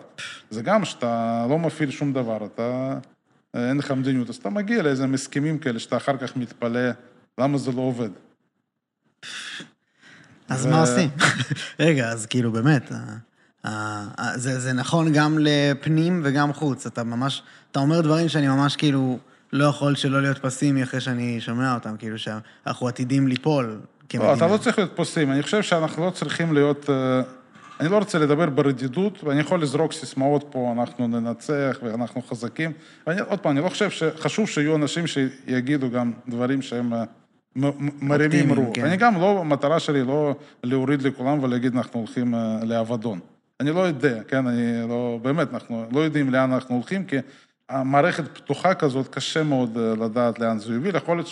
זה 0.50 0.62
גם 0.62 0.86
שאתה 0.86 1.46
לא 1.50 1.60
מפעיל 1.60 1.92
שום 1.92 2.14
דבר, 2.14 2.46
אתה, 2.46 2.98
אה, 3.56 3.70
אין 3.70 3.78
לך 3.78 3.92
מדיניות, 3.92 4.30
אז 4.30 4.36
אתה 4.36 4.50
מגיע 4.50 4.84
לאיזה 4.84 5.06
הסכמים 5.14 5.58
כאלה, 5.60 5.80
שאתה 5.80 5.98
אחר 5.98 6.18
כך 6.18 6.36
מתפלא 6.36 6.90
למה 7.38 7.58
זה 7.58 7.72
לא 7.72 7.82
עובד. 7.82 8.10
אז 10.50 10.66
ו- 10.66 10.70
מה 10.70 10.82
עושים? 10.82 11.10
רגע, 11.80 12.10
אז 12.10 12.26
כאילו 12.26 12.52
באמת, 12.52 12.92
ה- 12.92 12.96
ה- 13.68 14.08
ה- 14.22 14.38
זה 14.38 14.60
זה 14.60 14.74
נכון 14.74 15.14
גם 15.14 15.38
לפנים 15.42 16.22
וגם 16.24 16.54
חוץ. 16.54 16.86
אתה 16.86 17.04
ממש, 17.04 17.44
אתה 17.72 17.80
אומר 17.80 18.02
דברים 18.02 18.30
שאני 18.30 18.48
ממש 18.48 18.76
כאילו 18.76 19.20
לא 19.54 19.66
יכול 19.66 19.96
שלא 19.96 20.22
להיות 20.22 20.38
פסימי 20.38 20.84
אחרי 20.84 21.02
שאני 21.02 21.42
שומע 21.42 21.74
אותם, 21.74 21.98
כאילו 21.98 22.18
שאנחנו 22.18 22.88
עתידים 22.88 23.28
ליפול 23.28 23.80
כמדינה. 24.10 24.32
לא, 24.32 24.38
אתה 24.38 24.48
לא 24.48 24.58
צריך 24.58 24.78
להיות 24.78 24.92
פוסים. 24.96 25.32
אני 25.32 25.44
חושב 25.44 25.62
שאנחנו 25.62 26.06
לא 26.06 26.10
צריכים 26.10 26.54
להיות... 26.54 26.90
אה, 26.90 27.22
אני 27.80 27.90
לא 27.90 27.98
רוצה 27.98 28.20
לדבר 28.20 28.50
ברדידות, 28.50 29.24
ואני 29.24 29.40
יכול 29.40 29.62
לזרוק 29.62 29.94
סיסמאות 29.94 30.46
פה, 30.52 30.74
אנחנו 30.78 31.08
ננצח 31.08 31.80
ואנחנו 31.84 32.22
חזקים. 32.22 32.72
ואני, 33.08 33.22
עוד 33.22 33.40
פעם, 33.40 33.52
אני 33.52 33.66
לא 33.66 33.70
חושב 33.70 33.90
שחשוב 33.90 34.50
שיהיו 34.50 34.76
אנשים 34.76 35.08
שיגידו 35.08 35.90
גם 35.90 36.12
דברים 36.28 36.62
שהם 36.62 36.94
אה, 36.94 37.04
מרימים 38.02 38.54
רוח. 38.54 38.70
כן. 38.74 38.86
אני 38.86 38.98
גם 38.98 39.16
לא, 39.16 39.40
המטרה 39.40 39.80
שלי 39.80 40.04
לא 40.04 40.36
להוריד 40.64 41.02
לכולם 41.02 41.44
ולהגיד 41.44 41.76
אנחנו 41.76 42.00
הולכים 42.00 42.36
אה, 42.36 42.60
לאבדון. 42.64 43.20
אני 43.60 43.72
לא 43.72 43.80
יודע, 43.80 44.24
כן, 44.28 44.48
אני 44.48 44.90
לא, 44.90 45.20
באמת, 45.22 45.54
אנחנו 45.54 45.86
לא 45.92 46.00
יודעים 46.00 46.30
לאן 46.30 46.52
אנחנו 46.52 46.76
הולכים, 46.76 47.06
כי 47.06 47.18
המערכת 47.70 48.38
פתוחה 48.38 48.74
כזאת, 48.74 49.08
קשה 49.08 49.44
מאוד 49.44 49.78
לדעת 49.78 50.40
לאן 50.40 50.60
זה 50.60 50.74
יוביל. 50.74 50.96
יכול 50.96 51.18
להיות 51.18 51.28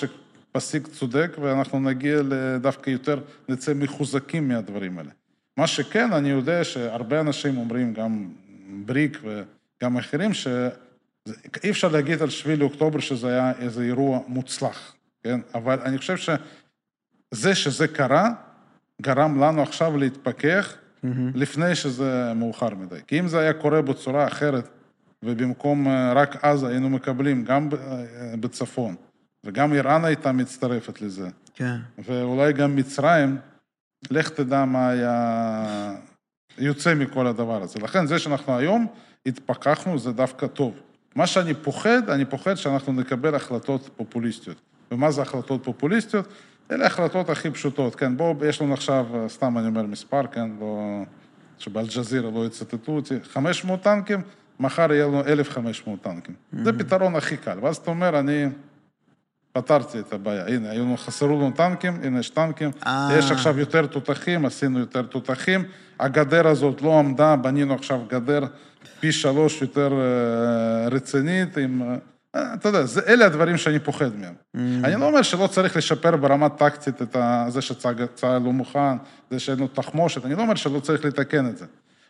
שפסיק 0.50 0.88
צודק 0.88 1.38
ואנחנו 1.42 1.80
נגיע 1.80 2.22
דווקא 2.62 2.90
יותר, 2.90 3.20
נצא 3.50 3.74
מחוזקים 3.74 4.48
מהדברים 4.48 4.98
האלה. 4.98 5.12
מה 5.58 5.68
שכן, 5.68 6.14
אני 6.14 6.30
יודע 6.30 6.64
שהרבה 6.64 7.20
אנשים 7.20 7.58
אומרים, 7.58 7.94
גם 7.94 8.28
בריק 8.86 9.22
וגם 9.24 9.98
אחרים, 9.98 10.34
שאי 10.34 11.70
אפשר 11.70 11.88
להגיד 11.88 12.22
על 12.22 12.30
7 12.30 12.56
לאוקטובר 12.56 13.00
שזה 13.00 13.28
היה 13.28 13.52
איזה 13.60 13.84
אירוע 13.84 14.20
מוצלח, 14.28 14.96
כן? 15.24 15.40
אבל 15.56 15.80
אני 15.80 15.98
חושב 15.98 16.18
שזה 16.18 17.56
שזה 17.56 17.88
קרה, 17.88 18.32
גרם 19.02 19.44
לנו 19.44 19.62
עכשיו 19.62 19.98
להתפכח 19.98 20.76
מהמם. 21.04 21.32
לפני 21.36 21.76
שזה 21.76 22.34
מאוחר 22.36 22.76
מדי. 22.76 23.00
כי 23.08 23.20
אם 23.20 23.28
זה 23.28 23.40
היה 23.40 23.54
קורה 23.54 23.82
בצורה 23.82 24.28
אחרת, 24.28 24.70
ובמקום 25.24 25.88
אה, 25.88 26.14
רק 26.14 26.46
עזה 26.46 26.68
היינו 26.68 26.90
מקבלים 26.90 27.44
גם 27.44 27.70
אה, 27.74 28.38
בצפון, 28.40 28.96
וגם 29.46 29.74
איראן 29.74 30.06
הייתה 30.06 30.32
מצטרפת 30.32 31.02
לזה, 31.02 31.30
כן. 31.54 31.78
ואולי 31.98 32.54
גם 32.54 32.76
מצרים, 32.76 33.38
לך 34.12 34.30
תדע 34.30 34.66
מה 34.66 34.90
היה 34.90 35.96
יוצא 36.58 36.96
מכל 36.96 37.28
הדבר 37.28 37.64
הזה. 37.64 37.80
לכן 37.80 38.06
זה 38.06 38.20
שאנחנו 38.20 38.58
היום 38.58 38.88
התפכחנו 39.26 40.00
זה 40.00 40.12
דווקא 40.12 40.48
טוב. 40.48 40.80
מה 41.16 41.28
שאני 41.28 41.54
פוחד, 41.54 42.10
אני 42.10 42.26
פוחד 42.26 42.56
שאנחנו 42.56 42.94
נקבל 42.94 43.36
החלטות 43.36 43.90
פופוליסטיות. 43.96 44.62
ומה 44.92 45.12
זה 45.12 45.22
החלטות 45.22 45.64
פופוליסטיות? 45.64 46.28
אלה 46.72 46.84
ההחלטות 46.84 47.30
הכי 47.30 47.52
פשוטות, 47.52 47.96
כן, 47.96 48.18
בואו, 48.18 48.46
יש 48.46 48.62
לנו 48.62 48.74
עכשיו, 48.74 49.06
סתם 49.28 49.58
אני 49.58 49.68
אומר 49.68 49.82
מספר, 49.82 50.28
כן, 50.28 50.50
לא... 50.60 51.04
שבאל-ג'זירה 51.60 52.32
לא 52.32 52.46
יצטטו 52.46 52.92
אותי, 52.92 53.16
500 53.24 53.82
טנקים, 53.82 54.22
מחר 54.60 54.94
יהיה 54.94 55.08
לנו 55.08 55.22
1,500 55.26 56.02
טנקים. 56.02 56.36
זה 56.64 56.74
פתרון 56.80 57.16
הכי 57.16 57.38
קל. 57.38 57.58
ואז 57.62 57.78
אתה 57.78 57.92
אומר, 57.92 58.20
אני 58.20 58.46
פתרתי 59.62 60.00
את 60.00 60.14
הבעיה. 60.14 60.48
הנה, 60.48 60.70
היו 60.70 60.98
חסרו 60.98 61.28
לנו 61.28 61.52
טנקים, 61.52 62.00
הנה 62.04 62.20
יש 62.20 62.30
טנקים, 62.30 62.72
אה. 62.88 63.10
יש 63.18 63.32
עכשיו 63.32 63.60
יותר 63.60 63.86
תותחים, 63.86 64.46
עשינו 64.46 64.80
יותר 64.80 65.02
תותחים. 65.02 65.64
הגדר 66.00 66.48
הזאת 66.48 66.82
לא 66.82 67.00
עמדה, 67.00 67.36
בנינו 67.36 67.74
עכשיו 67.74 68.00
גדר 68.10 68.46
פי 69.00 69.12
שלוש 69.12 69.62
יותר 69.62 69.94
אה, 69.94 70.88
רצינית, 70.90 71.58
עם... 71.58 71.82
אה, 72.36 72.54
אתה 72.54 72.70
יודע, 72.70 72.86
זה, 72.86 73.02
אלה 73.08 73.26
הדברים 73.26 73.58
שאני 73.58 73.80
פוחד 73.80 74.16
מהם. 74.16 74.34
אני 74.84 75.02
לא 75.02 75.06
אומר 75.06 75.22
שלא 75.22 75.48
צריך 75.48 75.78
לשפר 75.78 76.16
ברמה 76.16 76.50
טקטית 76.50 77.02
את 77.02 77.16
ה, 77.16 77.46
זה 77.50 77.62
שצה"ל 77.62 78.38
לא 78.38 78.52
מוכן, 78.52 78.98
זה 79.32 79.40
שאין 79.40 79.60
לו 79.60 79.68
תחמושת, 79.68 80.26
אני 80.26 80.36
לא 80.36 80.42
אומר 80.42 80.56
שלא 80.56 80.80
צריך 80.80 81.06
לתקן 81.06 81.48
את 81.48 81.58
זה. 81.58 81.66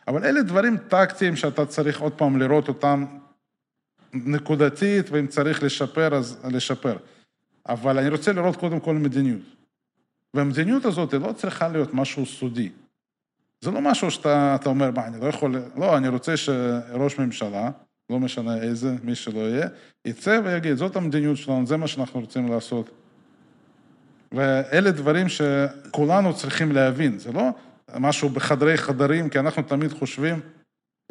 אבל 0.08 0.24
אלה 0.24 0.42
דברים 0.42 0.76
טקטיים 0.76 1.36
שאתה 1.36 1.66
צריך 1.66 2.00
עוד 2.00 2.12
פעם 2.12 2.38
לראות 2.38 2.68
אותם 2.68 3.04
נקודתית, 4.14 5.10
ואם 5.10 5.26
צריך 5.26 5.62
לשפר, 5.62 6.14
אז 6.14 6.36
לשפר. 6.50 6.96
אבל 7.68 7.98
אני 7.98 8.08
רוצה 8.08 8.32
לראות 8.32 8.56
קודם 8.56 8.80
כל 8.80 8.94
מדיניות. 8.94 9.42
והמדיניות 10.34 10.84
הזאת 10.84 11.14
לא 11.14 11.32
צריכה 11.32 11.68
להיות 11.68 11.94
משהו 11.94 12.26
סודי. 12.26 12.70
זה 13.60 13.70
לא 13.70 13.80
משהו 13.80 14.10
שאתה 14.10 14.54
אתה 14.54 14.68
אומר, 14.68 14.90
מה, 14.90 15.06
אני 15.06 15.20
לא 15.20 15.26
יכול... 15.26 15.62
לא, 15.76 15.96
אני 15.96 16.08
רוצה 16.08 16.36
שראש 16.36 17.18
ממשלה, 17.18 17.70
לא 18.10 18.20
משנה 18.20 18.56
איזה, 18.56 18.94
מי 19.02 19.14
שלא 19.14 19.38
יהיה, 19.38 19.68
יצא 20.04 20.40
ויגיד, 20.44 20.74
זאת 20.74 20.96
המדיניות 20.96 21.36
שלנו, 21.36 21.66
זה 21.66 21.76
מה 21.76 21.86
שאנחנו 21.86 22.20
רוצים 22.20 22.48
לעשות. 22.48 22.90
ואלה 24.32 24.90
דברים 24.90 25.26
שכולנו 25.28 26.36
צריכים 26.36 26.72
להבין, 26.72 27.18
זה 27.18 27.32
לא 27.32 27.50
משהו 27.98 28.28
בחדרי 28.28 28.76
חדרים, 28.76 29.28
כי 29.28 29.38
אנחנו 29.38 29.62
תמיד 29.62 29.92
חושבים, 29.92 30.40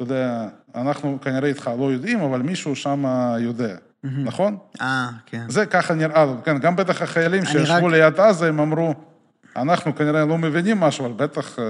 אתה 0.02 0.12
יודע, 0.12 0.48
אנחנו 0.74 1.18
כנראה 1.20 1.48
איתך 1.48 1.70
לא 1.78 1.92
יודעים, 1.92 2.20
אבל 2.20 2.42
מישהו 2.42 2.76
שם 2.76 3.04
יודע, 3.40 3.76
נכון? 4.04 4.56
אה, 4.80 5.08
כן. 5.26 5.44
זה 5.48 5.66
ככה 5.66 5.94
נראה 5.94 6.24
לו, 6.24 6.36
כן, 6.44 6.58
גם 6.58 6.76
בטח 6.76 7.02
החיילים 7.02 7.44
שישבו 7.44 7.86
רק- 7.86 7.92
ליד 7.92 8.20
עזה, 8.20 8.48
הם 8.48 8.60
אמרו, 8.60 8.94
אנחנו 9.56 9.94
כנראה 9.94 10.24
לא 10.24 10.38
מבינים 10.38 10.80
משהו, 10.80 11.06
אבל 11.06 11.14
בטח 11.14 11.58
אה, 11.58 11.64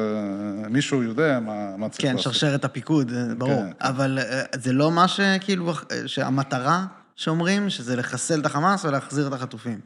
מישהו 0.69 1.03
יודע 1.03 1.41
מה, 1.41 1.77
מה 1.77 1.89
צריך 1.89 2.03
כן, 2.03 2.17
לעשות. 2.17 2.33
שרשרת 2.33 2.65
הפיקוד, 2.65 3.13
אה, 3.13 3.35
ברור. 3.39 3.63
כן. 3.63 3.71
אבל 3.81 4.19
אה, 4.19 4.43
זה 4.55 4.73
לא 4.73 4.91
מה 4.91 5.09
שכאילו, 5.09 5.73
שהמטרה 6.07 6.87
שאומרים, 7.17 7.71
שזה 7.71 7.97
לחסל 7.97 8.41
את 8.41 8.47
החמאס 8.47 8.85
ולהחזיר 8.85 9.29
את 9.29 9.33
החטופים. 9.33 9.81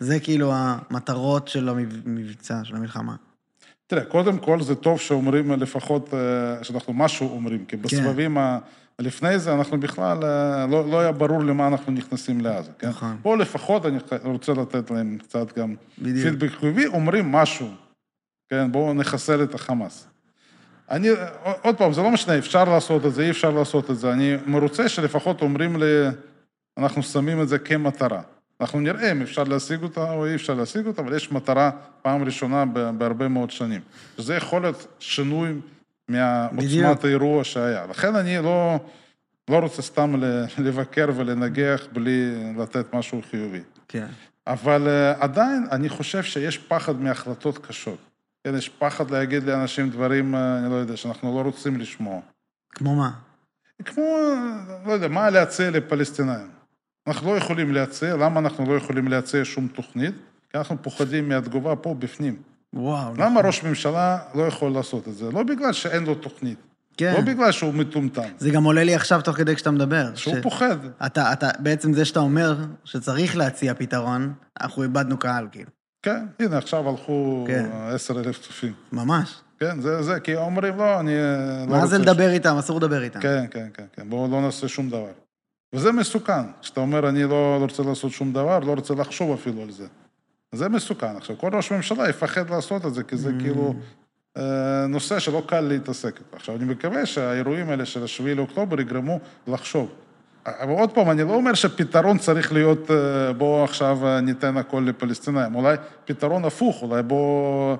זה 0.00 0.20
כאילו 0.20 0.52
המטרות 0.54 1.48
של 1.48 1.68
המבצע, 1.68 2.60
של 2.64 2.76
המלחמה. 2.76 3.14
תראה, 3.86 4.04
קודם 4.04 4.38
כל 4.38 4.62
זה 4.62 4.74
טוב 4.74 5.00
שאומרים 5.00 5.50
לפחות, 5.50 6.14
אה, 6.14 6.64
שאנחנו 6.64 6.92
משהו 6.92 7.28
אומרים, 7.28 7.64
כי 7.64 7.76
בסבבים 7.76 8.38
ה... 8.38 8.58
לפני 8.98 9.38
זה 9.38 9.54
אנחנו 9.54 9.80
בכלל, 9.80 10.24
אה, 10.24 10.66
לא, 10.66 10.90
לא 10.90 11.00
היה 11.00 11.12
ברור 11.12 11.42
למה 11.44 11.66
אנחנו 11.68 11.92
נכנסים 11.92 12.40
לעזה, 12.40 12.70
כן? 12.78 12.88
נכון. 12.88 13.16
פה 13.22 13.36
לפחות 13.36 13.86
אני 13.86 13.98
רוצה 14.24 14.52
לתת 14.52 14.90
להם 14.90 15.18
קצת 15.18 15.58
גם 15.58 15.74
בדיוק. 15.98 16.28
פידבק 16.28 16.50
חיובי, 16.58 16.86
אומרים 16.86 17.32
משהו, 17.32 17.68
כן? 18.50 18.72
בואו 18.72 18.94
נחסל 18.94 19.42
את 19.42 19.54
החמאס. 19.54 20.06
אני, 20.90 21.08
עוד 21.62 21.76
פעם, 21.76 21.92
זה 21.92 22.02
לא 22.02 22.10
משנה, 22.10 22.38
אפשר 22.38 22.64
לעשות 22.64 23.06
את 23.06 23.14
זה, 23.14 23.22
אי 23.22 23.30
אפשר 23.30 23.50
לעשות 23.50 23.90
את 23.90 23.98
זה. 23.98 24.12
אני 24.12 24.36
מרוצה 24.46 24.88
שלפחות 24.88 25.42
אומרים 25.42 25.76
לי, 25.76 26.06
אנחנו 26.78 27.02
שמים 27.02 27.42
את 27.42 27.48
זה 27.48 27.58
כמטרה. 27.58 28.22
אנחנו 28.60 28.80
נראה 28.80 29.12
אם 29.12 29.22
אפשר 29.22 29.44
להשיג 29.44 29.82
אותה 29.82 30.12
או 30.12 30.26
אי 30.26 30.34
אפשר 30.34 30.54
להשיג 30.54 30.86
אותה, 30.86 31.02
אבל 31.02 31.16
יש 31.16 31.32
מטרה 31.32 31.70
פעם 32.02 32.24
ראשונה 32.24 32.64
בהרבה 32.98 33.28
מאוד 33.28 33.50
שנים. 33.50 33.80
שזה 34.16 34.34
יכול 34.34 34.62
להיות 34.62 34.86
שינוי. 34.98 35.52
מעוצמת 36.08 37.04
האירוע 37.04 37.44
שהיה. 37.44 37.86
לכן 37.86 38.16
אני 38.16 38.38
לא, 38.38 38.80
לא 39.48 39.58
רוצה 39.58 39.82
סתם 39.82 40.14
לבקר 40.58 41.08
ולנגח 41.16 41.82
בלי 41.92 42.34
לתת 42.58 42.94
משהו 42.94 43.22
חיובי. 43.30 43.60
כן. 43.88 44.06
אבל 44.46 44.86
uh, 44.86 45.22
עדיין 45.22 45.66
אני 45.70 45.88
חושב 45.88 46.22
שיש 46.22 46.58
פחד 46.58 47.00
מהחלטות 47.00 47.66
קשות. 47.66 47.98
כן, 48.44 48.54
יש 48.56 48.68
פחד 48.68 49.10
להגיד 49.10 49.42
לאנשים 49.42 49.90
דברים, 49.90 50.34
uh, 50.34 50.38
אני 50.38 50.70
לא 50.70 50.74
יודע, 50.74 50.96
שאנחנו 50.96 51.36
לא 51.36 51.40
רוצים 51.40 51.80
לשמוע. 51.80 52.20
כמו 52.70 52.96
מה? 52.96 53.10
כמו, 53.84 54.34
לא 54.86 54.92
יודע, 54.92 55.08
מה 55.08 55.30
להציע 55.30 55.70
לפלסטינאים? 55.70 56.53
אנחנו 57.06 57.32
לא 57.32 57.36
יכולים 57.36 57.72
להציע, 57.74 58.16
למה 58.16 58.40
אנחנו 58.40 58.72
לא 58.72 58.76
יכולים 58.76 59.08
להציע 59.08 59.40
שום 59.44 59.68
תוכנית? 59.68 60.14
כי 60.50 60.58
אנחנו 60.58 60.76
פוחדים 60.82 61.28
מהתגובה 61.28 61.76
פה 61.76 61.94
בפנים. 61.98 62.36
וואו. 62.72 63.14
למה 63.18 63.40
ראש 63.40 63.62
ממשלה 63.64 64.18
לא 64.34 64.42
יכול 64.42 64.72
לעשות 64.72 65.08
את 65.08 65.14
זה? 65.14 65.30
לא 65.30 65.42
בגלל 65.42 65.72
שאין 65.72 66.04
לו 66.04 66.14
תוכנית, 66.14 66.58
כן. 66.96 67.12
לא 67.14 67.20
בגלל 67.20 67.52
שהוא 67.52 67.74
מטומטם, 67.74 68.28
זה 68.38 68.50
גם 68.50 68.64
עולה 68.64 68.84
לי 68.84 68.94
עכשיו 68.94 69.20
תוך 69.20 69.36
כדי 69.36 69.54
כשאתה 69.56 69.70
מדבר. 69.70 70.14
שהוא 70.14 70.34
ש- 70.34 70.38
פוחד. 70.42 70.76
אתה, 71.06 71.32
אתה, 71.32 71.50
בעצם 71.58 71.92
זה 71.92 72.04
שאתה 72.04 72.20
אומר 72.20 72.56
שצריך 72.84 73.36
להציע 73.36 73.74
פתרון, 73.74 74.32
אנחנו 74.60 74.82
איבדנו 74.82 75.16
קהל, 75.18 75.46
כאילו. 75.52 75.70
כן, 76.02 76.26
הנה, 76.40 76.58
עכשיו 76.58 76.88
הלכו 76.88 77.44
כן. 77.48 77.66
עשר 77.72 78.20
אלף 78.20 78.38
צופים. 78.38 78.72
ממש. 78.92 79.34
כן, 79.60 79.80
זה 79.80 80.02
זה, 80.02 80.20
כי 80.20 80.36
אומרים, 80.36 80.76
לא, 80.76 81.00
אני 81.00 81.12
אה, 81.16 81.64
לא 81.66 81.72
מה 81.72 81.86
זה 81.86 81.96
רוצה 81.96 81.98
לדבר 82.12 82.30
איתם? 82.30 82.56
אסור 82.56 82.78
לדבר 82.78 83.02
איתם. 83.02 83.20
כן, 83.20 83.44
כן, 83.50 83.66
כן, 83.74 83.84
כן, 83.92 84.10
בואו 84.10 84.30
לא 84.30 84.40
נעשה 84.40 84.68
שום 84.68 84.88
דבר. 84.88 85.06
וזה 85.74 85.92
מסוכן, 85.92 86.42
כשאתה 86.62 86.80
אומר, 86.80 87.08
אני 87.08 87.22
לא 87.24 87.56
רוצה 87.60 87.82
לעשות 87.82 88.12
שום 88.12 88.32
דבר, 88.32 88.58
לא 88.58 88.72
רוצה 88.72 88.94
לחשוב 88.94 89.32
אפילו 89.32 89.62
על 89.62 89.70
זה. 89.70 89.86
זה 90.52 90.68
מסוכן. 90.68 91.16
עכשיו, 91.16 91.38
כל 91.38 91.50
ראש 91.54 91.72
ממשלה 91.72 92.08
יפחד 92.08 92.50
לעשות 92.50 92.86
את 92.86 92.94
זה, 92.94 93.02
כי 93.02 93.16
זה 93.16 93.30
Mm. 93.30 93.42
כאילו 93.42 93.74
אה, 94.36 94.86
נושא 94.88 95.18
שלא 95.18 95.42
קל 95.46 95.60
להתעסק 95.60 96.18
איתו. 96.18 96.36
עכשיו, 96.36 96.56
אני 96.56 96.64
מקווה 96.64 97.06
שהאירועים 97.06 97.70
האלה 97.70 97.84
של 97.86 98.06
7 98.06 98.34
לאוקטובר 98.34 98.80
יגרמו 98.80 99.18
לחשוב. 99.46 99.88
אבל 100.46 100.72
עוד 100.72 100.90
פעם, 100.90 101.10
אני 101.10 101.22
לא 101.22 101.34
אומר 101.34 101.54
שפתרון 101.54 102.18
צריך 102.18 102.52
להיות, 102.52 102.90
אה, 102.90 103.32
בואו 103.32 103.64
עכשיו 103.64 104.06
אה, 104.06 104.20
ניתן 104.20 104.56
הכל 104.56 104.84
לפלסטינאים. 104.86 105.54
אולי 105.54 105.76
פתרון 106.04 106.44
הפוך, 106.44 106.82
אולי 106.82 107.02
בואו 107.02 107.70
אה, 107.70 107.76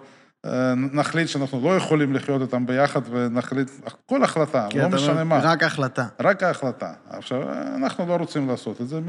נחליט 0.76 1.28
שאנחנו 1.28 1.60
לא 1.64 1.76
יכולים 1.76 2.14
לחיות 2.14 2.42
איתם 2.42 2.66
ביחד 2.66 3.00
ונחליט, 3.10 3.70
כל 4.06 4.22
החלטה, 4.24 4.66
כי 4.70 4.78
לא 4.78 4.88
משנה 4.88 5.24
מה. 5.24 5.38
רק 5.42 5.62
החלטה. 5.62 6.06
רק 6.20 6.42
ההחלטה. 6.42 6.92
עכשיו, 7.10 7.42
אנחנו 7.76 8.06
לא 8.06 8.16
רוצים 8.16 8.48
לעשות 8.48 8.80
את 8.80 8.88
זה 8.88 9.00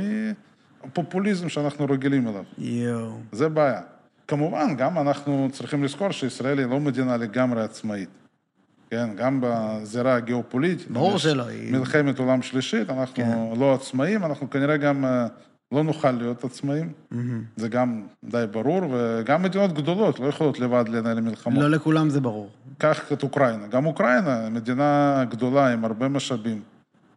מפופוליזם 0.85 1.49
שאנחנו 1.49 1.85
רגילים 1.89 2.27
אליו. 2.27 2.43
יואו. 2.57 3.19
זה 3.31 3.49
בעיה. 3.49 3.81
כמובן, 4.27 4.75
גם 4.77 4.99
אנחנו 4.99 5.49
צריכים 5.51 5.83
לזכור 5.83 6.11
שישראל 6.11 6.59
היא 6.59 6.67
לא 6.67 6.79
מדינה 6.79 7.17
לגמרי 7.17 7.63
עצמאית. 7.63 8.09
כן, 8.89 9.09
גם 9.15 9.39
בזירה 9.43 10.15
הגיאופוליטית. 10.15 10.91
ברור 10.91 11.17
שלא, 11.17 11.45
מלחמת 11.71 12.19
עולם 12.19 12.41
שלישית, 12.41 12.89
אנחנו 12.89 13.15
כן. 13.15 13.59
לא 13.59 13.73
עצמאים, 13.73 14.25
אנחנו 14.25 14.49
כנראה 14.49 14.77
גם 14.77 15.05
אה, 15.05 15.27
לא 15.71 15.83
נוכל 15.83 16.11
להיות 16.11 16.43
עצמאים. 16.43 16.91
מהמם. 17.11 17.43
זה 17.55 17.67
גם 17.67 18.07
די 18.23 18.45
ברור, 18.51 18.81
וגם 18.91 19.43
מדינות 19.43 19.73
גדולות 19.73 20.19
לא 20.19 20.25
יכולות 20.25 20.59
לבד 20.59 20.85
לנהל 20.87 21.21
מלחמות. 21.21 21.63
לא 21.63 21.69
לכולם 21.69 22.09
זה 22.09 22.21
ברור. 22.21 22.49
קח 22.77 23.11
את 23.11 23.23
אוקראינה. 23.23 23.67
גם 23.67 23.85
אוקראינה, 23.85 24.49
מדינה 24.49 25.23
גדולה 25.29 25.73
עם 25.73 25.85
הרבה 25.85 26.07
משאבים, 26.07 26.61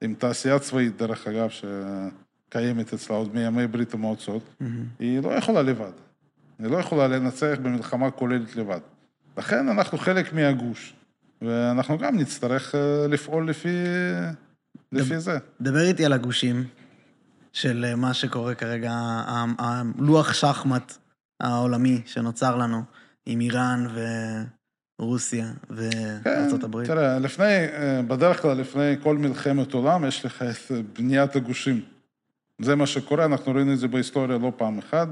עם 0.01 0.14
תעשייה 0.18 0.59
צבאית, 0.59 0.96
דרך 0.96 1.26
אגב, 1.26 1.49
שקיימת 1.49 2.94
אצלה 2.94 3.16
עוד 3.16 3.34
מימי 3.34 3.66
ברית 3.66 3.94
המועצות, 3.94 4.42
מהמם. 4.61 4.84
היא 4.99 5.20
לא 5.22 5.28
יכולה 5.28 5.62
לבד. 5.62 5.92
היא 6.59 6.70
לא 6.70 6.76
יכולה 6.76 7.09
לנצח 7.09 7.57
במלחמה 7.62 8.11
כוללת 8.11 8.57
לבד. 8.57 8.80
לכן 9.38 9.68
אנחנו 9.68 9.99
חלק 9.99 10.32
מהגוש, 10.32 10.94
ואנחנו 11.42 11.99
גם 11.99 12.16
נצטרך 12.18 12.74
אה, 12.74 13.07
לפעול 13.09 13.49
לפי, 13.49 13.68
לפי 14.92 15.20
זה. 15.20 15.38
דבר 15.61 15.80
איתי 15.80 16.05
על 16.05 16.12
הגושים 16.12 16.64
של 17.53 17.84
אה, 17.88 17.96
מה 17.96 18.14
שקורה 18.14 18.55
כרגע, 18.55 18.92
הלוח 19.59 20.32
שחמט 20.32 20.92
העולמי 21.40 22.03
שנוצר 22.07 22.57
לנו 22.57 22.82
עם 23.26 23.40
איראן 23.40 23.86
ורוסיה 25.01 25.46
וארצות 25.70 26.64
הברית. 26.64 26.88
כן, 26.88 26.94
תראה, 26.94 27.18
לפני, 27.18 27.44
אה, 27.44 28.03
בדרך 28.03 28.42
כלל 28.42 28.57
לפני 28.57 28.96
כל 29.03 29.16
מלחמת 29.16 29.74
עולם 29.74 30.05
יש 30.05 30.24
לך 30.24 30.42
את 30.42 30.72
אה, 30.72 30.80
בניית 30.99 31.36
הגושים. 31.36 31.80
זה 32.62 32.76
מה 32.76 32.86
שקורה, 32.86 33.24
אנחנו 33.24 33.55
ראינו 33.55 33.72
את 33.72 33.78
זה 33.78 33.88
בהיסטוריה 33.88 34.38
לא 34.38 34.53
פעם 34.57 34.78
אחת. 34.78 35.09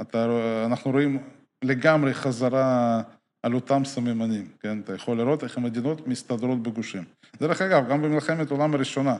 אתה, 0.00 0.26
אנחנו 0.66 0.90
רואים 0.90 1.18
לגמרי 1.64 2.14
חזרה 2.14 3.02
על 3.42 3.54
אותם 3.54 3.84
סממנים, 3.84 4.48
כן? 4.60 4.80
אתה 4.80 4.94
יכול 4.94 5.16
לראות 5.16 5.44
איך 5.44 5.56
המדינות 5.56 6.06
מסתדרות 6.06 6.62
בגושים. 6.62 7.04
דרך 7.40 7.62
אגב, 7.62 7.88
גם 7.88 8.02
במלחמת 8.02 8.50
העולם 8.50 8.74
הראשונה, 8.74 9.16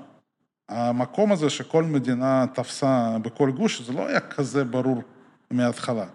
המקום 0.69 1.33
הזה 1.33 1.51
שכל 1.51 1.85
מדינה 1.85 2.45
תפסה 2.55 3.17
בכל 3.23 3.51
גוש, 3.51 3.83
זה 3.83 3.93
לא 3.93 4.07
היה 4.07 4.21
כזה 4.21 4.65
ברור 4.65 5.03
מההתחלה. 5.51 6.07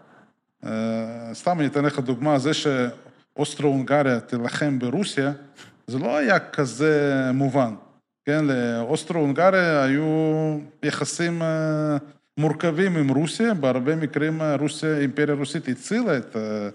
אה, 0.65 1.29
סתם 1.33 1.59
אני 1.59 1.67
אתן 1.67 1.85
לך 1.85 1.99
דוגמה, 1.99 2.39
זה 2.39 2.51
שאוסטרו-הונגריה 2.53 4.19
תילחם 4.19 4.79
ברוסיה, 4.79 5.31
זה 5.87 5.99
לא 5.99 6.17
היה 6.17 6.39
כזה 6.39 7.23
מובן. 7.33 7.73
כן, 8.25 8.45
לאוסטרו-הונגריה 8.45 9.83
היו 9.83 10.57
יחסים 10.83 11.41
אה, 11.41 11.97
מורכבים 12.37 12.97
עם 12.97 13.09
רוסיה, 13.09 13.53
בהרבה 13.53 13.95
מקרים 13.95 14.41
רוסיה, 14.59 14.97
אימפריה 14.97 15.35
רוסית 15.35 15.67
הצילה 15.67 16.17
את, 16.17 16.35
אה, 16.35 16.69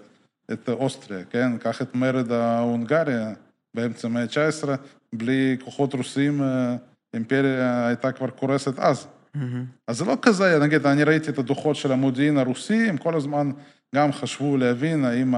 את 0.53 0.69
אוסטריה, 0.69 1.23
כן? 1.29 1.57
קח 1.57 1.81
את 1.81 1.95
מרד 1.95 2.31
ההונגריה 2.31 3.33
באמצע 3.73 4.07
המאה 4.07 4.23
ה-19, 4.23 4.67
בלי 5.13 5.57
כוחות 5.63 5.93
רוסים, 5.93 6.41
האימפריה 7.15 7.87
הייתה 7.87 8.11
כבר 8.11 8.29
קורסת 8.29 8.79
אז. 8.79 9.07
Mm-hmm. 9.35 9.39
אז 9.87 9.97
זה 9.97 10.05
לא 10.05 10.17
כזה, 10.21 10.59
נגיד, 10.59 10.85
אני 10.85 11.03
ראיתי 11.03 11.31
את 11.31 11.37
הדוחות 11.37 11.75
של 11.75 11.91
המודיעין 11.91 12.37
הרוסי, 12.37 12.89
הם 12.89 12.97
כל 12.97 13.15
הזמן 13.15 13.51
גם 13.95 14.11
חשבו 14.11 14.57
להבין 14.57 15.05
האם 15.05 15.35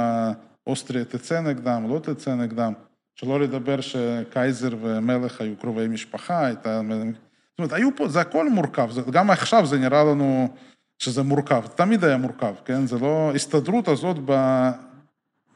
אוסטריה 0.68 1.06
תצא 1.06 1.42
נגדם, 1.42 1.86
לא 1.90 2.00
תצא 2.00 2.36
נגדם. 2.36 2.74
שלא 3.16 3.40
לדבר 3.40 3.82
שקייזר 3.82 4.70
ומלך 4.82 5.42
היו 5.42 5.56
קרובי 5.56 5.88
משפחה, 5.88 6.46
הייתה... 6.46 6.82
זאת 6.88 7.60
אומרת, 7.60 7.74
היו 7.74 7.90
פה, 7.96 8.08
זה 8.08 8.22
הכל 8.22 8.50
מורכב, 8.50 8.92
זה, 8.92 9.02
גם 9.12 9.30
עכשיו 9.32 9.66
זה 9.66 9.80
נראה 9.80 10.04
לנו 10.04 10.54
שזה 11.00 11.24
מורכב, 11.24 11.64
תמיד 11.76 12.04
היה 12.04 12.18
מורכב, 12.18 12.54
כן? 12.66 12.88
זה 12.88 13.00
לא... 13.00 13.30
ההסתדרות 13.32 13.88
הזאת 13.88 14.18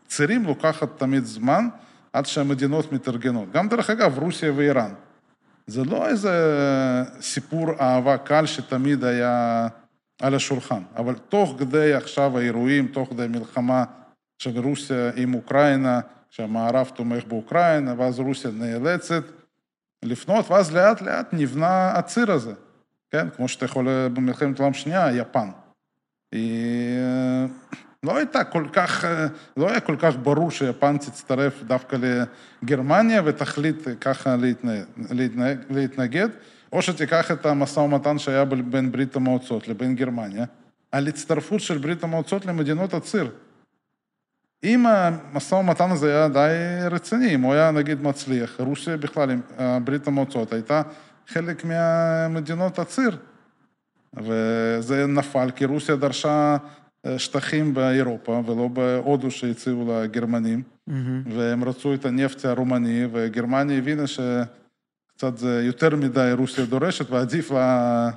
בצירים 0.08 0.46
לוקחת 0.46 0.90
תמיד 0.98 1.24
זמן 1.24 1.68
עד 2.14 2.26
שהמדינות 2.26 2.92
מתארגנות. 2.92 3.52
גם 3.52 3.70
דרך 3.70 3.90
אגב, 3.90 4.20
רוסיה 4.20 4.52
ואיראן. 4.56 4.94
זה 5.72 5.84
לא 5.84 6.08
איזה 6.08 6.34
סיפור 7.22 7.70
אהבה 7.80 8.18
קל 8.18 8.46
שתמיד 8.46 9.04
היה 9.04 9.68
על 10.22 10.36
השולחן, 10.36 10.82
אבל 10.96 11.16
תוך 11.16 11.56
כדי 11.60 11.94
עכשיו 11.94 12.38
האירועים, 12.38 12.88
תוך 12.88 13.10
כדי 13.10 13.28
מלחמה 13.28 13.84
של 14.38 14.60
רוסיה 14.60 15.12
עם 15.16 15.34
אוקראינה, 15.34 16.00
שהמערב 16.30 16.92
תומך 16.96 17.24
באוקראינה, 17.26 17.94
ואז 17.98 18.20
רוסיה 18.20 18.52
נאלצת 18.52 19.24
לפנות, 20.04 20.52
ואז 20.52 20.76
לאט 20.76 21.02
לאט 21.02 21.34
נבנה 21.34 21.92
הציר 21.92 22.32
הזה, 22.32 22.54
כן? 23.12 23.30
כמו 23.30 23.48
שאתה 23.48 23.66
יכול 23.66 24.08
במלחמת 24.14 24.60
העולם 24.60 24.72
השנייה, 24.72 25.12
יפן. 25.12 25.50
היא 26.32 27.00
לא 28.04 28.18
הייתה 28.18 28.44
כל 28.44 28.66
כך, 28.74 29.06
לא 29.58 29.70
היה 29.70 29.80
כל 29.80 29.96
כך 30.00 30.16
ברור 30.24 30.52
שיפן 30.52 30.98
תצטרף 30.98 31.64
דווקא 31.64 31.98
לגרמניה 32.64 33.22
ותחליט 33.26 33.88
ככה 34.02 34.36
להתנגד, 34.36 34.86
להתנגד, 35.12 35.58
להתנגד, 35.70 36.30
או 36.74 36.82
שתיקח 36.82 37.32
את 37.32 37.46
המשא 37.46 37.80
ומתן 37.80 38.20
שהיה 38.20 38.46
בין 38.46 38.92
ברית 38.92 39.16
המועצות 39.16 39.68
לבין 39.68 39.96
גרמניה, 39.96 40.46
על 40.92 41.08
הצטרפות 41.08 41.60
של 41.60 41.78
ברית 41.78 42.04
המועצות 42.04 42.46
למדינות 42.46 42.94
הציר. 42.94 43.32
אם 44.64 44.86
המשא 44.88 45.56
ומתן 45.56 45.92
הזה 45.92 46.10
היה 46.10 46.28
די 46.28 46.50
רציני, 46.92 47.36
אם 47.36 47.42
הוא 47.42 47.54
היה 47.54 47.72
נגיד 47.72 48.02
מצליח, 48.02 48.60
רוסיה 48.60 48.98
בכלל, 48.98 49.30
ברית 49.84 50.08
המועצות, 50.08 50.54
הייתה 50.54 50.82
חלק 51.28 51.66
מהמדינות 51.66 52.80
הציר. 52.80 53.18
וזה 54.18 55.06
נפל 55.08 55.52
כי 55.56 55.66
רוסיה 55.66 55.96
דרשה 55.96 56.30
אה, 56.30 56.58
שטחים 57.18 57.74
באירופה 57.74 58.42
ולא 58.46 58.68
בהודו 58.68 59.32
שהציעו 59.32 59.92
לגרמנים, 60.04 60.62
mm-hmm. 60.90 60.94
והם 61.36 61.64
רצו 61.64 61.94
את 61.94 62.06
הנפט 62.06 62.46
הרומני, 62.46 63.08
וגרמניה 63.12 63.78
הבינה 63.78 64.04
שקצת 64.08 65.38
זה 65.38 65.64
יותר 65.64 65.96
מדי 65.96 66.32
רוסיה 66.38 66.66
דורשת, 66.66 67.10
ועדיף 67.10 67.52
לה 67.52 68.10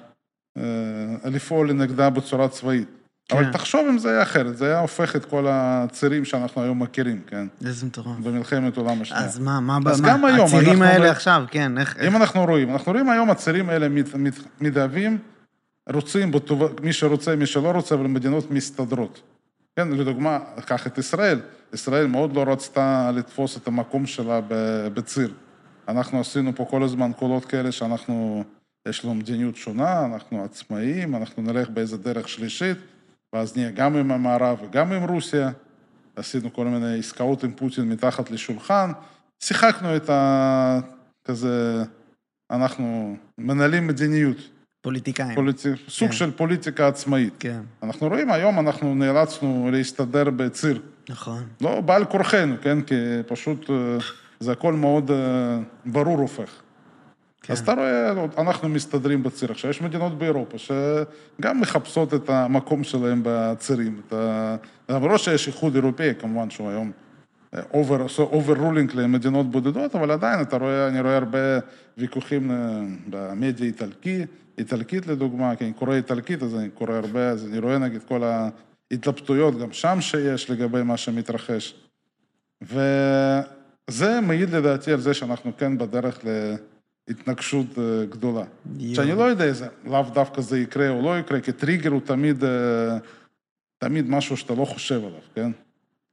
אה, 0.59 1.31
לפעול 1.31 1.73
נגדה 1.73 2.11
בצורה 2.11 2.49
צבאית. 2.49 2.89
כן. 3.29 3.37
אבל 3.37 3.53
תחשוב 3.53 3.87
אם 3.91 3.99
זה 3.99 4.11
היה 4.11 4.23
אחרת, 4.23 4.57
זה 4.57 4.67
היה 4.67 4.79
הופך 4.79 5.17
את 5.17 5.25
כל 5.25 5.47
הצירים 5.49 6.25
שאנחנו 6.25 6.63
היום 6.63 6.83
מכירים, 6.83 7.23
כן? 7.27 7.47
איזה 7.67 7.87
מטורף. 7.87 8.19
במלחמת 8.19 8.77
העולם 8.77 9.03
השנייה. 9.03 9.25
אז 9.25 9.39
מה, 9.39 9.61
מה, 9.61 9.79
אז 9.87 10.01
מה, 10.01 10.09
גם 10.09 10.25
היום, 10.25 10.47
הצירים 10.47 10.83
האלה 10.83 10.99
רואים, 10.99 11.13
עכשיו, 11.13 11.45
כן, 11.51 11.79
איך... 11.79 11.97
אם 11.97 12.03
איך... 12.03 12.15
אנחנו 12.15 12.45
רואים, 12.45 12.71
אנחנו 12.71 12.93
רואים 12.93 13.11
היום 13.11 13.31
הצירים 13.31 13.69
האלה 13.69 13.89
מת, 13.89 14.15
מת, 14.15 14.35
מתהווים, 14.61 15.19
רוצים, 15.93 16.33
מי 16.83 16.93
שרוצה, 16.93 17.37
מי 17.37 17.47
שלא 17.47 17.71
רוצה, 17.71 17.95
אבל 17.95 18.07
מדינות 18.07 18.51
מסתדרות. 18.51 19.23
כן, 19.77 19.89
לדוגמה, 19.89 20.39
קח 20.67 20.87
את 20.87 20.99
ישראל. 20.99 21.41
ישראל 21.73 22.07
מאוד 22.07 22.35
לא 22.35 22.45
רצתה 22.49 23.11
לתפוס 23.15 23.57
את 23.57 23.69
המקום 23.69 24.07
שלה 24.07 24.41
בציר. 24.95 25.35
אנחנו 25.89 26.21
עשינו 26.21 26.55
פה 26.55 26.65
כל 26.71 26.83
הזמן 26.83 27.13
קולות 27.13 27.45
כאלה 27.45 27.73
שאנחנו, 27.73 28.45
יש 28.89 29.05
לנו 29.05 29.15
מדיניות 29.15 29.57
שונה, 29.57 30.05
אנחנו 30.05 30.45
עצמאיים, 30.45 31.17
אנחנו 31.17 31.43
נלך 31.43 31.69
באיזה 31.69 31.97
דרך 31.97 32.29
שלישית. 32.29 32.79
ואז 33.35 33.57
נהיה 33.57 33.71
גם 33.71 33.97
עם 33.97 34.11
המערב 34.11 34.59
וגם 34.63 34.93
עם 34.93 35.03
רוסיה, 35.03 35.51
עשינו 36.17 36.53
כל 36.53 36.67
מיני 36.67 36.99
עסקאות 36.99 37.45
עם 37.45 37.53
פוטין 37.53 37.89
מתחת 37.89 38.31
לשולחן, 38.31 38.93
שיחקנו 39.41 39.97
את 39.97 40.11
ה... 40.11 40.81
כזה, 41.25 41.83
אנחנו 42.51 43.17
מנהלים 43.39 43.87
מדיניות. 43.87 44.37
פוליטיקאים. 44.85 45.35
פוליט... 45.35 45.61
סוג 45.89 46.09
כן. 46.09 46.15
של 46.15 46.31
פוליטיקה 46.31 46.89
עצמאית. 46.89 47.35
כן. 47.39 47.61
אנחנו 47.83 48.09
רואים, 48.09 48.31
היום 48.31 48.59
אנחנו 48.59 48.95
נאלצנו 48.95 49.71
להסתדר 49.73 50.31
בציר. 50.31 50.81
נכון. 51.09 51.43
לא 51.61 51.81
בעל 51.81 52.05
כורחנו, 52.05 52.55
כן? 52.63 52.81
כי 52.81 52.95
פשוט 53.27 53.71
אה, 53.71 53.77
זה 54.41 54.53
הכל 54.53 54.73
מאוד 54.73 55.11
אה, 55.11 55.17
ברור 55.87 56.19
הופך. 56.19 56.51
כן. 57.43 57.53
אז 57.53 57.61
אתה 57.61 57.75
רואה, 57.75 58.13
אנחנו 58.39 58.69
מסתדרים 58.69 59.23
בציר. 59.23 59.51
עכשיו, 59.51 59.71
יש 59.71 59.83
מדינות 59.83 60.19
באירופה 60.19 60.59
שגם 60.59 61.61
מחפשות 61.61 62.15
את 62.15 62.31
המקום 62.31 62.85
שלהם 62.85 63.21
בצירים. 63.25 64.01
למרות 64.89 65.21
שיש 65.21 65.47
איחוד 65.47 65.75
אירופאי, 65.75 66.13
כמובן 66.19 66.51
שהוא 66.51 66.71
היום 66.71 66.93
over, 67.75 68.07
overruling 68.19 68.93
למדינות 68.95 69.51
בודדות, 69.51 69.95
אבל 69.95 70.11
עדיין 70.11 70.41
אתה 70.41 70.57
רואה, 70.57 70.89
אני 70.89 71.01
רואה 71.01 71.17
הרבה 71.17 71.59
ויכוחים 71.99 72.51
אה, 72.51 72.57
במדיה 73.11 73.67
איטלקי, 73.67 74.25
איטלקית 74.59 75.07
לדוגמה, 75.07 75.57
כי 75.57 75.65
אני 75.65 75.73
קורא 75.73 75.95
איטלקית, 75.95 76.43
אז 76.43 76.55
אני 76.55 76.71
קורא 76.71 76.93
הרבה, 76.93 77.31
אז 77.31 77.47
אני 77.47 77.59
רואה 77.59 77.79
נגיד 77.79 78.03
כל 78.03 78.23
ההתלבטויות 78.23 79.59
גם 79.59 79.73
שם 79.73 80.01
שיש 80.01 80.51
לגבי 80.51 80.83
מה 80.83 80.97
שמתרחש. 80.97 81.75
וזה 82.63 84.21
מעיד 84.23 84.51
לדעתי 84.51 84.93
על 84.93 85.01
זה 85.01 85.15
שאנחנו 85.15 85.57
כן 85.57 85.79
בדרך 85.79 86.25
ל... 86.25 86.55
התנגשות 87.09 87.79
אה, 87.79 88.07
גדולה. 88.09 88.45
שאני 88.95 89.13
לא 89.13 89.23
יודע 89.23 89.45
איזה, 89.45 89.67
לאו 89.85 90.03
דווקא 90.15 90.41
זה 90.41 90.59
יקרה 90.59 90.89
או 90.89 91.03
לא 91.03 91.19
יקרה, 91.19 91.41
כי 91.41 91.53
טריגר 91.53 91.91
הוא 91.91 92.01
תמיד, 92.01 92.45
אה, 92.45 92.99
תמיד 93.79 94.11
משהו 94.11 94.37
שאתה 94.37 94.55
לא 94.55 94.65
חושב 94.65 95.05
עליו, 95.05 95.21
כן? 95.35 95.51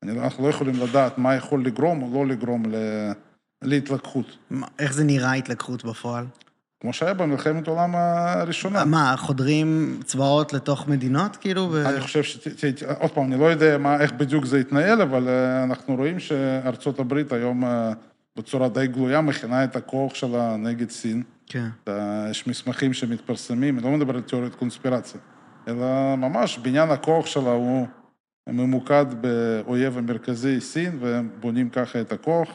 אנחנו 0.04 0.44
לא 0.44 0.50
יכולים 0.50 0.76
לדעת 0.76 1.18
מה 1.18 1.36
יכול 1.36 1.66
לגרום 1.66 2.02
או 2.02 2.10
לא 2.14 2.32
לגרום 2.32 2.66
ל... 2.66 2.76
להתלקחות. 3.62 4.38
איך 4.80 4.94
זה 4.94 5.04
נראה 5.04 5.34
התלקחות 5.34 5.86
בפועל? 5.86 6.26
כמו 6.82 6.94
שהיה 6.94 7.14
במלחמת 7.14 7.68
העולם 7.68 7.96
הראשונה. 7.96 8.86
מה, 8.86 9.16
חודרים 9.18 10.00
צבאות 10.06 10.54
לתוך 10.54 10.88
מדינות, 10.88 11.36
כאילו? 11.36 11.68
ו... 11.72 11.90
אני 11.90 12.02
חושב 12.02 12.24
ש... 12.24 12.48
עוד 13.00 13.12
פעם, 13.12 13.24
אני 13.24 13.40
לא 13.40 13.46
יודע 13.46 13.78
מה, 13.78 14.00
איך 14.00 14.12
בדיוק 14.12 14.46
זה 14.46 14.60
יתנהל, 14.60 15.02
אבל 15.02 15.28
אה, 15.28 15.64
אנחנו 15.64 15.96
רואים 15.96 16.20
שארצות 16.20 17.00
הברית 17.00 17.32
היום 17.32 17.64
בצורה 18.38 18.70
די 18.70 18.88
גלויה 18.88 19.22
מכינה 19.22 19.64
את 19.64 19.76
הכוח 19.76 20.16
שלה 20.16 20.56
נגד 20.58 20.90
סין. 20.90 21.24
כן. 21.48 21.68
יש 22.30 22.48
מסמכים 22.48 22.94
שמתפרסמים, 22.94 23.78
אני 23.78 23.86
לא 23.86 23.92
מדבר 23.92 24.16
על 24.16 24.22
תיאוריית 24.22 24.56
קונספירציה, 24.56 25.20
אלא 25.68 26.16
ממש 26.18 26.58
בניין 26.58 26.90
הכוח 26.90 27.26
שלה 27.26 27.52
הוא 27.52 27.88
ממוקד 28.50 29.06
באויב 29.22 29.98
המרכזי 29.98 30.62
סין, 30.62 30.98
והם 31.02 31.30
בונים 31.40 31.70
ככה 31.70 32.02
את 32.02 32.12
הכוח. 32.12 32.50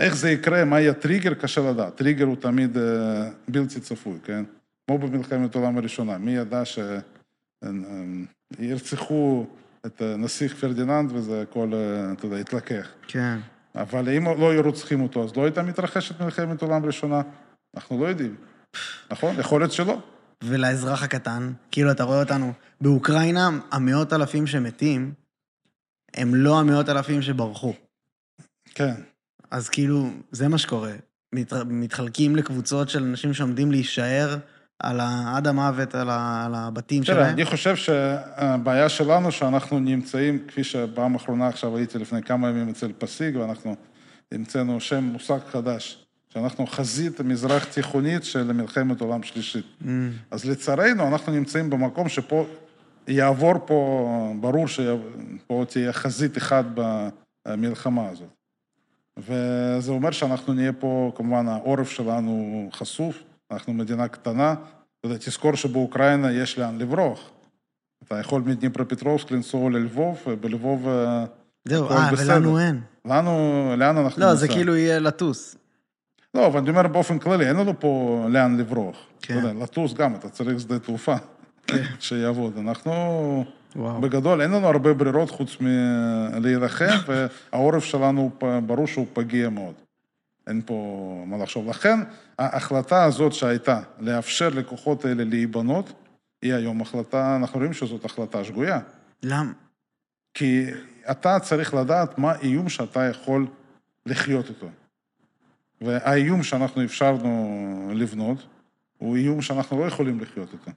איך 0.00 0.16
זה 0.16 0.30
יקרה, 0.30 0.64
מה 0.64 0.80
יהיה 0.80 0.94
טריגר, 0.94 1.34
קשה 1.34 1.70
לדעת. 1.70 1.96
טריגר 1.96 2.24
הוא 2.24 2.36
תמיד 2.36 2.78
אה, 2.78 3.28
בלתי 3.48 3.80
צפוי, 3.80 4.18
כן? 4.24 4.44
כמו 4.86 4.98
במלחמת 4.98 5.54
העולם 5.54 5.78
הראשונה, 5.78 6.18
מי 6.18 6.36
ידע 6.36 6.62
שירצחו 8.56 9.46
את 9.86 10.02
נסיך 10.02 10.54
פרדיננד 10.54 11.12
וזה 11.12 11.42
הכל, 11.42 11.70
אה, 11.74 12.12
אתה 12.12 12.26
יודע, 12.26 12.38
יתלקח. 12.38 12.88
כן. 13.08 13.38
אבל 13.74 14.08
אם 14.08 14.24
לא 14.40 14.50
היו 14.50 14.62
רוצחים 14.62 15.00
אותו, 15.00 15.24
אז 15.24 15.36
לא 15.36 15.44
הייתה 15.44 15.62
מתרחשת 15.62 16.20
מלחמת 16.20 16.62
עולם 16.62 16.84
ראשונה. 16.84 17.22
אנחנו 17.76 18.00
לא 18.00 18.06
יודעים. 18.06 18.36
נכון? 19.10 19.40
יכול 19.40 19.60
להיות 19.60 19.72
שלא. 19.72 19.98
ולאזרח 20.44 21.02
הקטן, 21.02 21.52
כאילו, 21.70 21.90
אתה 21.90 22.04
רואה 22.04 22.20
אותנו, 22.20 22.52
באוקראינה, 22.80 23.48
המאות 23.70 24.12
אלפים 24.12 24.46
שמתים, 24.46 25.12
הם 26.14 26.34
לא 26.34 26.60
המאות 26.60 26.88
אלפים 26.88 27.22
שברחו. 27.22 27.74
כן. 28.74 28.94
אז 29.50 29.68
כאילו, 29.68 30.10
זה 30.32 30.48
מה 30.48 30.58
שקורה. 30.58 30.92
מת, 31.32 31.52
מתחלקים 31.66 32.36
לקבוצות 32.36 32.88
של 32.88 33.02
אנשים 33.02 33.34
שעומדים 33.34 33.70
להישאר 33.70 34.36
על 34.78 35.00
ה, 35.00 35.36
עד 35.36 35.46
המוות, 35.46 35.94
על, 35.94 36.10
ה, 36.10 36.44
על 36.46 36.54
הבתים 36.54 37.04
שלהם. 37.04 37.18
תראה, 37.18 37.30
אני 37.30 37.44
חושב 37.44 37.76
שהבעיה 37.76 38.88
שלנו 38.88 39.32
שאנחנו 39.32 39.78
נמצאים, 39.78 40.38
כפי 40.48 40.64
שבפעם 40.64 41.12
האחרונה 41.12 41.48
עכשיו 41.48 41.76
הייתי 41.76 41.98
לפני 41.98 42.22
כמה 42.22 42.48
ימים 42.48 42.68
אצל 42.68 42.92
פסיג, 42.98 43.36
ואנחנו 43.36 43.76
המצאנו 44.32 44.80
שם, 44.80 45.04
מושג 45.04 45.38
חדש, 45.50 46.06
שאנחנו 46.28 46.66
חזית 46.66 47.20
מזרח 47.20 47.64
תיכונית 47.64 48.24
של 48.24 48.52
מלחמת 48.52 49.00
עולם 49.00 49.22
שלישית. 49.22 49.66
Mm. 49.82 49.86
אז 50.30 50.44
לצערנו, 50.44 51.08
אנחנו 51.08 51.32
נמצאים 51.32 51.70
במקום 51.70 52.08
שפה 52.08 52.46
יעבור 53.08 53.54
פה, 53.66 54.34
ברור 54.40 54.68
שפה 54.68 55.64
תהיה 55.68 55.92
חזית 55.92 56.38
אחת 56.38 56.64
במלחמה 57.46 58.08
הזאת. 58.08 58.39
וזה 59.20 59.92
אומר 59.92 60.10
שאנחנו 60.10 60.52
נהיה 60.52 60.72
פה, 60.72 61.12
כמובן, 61.16 61.48
העורף 61.48 61.90
שלנו 61.90 62.68
חשוף, 62.72 63.22
אנחנו 63.50 63.72
מדינה 63.72 64.08
קטנה. 64.08 64.54
תזכור 65.06 65.54
שבאוקראינה 65.54 66.32
יש 66.32 66.58
לאן 66.58 66.78
לברוח. 66.78 67.30
אתה 68.04 68.18
יכול 68.18 68.42
מדניפרופטרובסק 68.42 69.30
לנסוע 69.30 69.70
ללבוב, 69.70 70.18
ובלבוב 70.26 70.88
אה, 70.88 71.24
זהו, 71.64 71.90
אה. 71.90 72.10
ולנו 72.18 72.58
אין. 72.58 72.80
לנו, 73.04 73.74
לאן 73.78 73.96
אנחנו 73.96 74.22
לא, 74.22 74.34
זה? 74.34 74.48
כאילו 74.48 74.76
יהיה 74.76 74.98
לטוס. 74.98 75.56
לא, 76.34 76.46
אבל 76.46 76.60
אני 76.60 76.70
אומר 76.70 76.86
באופן 76.86 77.18
כללי, 77.18 77.48
אין 77.48 77.56
לנו 77.56 77.80
פה 77.80 78.24
לאן 78.28 78.56
לברוח. 78.56 78.96
כן. 79.22 79.38
אתה 79.38 79.48
יודע, 79.48 79.64
לטוס 79.64 79.94
גם, 79.94 80.14
אתה 80.14 80.28
צריך 80.28 80.60
שדה 80.60 80.78
תעופה 80.78 81.14
שיעבוד. 82.00 82.58
אנחנו, 82.58 83.44
וואו. 83.76 84.00
בגדול, 84.00 84.40
אין 84.42 84.50
לנו 84.50 84.66
הרבה 84.66 84.94
ברירות 84.94 85.30
חוץ 85.30 85.56
מלהילחם, 85.60 86.96
והעורף 87.52 87.84
שלנו, 87.84 88.30
ברור 88.66 88.86
שהוא 88.86 89.06
פגיע 89.12 89.48
מאוד. 89.48 89.74
אין 90.46 90.62
פה 90.66 91.24
מה 91.26 91.36
לחשוב. 91.36 91.68
לכן, 91.68 92.00
ההחלטה 92.38 93.04
הזאת 93.04 93.32
שהייתה, 93.32 93.80
לאפשר 93.98 94.48
לכוחות 94.48 95.04
האלה 95.04 95.24
להיבנות, 95.24 95.92
היא 96.42 96.54
היום 96.54 96.80
החלטה, 96.80 97.36
אנחנו 97.36 97.58
רואים 97.58 97.72
שזאת 97.72 98.04
החלטה 98.04 98.44
שגויה. 98.44 98.80
למה? 99.22 99.52
כי 100.34 100.66
אתה 101.10 101.38
צריך 101.40 101.74
לדעת 101.74 102.18
מה 102.18 102.32
האיום 102.32 102.68
שאתה 102.68 103.04
יכול 103.04 103.46
לחיות 104.06 104.48
איתו. 104.48 104.66
והאיום 105.80 106.42
שאנחנו 106.42 106.84
אפשרנו 106.84 107.90
לבנות, 107.94 108.46
הוא 108.98 109.16
איום 109.16 109.42
שאנחנו 109.42 109.80
לא 109.80 109.84
יכולים 109.84 110.20
לחיות 110.20 110.52
איתו. 110.52 110.70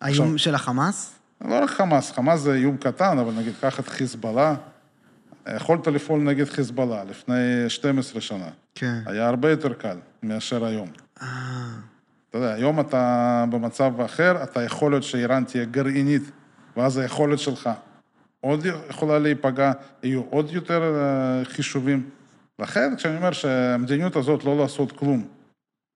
האיום 0.00 0.24
עכשיו- 0.26 0.38
של 0.38 0.54
החמאס? 0.54 1.18
לא 1.40 1.62
רק 1.62 1.70
חמאס, 1.70 2.12
חמאס 2.12 2.40
זה 2.40 2.54
איום 2.54 2.76
קטן, 2.76 3.18
אבל 3.18 3.32
נגיד, 3.32 3.54
קח 3.60 3.80
את 3.80 3.88
חיזבאללה, 3.88 4.54
יכולת 5.56 5.86
לפעול 5.86 6.20
נגד 6.20 6.44
חיזבאללה 6.44 7.04
לפני 7.04 7.64
12 7.68 8.20
שנה. 8.20 8.48
כן. 8.74 9.00
היה 9.06 9.28
הרבה 9.28 9.50
יותר 9.50 9.72
קל 9.72 9.96
מאשר 10.22 10.64
היום. 10.64 10.88
אה, 11.22 11.26
אתה 12.30 12.38
יודע, 12.38 12.54
היום 12.54 12.80
אתה 12.80 13.44
במצב 13.50 14.00
אחר, 14.00 14.42
אתה 14.42 14.62
יכול 14.62 14.92
להיות 14.92 15.02
שאיראן 15.02 15.44
תהיה 15.44 15.64
גרעינית, 15.64 16.22
ואז 16.76 16.96
היכולת 16.96 17.38
שלך 17.38 17.70
עוד 18.40 18.66
יכולה 18.90 19.18
להיפגע, 19.18 19.72
יהיו 20.02 20.22
עוד 20.30 20.50
יותר 20.52 20.82
אה, 20.82 21.44
חישובים. 21.44 22.10
לכן, 22.58 22.96
כשאני 22.96 23.16
אומר 23.16 23.32
שהמדיניות 23.32 24.16
הזאת 24.16 24.44
לא 24.44 24.56
לעשות 24.56 24.92
כלום, 24.92 25.28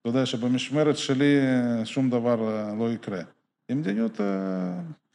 אתה 0.01 0.09
יודע 0.09 0.26
שבמשמרת 0.26 0.97
שלי 0.97 1.38
אה, 1.38 1.84
שום 1.84 2.11
דבר 2.11 2.49
אה, 2.49 2.74
לא 2.78 2.93
יקרה. 2.93 3.20
היא 3.68 3.76
מדיניות 3.76 4.20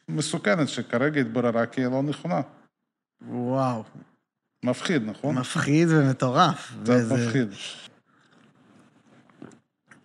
מסוכנת, 0.09 0.69
שכרגע 0.69 1.21
התבררה 1.21 1.65
כי 1.65 1.83
לא 1.83 2.03
נכונה. 2.03 2.41
וואו. 3.27 3.83
מפחיד, 4.65 5.03
נכון? 5.05 5.35
מפחיד 5.37 5.87
ומטורף. 5.91 6.71
קצת 6.83 6.93
וזה- 6.93 7.15
מפחיד. 7.27 7.47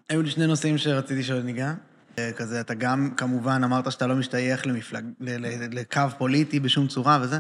היו 0.09 0.23
לי 0.23 0.31
שני 0.31 0.47
נושאים 0.47 0.79
שרציתי 0.79 1.23
שניגע. 1.23 1.73
אה, 2.19 2.33
כזה, 2.33 2.61
אתה 2.61 2.75
גם, 2.75 3.11
כמובן, 3.17 3.65
אמרת 3.65 3.93
שאתה 3.93 4.07
לא 4.07 4.15
משתייך 4.17 4.67
למפלג... 4.67 5.05
לקו 5.73 6.01
פוליטי 6.19 6.61
בשום 6.61 6.87
צורה 6.89 7.19
וזה. 7.23 7.39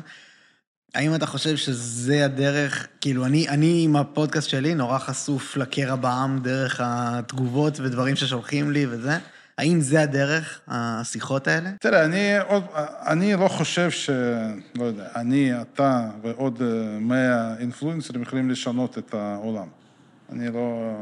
האם 0.94 1.14
אתה 1.14 1.26
חושב 1.26 1.56
שזה 1.56 2.24
הדרך, 2.24 2.86
כאילו, 3.00 3.26
אני, 3.26 3.48
אני 3.48 3.82
עם 3.84 3.96
הפודקאסט 3.96 4.48
שלי 4.48 4.74
נורא 4.74 4.98
חשוף 4.98 5.56
לקרע 5.56 5.96
בעם 5.96 6.38
דרך 6.42 6.80
התגובות 6.84 7.80
ודברים 7.80 8.16
ששולחים 8.16 8.70
לי 8.70 8.86
וזה. 8.86 9.18
האם 9.60 9.80
זה 9.80 10.02
הדרך, 10.02 10.60
השיחות 10.68 11.48
האלה? 11.48 11.70
תראה, 11.80 12.04
אני 12.04 12.38
עוד, 12.38 12.64
אני 13.06 13.34
לא 13.34 13.48
חושב 13.48 13.90
ש... 13.90 14.10
לא 14.74 14.84
יודע, 14.84 15.08
אני, 15.16 15.60
אתה 15.60 16.10
ועוד 16.22 16.62
אה, 16.62 16.98
100 16.98 17.58
אינפלואנסרים 17.58 18.22
יכולים 18.22 18.50
לשנות 18.50 18.98
את 18.98 19.14
העולם. 19.14 19.68
אני 20.32 20.48
לא... 20.52 20.92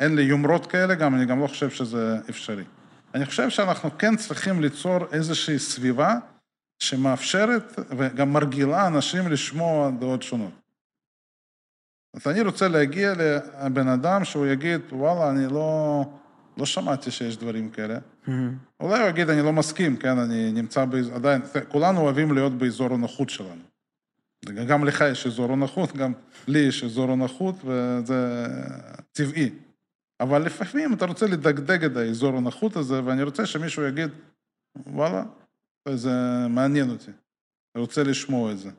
אין 0.00 0.16
לי 0.16 0.22
יומרות 0.22 0.66
כאלה 0.66 0.94
גם, 0.94 1.14
אני 1.14 1.24
גם 1.24 1.40
לא 1.40 1.46
חושב 1.46 1.70
שזה 1.70 2.18
אפשרי. 2.30 2.64
אני 3.14 3.26
חושב 3.26 3.50
שאנחנו 3.50 3.98
כן 3.98 4.16
צריכים 4.16 4.60
ליצור 4.60 4.98
איזושהי 5.12 5.58
סביבה 5.58 6.14
שמאפשרת 6.82 7.78
וגם 7.98 8.32
מרגילה 8.32 8.86
אנשים 8.86 9.28
לשמוע 9.28 9.90
דעות 9.90 10.22
שונות. 10.22 10.52
אז 12.14 12.26
אני 12.26 12.40
רוצה 12.40 12.68
להגיע 12.68 13.12
לבן 13.16 13.88
אדם 13.88 14.24
שהוא 14.24 14.46
יגיד, 14.46 14.80
וואלה, 14.92 15.30
אני 15.30 15.52
לא, 15.52 16.04
לא 16.60 16.66
שמעתי 16.66 17.10
שיש 17.10 17.36
דברים 17.36 17.70
כאלה. 17.70 17.98
אולי 18.80 19.00
הוא 19.00 19.08
יגיד, 19.08 19.30
אני 19.30 19.42
לא 19.42 19.52
מסכים, 19.52 19.96
כן, 19.96 20.18
אני 20.18 20.52
נמצא 20.52 20.84
באזור, 20.84 21.14
עדיין, 21.14 21.42
כולנו 21.68 22.00
אוהבים 22.00 22.32
להיות 22.32 22.52
באזור 22.52 22.94
הנוחות 22.94 23.30
שלנו. 23.30 23.62
גם 24.68 24.84
לך 24.84 25.04
יש 25.12 25.26
אזור 25.26 25.52
הנוחות, 25.52 25.96
גם 25.96 26.12
לי 26.48 26.58
יש 26.58 26.84
אזור 26.84 27.12
הנוחות, 27.12 27.54
וזה 27.64 28.46
טבעי. 29.12 29.50
אבל 30.20 30.42
לפעמים 30.42 30.92
אתה 30.92 31.06
רוצה 31.06 31.26
לדגדג 31.26 31.84
את 31.84 31.96
האזור 31.96 32.36
הנוחות 32.36 32.76
הזה, 32.76 33.04
ואני 33.04 33.22
רוצה 33.22 33.46
שמישהו 33.46 33.82
יגיד, 33.82 34.10
וואלה, 34.86 35.24
זה 35.94 36.10
מעניין 36.48 36.90
אותי, 36.90 37.10
אני 37.74 37.80
רוצה 37.80 38.02
לשמוע 38.02 38.52
את 38.52 38.58
זה. 38.58 38.70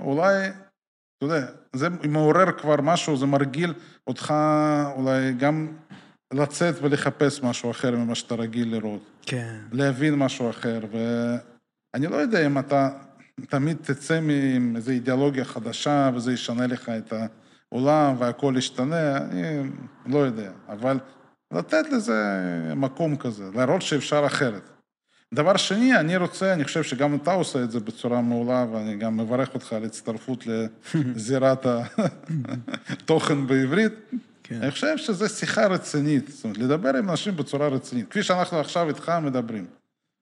אולי, 0.00 0.48
אתה 0.48 1.26
יודע, 1.26 1.46
זה 1.72 1.88
מעורר 1.88 2.52
כבר 2.52 2.80
משהו, 2.82 3.16
זה 3.16 3.26
מרגיל 3.26 3.74
אותך 4.06 4.34
אולי 4.96 5.32
גם 5.32 5.76
לצאת 6.34 6.74
ולחפש 6.82 7.42
משהו 7.42 7.70
אחר 7.70 7.96
ממה 7.96 8.14
שאתה 8.14 8.34
רגיל 8.34 8.74
לראות. 8.74 9.02
כן. 9.22 9.58
להבין 9.72 10.14
משהו 10.14 10.50
אחר, 10.50 10.80
ואני 10.92 12.06
לא 12.06 12.16
יודע 12.16 12.46
אם 12.46 12.58
אתה 12.58 12.88
תמיד 13.48 13.76
תצא 13.82 14.14
עם 14.56 14.76
איזו 14.76 14.90
אידיאולוגיה 14.90 15.44
חדשה 15.44 16.10
וזה 16.14 16.32
ישנה 16.32 16.66
לך 16.66 16.88
את 16.88 17.12
העולם 17.12 18.14
והכל 18.18 18.54
ישתנה, 18.58 19.16
אני 19.16 19.68
לא 20.06 20.18
יודע, 20.18 20.50
אבל 20.68 20.98
לתת 21.52 21.84
לזה 21.92 22.14
מקום 22.76 23.16
כזה, 23.16 23.44
להראות 23.54 23.82
שאפשר 23.82 24.26
אחרת. 24.26 24.70
דבר 25.34 25.56
שני, 25.56 25.96
אני 25.96 26.16
רוצה, 26.16 26.52
אני 26.52 26.64
חושב 26.64 26.82
שגם 26.82 27.14
אתה 27.14 27.32
עושה 27.32 27.62
את 27.62 27.70
זה 27.70 27.80
בצורה 27.80 28.20
מעולה, 28.20 28.66
ואני 28.72 28.96
גם 28.96 29.16
מברך 29.16 29.54
אותך 29.54 29.72
על 29.72 29.84
הצטרפות 29.84 30.44
לזירת 31.14 31.66
התוכן 32.88 33.46
בעברית. 33.46 33.92
כן. 34.48 34.62
אני 34.62 34.70
חושב 34.70 34.96
שזו 34.96 35.28
שיחה 35.28 35.66
רצינית, 35.66 36.28
זאת 36.28 36.44
אומרת, 36.44 36.58
לדבר 36.58 36.96
עם 36.96 37.10
אנשים 37.10 37.36
בצורה 37.36 37.68
רצינית, 37.68 38.10
כפי 38.10 38.22
שאנחנו 38.22 38.58
עכשיו 38.58 38.88
איתך 38.88 39.12
מדברים. 39.22 39.66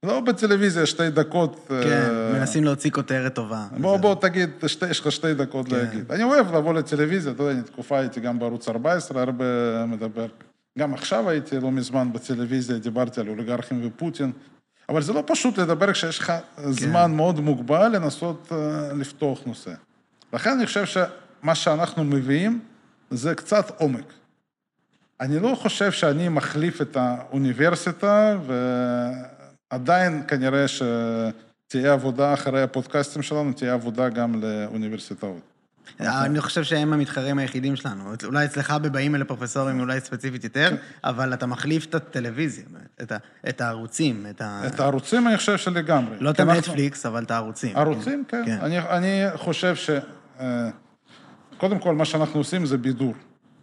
לא 0.03 0.20
בטלוויזיה 0.20 0.87
שתי 0.87 1.11
דקות... 1.11 1.66
כן, 1.68 2.09
אה, 2.11 2.39
מנסים 2.39 2.64
להוציא 2.64 2.91
כותרת 2.91 3.35
טובה. 3.35 3.66
בוא, 3.81 3.97
בוא 3.97 4.14
תגיד, 4.14 4.51
שתי, 4.66 4.91
יש 4.91 5.01
לך 5.01 5.12
שתי 5.12 5.35
דקות 5.35 5.68
כן. 5.68 5.77
להגיד. 5.77 6.12
אני 6.12 6.22
אוהב 6.22 6.55
לבוא 6.55 6.74
לטלוויזיה, 6.74 7.33
אתה 7.33 7.43
יודע, 7.43 7.53
אני 7.53 7.62
תקופה 7.62 7.99
הייתי 7.99 8.20
גם 8.20 8.39
בערוץ 8.39 8.68
14, 8.68 9.22
הרבה 9.22 9.45
מדבר. 9.87 10.27
גם 10.79 10.95
עכשיו 10.95 11.31
הייתי 11.31 11.61
לא 11.61 11.70
מזמן 11.70 12.12
בטלוויזיה, 12.12 12.79
דיברתי 12.79 13.20
על 13.20 13.29
אוליגרכים 13.29 13.81
ופוטין. 13.87 14.33
אבל 14.89 15.03
זה 15.03 15.12
לא 15.12 15.22
פשוט 15.27 15.59
לדבר 15.59 15.93
כשיש 15.93 16.18
לך 16.18 16.33
כן. 16.57 16.72
זמן 16.72 17.14
מאוד 17.14 17.41
מוגבל 17.41 17.97
לנסות 17.97 18.53
אה, 18.53 18.93
לפתוח 18.93 19.41
נושא. 19.47 19.72
לכן 20.33 20.51
אני 20.51 20.66
חושב 20.66 20.85
שמה 20.87 21.55
שאנחנו 21.55 22.05
מביאים 22.05 22.61
זה 23.11 23.35
קצת 23.35 23.81
עומק. 23.81 24.12
אני 25.20 25.38
לא 25.38 25.54
חושב 25.62 25.92
שאני 25.92 26.28
מחליף 26.28 26.82
את 26.82 26.96
האוניברסיטה, 26.96 28.36
ועדיין 29.70 30.22
כנראה 30.28 30.64
שתהיה 30.68 31.92
עבודה 31.92 32.34
אחרי 32.34 32.62
הפודקאסטים 32.62 33.22
שלנו, 33.22 33.52
תהיה 33.52 33.72
עבודה 33.72 34.08
גם 34.08 34.42
לאוניברסיטאות. 34.42 35.40
אני 36.00 36.40
חושב 36.40 36.62
שהם 36.64 36.92
המתחרים 36.92 37.38
היחידים 37.38 37.76
שלנו. 37.76 38.12
אולי 38.24 38.44
אצלך 38.44 38.70
בבאים 38.70 39.14
אלה 39.14 39.24
פרופסורים, 39.24 39.80
אולי 39.80 40.00
ספציפית 40.00 40.44
יותר, 40.44 40.70
כן. 40.70 40.76
אבל 41.04 41.34
אתה 41.34 41.46
מחליף 41.46 41.86
את 41.86 41.94
הטלוויזיה, 41.94 42.64
את 43.02 43.12
ה- 43.12 43.16
את 43.48 43.60
הערוצים, 43.60 44.26
את 44.30 44.40
ה... 44.40 44.62
את 44.66 44.80
הערוצים 44.80 45.28
אני 45.28 45.36
חושב 45.36 45.56
שלגמרי. 45.56 46.16
לא 46.20 46.30
את 46.30 46.40
הנטפליקס, 46.40 47.06
אבל 47.06 47.22
את 47.22 47.30
הערוצים. 47.30 47.76
ערוצים, 47.76 48.24
כן. 48.28 48.42
כן. 48.46 48.58
אני, 48.62 48.78
אני 48.78 49.22
חושב 49.36 49.76
ש... 49.76 49.90
אה, 50.40 50.70
קודם 51.56 51.78
כל, 51.78 51.94
מה 51.94 52.04
שאנחנו 52.04 52.40
עושים 52.40 52.66
זה 52.66 52.78
בידור. 52.78 53.14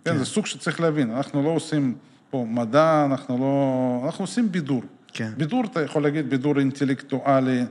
כן, 0.06 0.12
כן. 0.12 0.18
זה 0.18 0.26
סוג 0.26 0.46
שצריך 0.46 0.82
להבין. 0.82 1.12
אנחנו 1.12 1.44
לא 1.44 1.50
עושים 1.50 1.96
פה 2.30 2.46
מדע, 2.50 3.06
אנחנו 3.06 3.38
לא... 3.38 4.02
אנחנו 4.06 4.24
עושים 4.24 4.52
בידור. 4.52 4.84
כן. 5.14 5.32
בידור, 5.38 5.64
אתה 5.66 5.82
יכול 5.82 6.04
להגיד 6.04 6.30
בידור 6.30 6.60
אינטלקטואלי, 6.60 7.64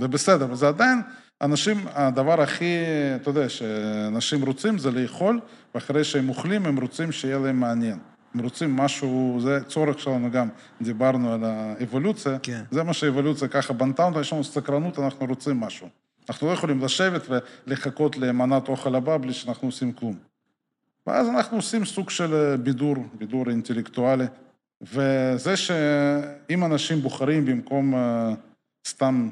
זה 0.00 0.08
בסדר, 0.08 0.44
אבל 0.44 0.54
זה 0.54 0.68
עדיין, 0.68 1.02
אנשים, 1.40 1.76
הדבר 1.94 2.42
הכי, 2.42 2.74
אתה 3.16 3.30
יודע, 3.30 3.48
שאנשים 3.48 4.42
רוצים 4.42 4.78
זה 4.78 4.90
לאכול, 4.90 5.40
ואחרי 5.74 6.04
שהם 6.04 6.28
אוכלים, 6.28 6.66
הם 6.66 6.80
רוצים 6.80 7.12
שיהיה 7.12 7.38
להם 7.38 7.60
מעניין. 7.60 7.98
הם 8.34 8.40
רוצים 8.40 8.76
משהו, 8.76 9.38
זה 9.42 9.58
צורך 9.66 9.98
שלנו 9.98 10.30
גם, 10.30 10.48
דיברנו 10.82 11.32
על 11.32 11.44
האבולוציה, 11.44 12.38
כן. 12.42 12.62
זה 12.70 12.82
מה 12.82 12.92
שהאבולוציה 12.92 13.48
ככה 13.48 13.72
בנתה 13.72 14.04
אותה, 14.04 14.20
יש 14.20 14.32
לנו 14.32 14.44
סקרנות, 14.44 14.98
אנחנו 14.98 15.26
רוצים 15.26 15.60
משהו. 15.60 15.88
אנחנו 16.28 16.46
לא 16.46 16.52
יכולים 16.52 16.80
לשבת 16.84 17.26
ולחכות 17.66 18.16
למנת 18.16 18.68
אוכל 18.68 18.94
הבא 18.94 19.16
בלי 19.16 19.32
שאנחנו 19.32 19.68
עושים 19.68 19.92
כלום. 19.92 20.31
ואז 21.06 21.28
אנחנו 21.28 21.56
עושים 21.56 21.84
סוג 21.84 22.10
של 22.10 22.34
אה, 22.34 22.56
בידור, 22.56 22.96
בידור 23.18 23.48
אינטלקטואלי, 23.50 24.24
וזה 24.82 25.56
שאם 25.56 26.64
אנשים 26.64 27.00
בוחרים 27.00 27.46
במקום 27.46 27.94
אה, 27.94 28.34
סתם 28.88 29.28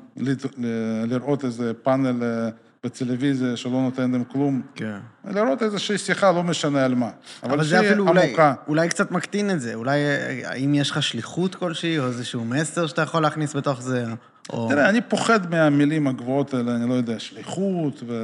לראות 1.06 1.44
איזה 1.44 1.74
פאנל 1.74 2.22
אה, 2.22 2.50
בטלוויזיה 2.84 3.56
שלא 3.56 3.72
נותן 3.72 4.10
להם 4.10 4.24
כלום, 4.24 4.62
כן. 4.74 4.98
לראות 5.24 5.62
איזושהי 5.62 5.98
שיחה, 5.98 6.32
לא 6.32 6.42
משנה 6.42 6.84
על 6.84 6.94
מה. 6.94 7.10
אבל 7.42 7.64
זה 7.64 7.80
אפילו 7.80 8.08
אולי, 8.08 8.34
אולי 8.68 8.88
קצת 8.88 9.10
מקטין 9.10 9.50
את 9.50 9.60
זה. 9.60 9.74
אולי, 9.74 9.98
האם 10.44 10.74
יש 10.74 10.90
לך 10.90 11.02
שליחות 11.02 11.54
כלשהי, 11.54 11.98
או 11.98 12.06
איזשהו 12.06 12.44
מסר 12.44 12.86
שאתה 12.86 13.02
יכול 13.02 13.22
להכניס 13.22 13.56
בתוך 13.56 13.82
זה? 13.82 14.04
או... 14.52 14.68
תראה, 14.68 14.88
אני 14.88 15.00
פוחד 15.00 15.50
מהמילים 15.50 16.06
הגבוהות 16.06 16.54
האלה, 16.54 16.76
אני 16.76 16.88
לא 16.88 16.94
יודע, 16.94 17.18
שליחות, 17.18 18.02
ו... 18.06 18.14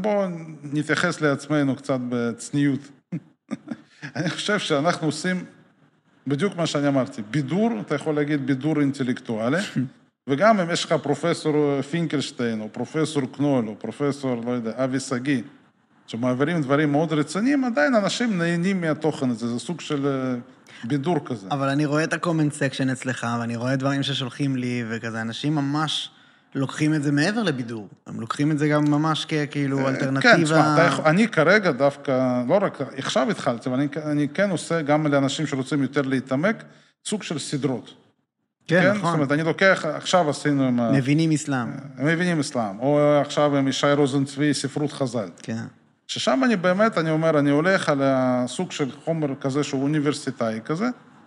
בואו 0.00 0.28
נתייחס 0.62 1.20
לעצמנו 1.20 1.76
קצת 1.76 1.98
בצניעות. 2.08 2.80
אני 4.16 4.30
חושב 4.30 4.58
שאנחנו 4.58 5.06
עושים 5.06 5.44
בדיוק 6.26 6.56
מה 6.56 6.66
שאני 6.66 6.88
אמרתי, 6.88 7.22
בידור, 7.30 7.70
אתה 7.80 7.94
יכול 7.94 8.14
להגיד 8.14 8.46
בידור 8.46 8.80
אינטלקטואלי, 8.80 9.58
וגם 10.28 10.60
אם 10.60 10.70
יש 10.70 10.84
לך 10.84 10.92
פרופסור 10.92 11.82
פינקלשטיין, 11.82 12.60
או 12.60 12.68
פרופסור 12.72 13.22
קנול, 13.32 13.68
או 13.68 13.74
פרופסור, 13.78 14.42
לא 14.46 14.50
יודע, 14.50 14.72
אבי 14.84 15.00
שגיא, 15.00 15.42
שמעבירים 16.06 16.62
דברים 16.62 16.92
מאוד 16.92 17.12
רציניים, 17.12 17.64
עדיין 17.64 17.94
אנשים 17.94 18.38
נהנים 18.38 18.80
מהתוכן 18.80 19.30
הזה, 19.30 19.48
זה 19.48 19.58
סוג 19.58 19.80
של 19.80 20.06
אה, 20.06 20.34
בידור 20.84 21.24
כזה. 21.24 21.46
אבל 21.50 21.68
אני 21.68 21.86
רואה 21.86 22.04
את 22.04 22.12
ה-comment 22.12 22.52
section 22.52 22.92
אצלך, 22.92 23.26
ואני 23.40 23.56
רואה 23.56 23.76
דברים 23.76 24.02
ששולחים 24.02 24.56
לי, 24.56 24.84
וכזה, 24.88 25.20
אנשים 25.20 25.54
ממש 25.54 26.10
לוקחים 26.54 26.94
את 26.94 27.02
זה 27.02 27.12
מעבר 27.12 27.42
לבידור. 27.42 27.88
הם 28.06 28.20
לוקחים 28.20 28.50
את 28.50 28.58
זה 28.58 28.68
גם 28.68 28.90
ממש 28.90 29.24
ככאילו 29.24 29.78
אה, 29.78 29.88
אלטרנטיבה... 29.88 30.36
כן, 30.36 30.44
תשמע, 30.44 30.88
אני 31.04 31.28
כרגע 31.28 31.70
דווקא, 31.70 32.42
לא 32.48 32.58
רק, 32.62 32.78
עכשיו 32.96 33.30
התחלתי, 33.30 33.68
אבל 33.68 33.78
אני, 33.78 33.88
אני 34.04 34.28
כן 34.28 34.50
עושה 34.50 34.82
גם 34.82 35.06
לאנשים 35.06 35.46
שרוצים 35.46 35.82
יותר 35.82 36.02
להתעמק, 36.02 36.64
סוג 37.04 37.22
של 37.22 37.38
סדרות. 37.38 37.94
כן, 38.66 38.82
כן, 38.82 38.90
נכון. 38.90 39.02
זאת 39.04 39.14
אומרת, 39.14 39.32
אני 39.32 39.42
לוקח, 39.42 39.84
עכשיו 39.84 40.30
עשינו 40.30 40.64
עם... 40.64 40.92
מבינים 40.94 41.32
אסלאם. 41.32 41.68
מבינים 41.98 42.40
אסלאם. 42.40 42.78
או 42.78 43.20
עכשיו 43.20 43.56
עם 43.56 43.68
ישי 43.68 43.92
רוזנצבי, 43.96 44.54
ספרות 44.54 44.92
חז"ל. 44.92 45.28
כן. 45.42 45.62
ששם 46.10 46.40
אני 46.44 46.56
באמת, 46.56 46.98
אני 46.98 47.10
אומר, 47.10 47.38
אני 47.38 47.50
הולך 47.50 47.88
על 47.88 48.00
הסוג 48.04 48.72
של 48.72 48.90
חומר 49.04 49.34
כזה 49.40 49.64
שהוא 49.64 49.82
אוניברסיטאי 49.82 50.60
כזה, 50.64 50.84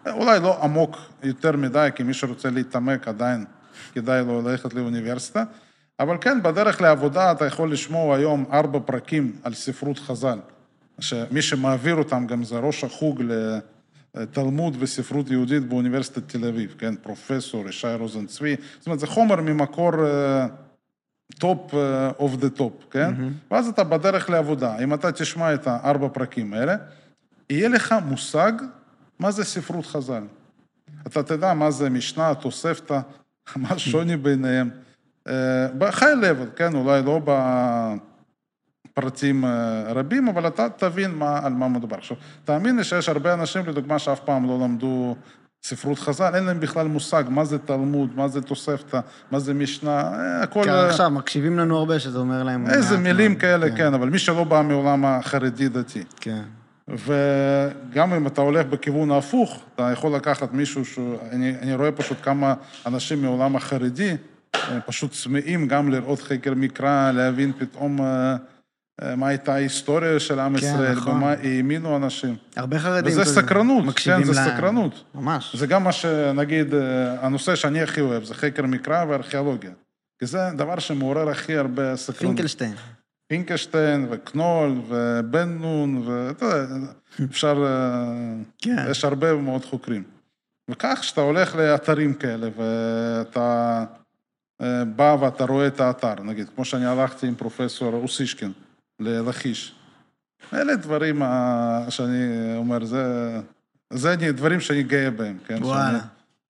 אולי 0.07 0.39
לא 0.39 0.63
עמוק 0.63 0.97
יותר 1.23 1.51
מדי, 1.57 1.89
כי 1.95 2.03
מי 2.03 2.13
שרוצה 2.13 2.49
להתעמק 2.49 3.07
עדיין 3.07 3.45
כדאי 3.93 4.25
לו 4.25 4.41
ללכת 4.41 4.73
לאוניברסיטה, 4.73 5.43
אבל 5.99 6.17
כן, 6.21 6.43
בדרך 6.43 6.81
לעבודה 6.81 7.31
אתה 7.31 7.45
יכול 7.45 7.71
לשמוע 7.71 8.15
היום 8.15 8.45
ארבע 8.51 8.79
פרקים 8.85 9.31
על 9.43 9.53
ספרות 9.53 9.99
חז"ל, 9.99 10.39
שמי 10.99 11.41
שמעביר 11.41 11.95
אותם 11.95 12.27
גם 12.27 12.43
זה 12.43 12.57
ראש 12.59 12.83
החוג 12.83 13.23
לתלמוד 14.15 14.77
וספרות 14.79 15.31
יהודית 15.31 15.63
באוניברסיטת 15.63 16.29
תל 16.29 16.45
אביב, 16.45 16.75
כן, 16.77 16.95
פרופסור 16.95 17.69
ישי 17.69 17.87
רוזן-צבי, 17.99 18.55
זאת 18.79 18.87
אומרת, 18.87 18.99
זה 18.99 19.07
חומר 19.07 19.41
ממקור... 19.41 19.91
top 21.39 21.73
of 22.19 22.35
the 22.35 22.49
top, 22.49 22.73
כן? 22.91 23.09
Mm-hmm. 23.09 23.53
ואז 23.53 23.67
אתה 23.67 23.83
בדרך 23.83 24.29
לעבודה. 24.29 24.79
אם 24.79 24.93
אתה 24.93 25.11
תשמע 25.11 25.53
את 25.53 25.67
הארבע 25.67 26.07
פרקים 26.07 26.53
האלה, 26.53 26.75
יהיה 27.49 27.69
לך 27.69 27.95
מושג 28.05 28.51
מה 29.19 29.31
זה 29.31 29.43
ספרות 29.43 29.85
חז"ל. 29.85 30.23
אתה 31.07 31.23
תדע 31.23 31.53
מה 31.53 31.71
זה 31.71 31.89
משנה, 31.89 32.35
תוספתא, 32.35 32.99
מה 33.55 33.69
השוני 33.69 34.17
ביניהם. 34.17 34.69
בחי 35.77 36.05
לבל, 36.21 36.49
כן, 36.55 36.75
אולי 36.75 37.01
לא 37.03 37.21
בפרטים 38.93 39.45
אה, 39.45 39.93
רבים, 39.93 40.27
אבל 40.27 40.47
אתה 40.47 40.69
תבין 40.69 41.11
מה, 41.11 41.39
על 41.45 41.53
מה 41.53 41.67
מדובר. 41.67 41.97
עכשיו, 41.97 42.17
תאמין 42.45 42.77
לי 42.77 42.83
שיש 42.83 43.09
הרבה 43.09 43.33
אנשים, 43.33 43.65
לדוגמה, 43.65 43.99
שאף 43.99 44.19
פעם 44.19 44.47
לא 44.47 44.59
למדו 44.59 45.15
ספרות 45.65 45.99
חז"ל, 45.99 46.35
אין 46.35 46.43
להם 46.43 46.59
בכלל 46.59 46.87
מושג 46.87 47.23
מה 47.29 47.45
זה 47.45 47.57
תלמוד, 47.59 48.09
מה 48.15 48.27
זה 48.27 48.41
תוספתא, 48.41 48.99
מה 49.31 49.39
זה 49.39 49.53
משנה, 49.53 50.01
אה, 50.01 50.41
הכל... 50.43 50.63
כן, 50.63 50.71
עכשיו, 50.71 51.09
מקשיבים 51.09 51.59
לנו 51.59 51.77
הרבה 51.77 51.99
שזה 51.99 52.17
אומר 52.17 52.43
להם... 52.43 52.69
איזה 52.69 52.97
מילים 52.97 53.35
כאלה, 53.35 53.69
כן. 53.69 53.77
כן, 53.77 53.93
אבל 53.93 54.09
מי 54.09 54.19
שלא 54.19 54.43
בא 54.43 54.61
מעולם 54.61 55.05
החרדי-דתי. 55.05 56.03
כן. 56.19 56.41
וגם 56.87 58.13
אם 58.13 58.27
אתה 58.27 58.41
הולך 58.41 58.65
בכיוון 58.65 59.11
ההפוך, 59.11 59.63
אתה 59.75 59.89
יכול 59.93 60.15
לקחת 60.15 60.53
מישהו 60.53 60.85
ש... 60.85 60.99
אני, 61.31 61.55
אני 61.61 61.75
רואה 61.75 61.91
פשוט 61.91 62.17
כמה 62.21 62.53
אנשים 62.85 63.21
מעולם 63.21 63.55
החרדי, 63.55 64.17
פשוט 64.85 65.11
צמאים 65.11 65.67
גם 65.67 65.91
לראות 65.91 66.21
חקר 66.21 66.53
מקרא, 66.53 67.11
להבין 67.11 67.51
פתאום 67.59 68.01
אה, 68.01 68.05
אה, 68.05 68.35
מה 69.17 69.27
הייתה 69.27 69.53
ההיסטוריה 69.53 70.19
של 70.19 70.39
עם 70.39 70.59
כן, 70.59 70.65
ישראל, 70.65 70.95
נכון. 70.95 71.15
במה 71.15 71.31
האמינו 71.31 71.95
אנשים. 71.95 72.35
הרבה 72.55 72.79
חרדים. 72.79 73.11
וזה 73.11 73.25
סקרנות, 73.25 73.83
כן, 73.95 74.23
זה 74.23 74.33
לה... 74.33 74.45
סקרנות. 74.45 75.03
ממש. 75.15 75.55
זה 75.55 75.67
גם 75.67 75.83
מה 75.83 75.91
שנגיד, 75.91 76.73
אה, 76.73 77.25
הנושא 77.25 77.55
שאני 77.55 77.81
הכי 77.81 78.01
אוהב, 78.01 78.23
זה 78.23 78.33
חקר 78.33 78.63
מקרא 78.63 79.05
וארכיאולוגיה. 79.09 79.71
כי 80.19 80.25
זה 80.25 80.39
דבר 80.57 80.79
שמעורר 80.79 81.29
הכי 81.29 81.57
הרבה 81.57 81.95
סקרנות. 81.95 82.35
פינקלשטיין. 82.35 82.73
פינקשטיין 83.27 84.07
וקנול 84.09 84.81
ובן 84.87 85.57
נון, 85.61 86.07
ואתה 86.07 86.45
יודע, 86.45 86.75
אפשר... 87.23 87.65
כן. 88.61 88.85
יש 88.89 89.05
הרבה 89.05 89.33
מאוד 89.33 89.65
חוקרים. 89.65 90.03
וכך, 90.69 90.97
כשאתה 91.01 91.21
הולך 91.21 91.55
לאתרים 91.55 92.13
כאלה, 92.13 92.49
ואתה 92.57 93.83
אה, 94.61 94.85
בא 94.85 95.15
ואתה 95.19 95.45
רואה 95.45 95.67
את 95.67 95.79
האתר, 95.79 96.23
נגיד, 96.23 96.47
כמו 96.55 96.65
שאני 96.65 96.85
הלכתי 96.85 97.27
עם 97.27 97.35
פרופסור 97.35 97.93
אוסישקין 97.93 98.51
ללכיש. 98.99 99.75
אלה 100.53 100.75
דברים 100.75 101.21
שאני 101.89 102.55
אומר, 102.55 102.85
זה, 102.85 103.03
זה 103.93 104.15
דברים 104.15 104.59
שאני 104.59 104.83
גאה 104.83 105.11
בהם, 105.11 105.37
כן? 105.47 105.63
וואלה. 105.63 105.89
שאני, 105.89 106.01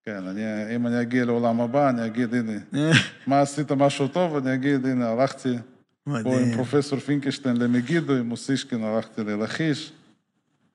כן, 0.05 0.27
אני, 0.27 0.75
אם 0.75 0.87
אני 0.87 1.01
אגיע 1.01 1.25
לעולם 1.25 1.61
הבא, 1.61 1.89
אני 1.89 2.05
אגיד, 2.05 2.33
הנה, 2.33 2.59
מה 3.27 3.41
עשית 3.41 3.71
משהו 3.71 4.07
טוב, 4.07 4.35
אני 4.35 4.53
אגיד, 4.53 4.85
הנה, 4.85 5.09
הלכתי... 5.09 5.57
פה 6.05 6.39
עם 6.39 6.55
פרופסור 6.55 6.99
פינקשטיין 6.99 7.57
למגידו, 7.57 8.13
עם 8.13 8.29
מוסישקין 8.29 8.83
הלכתי 8.83 9.23
ללכיש, 9.23 9.93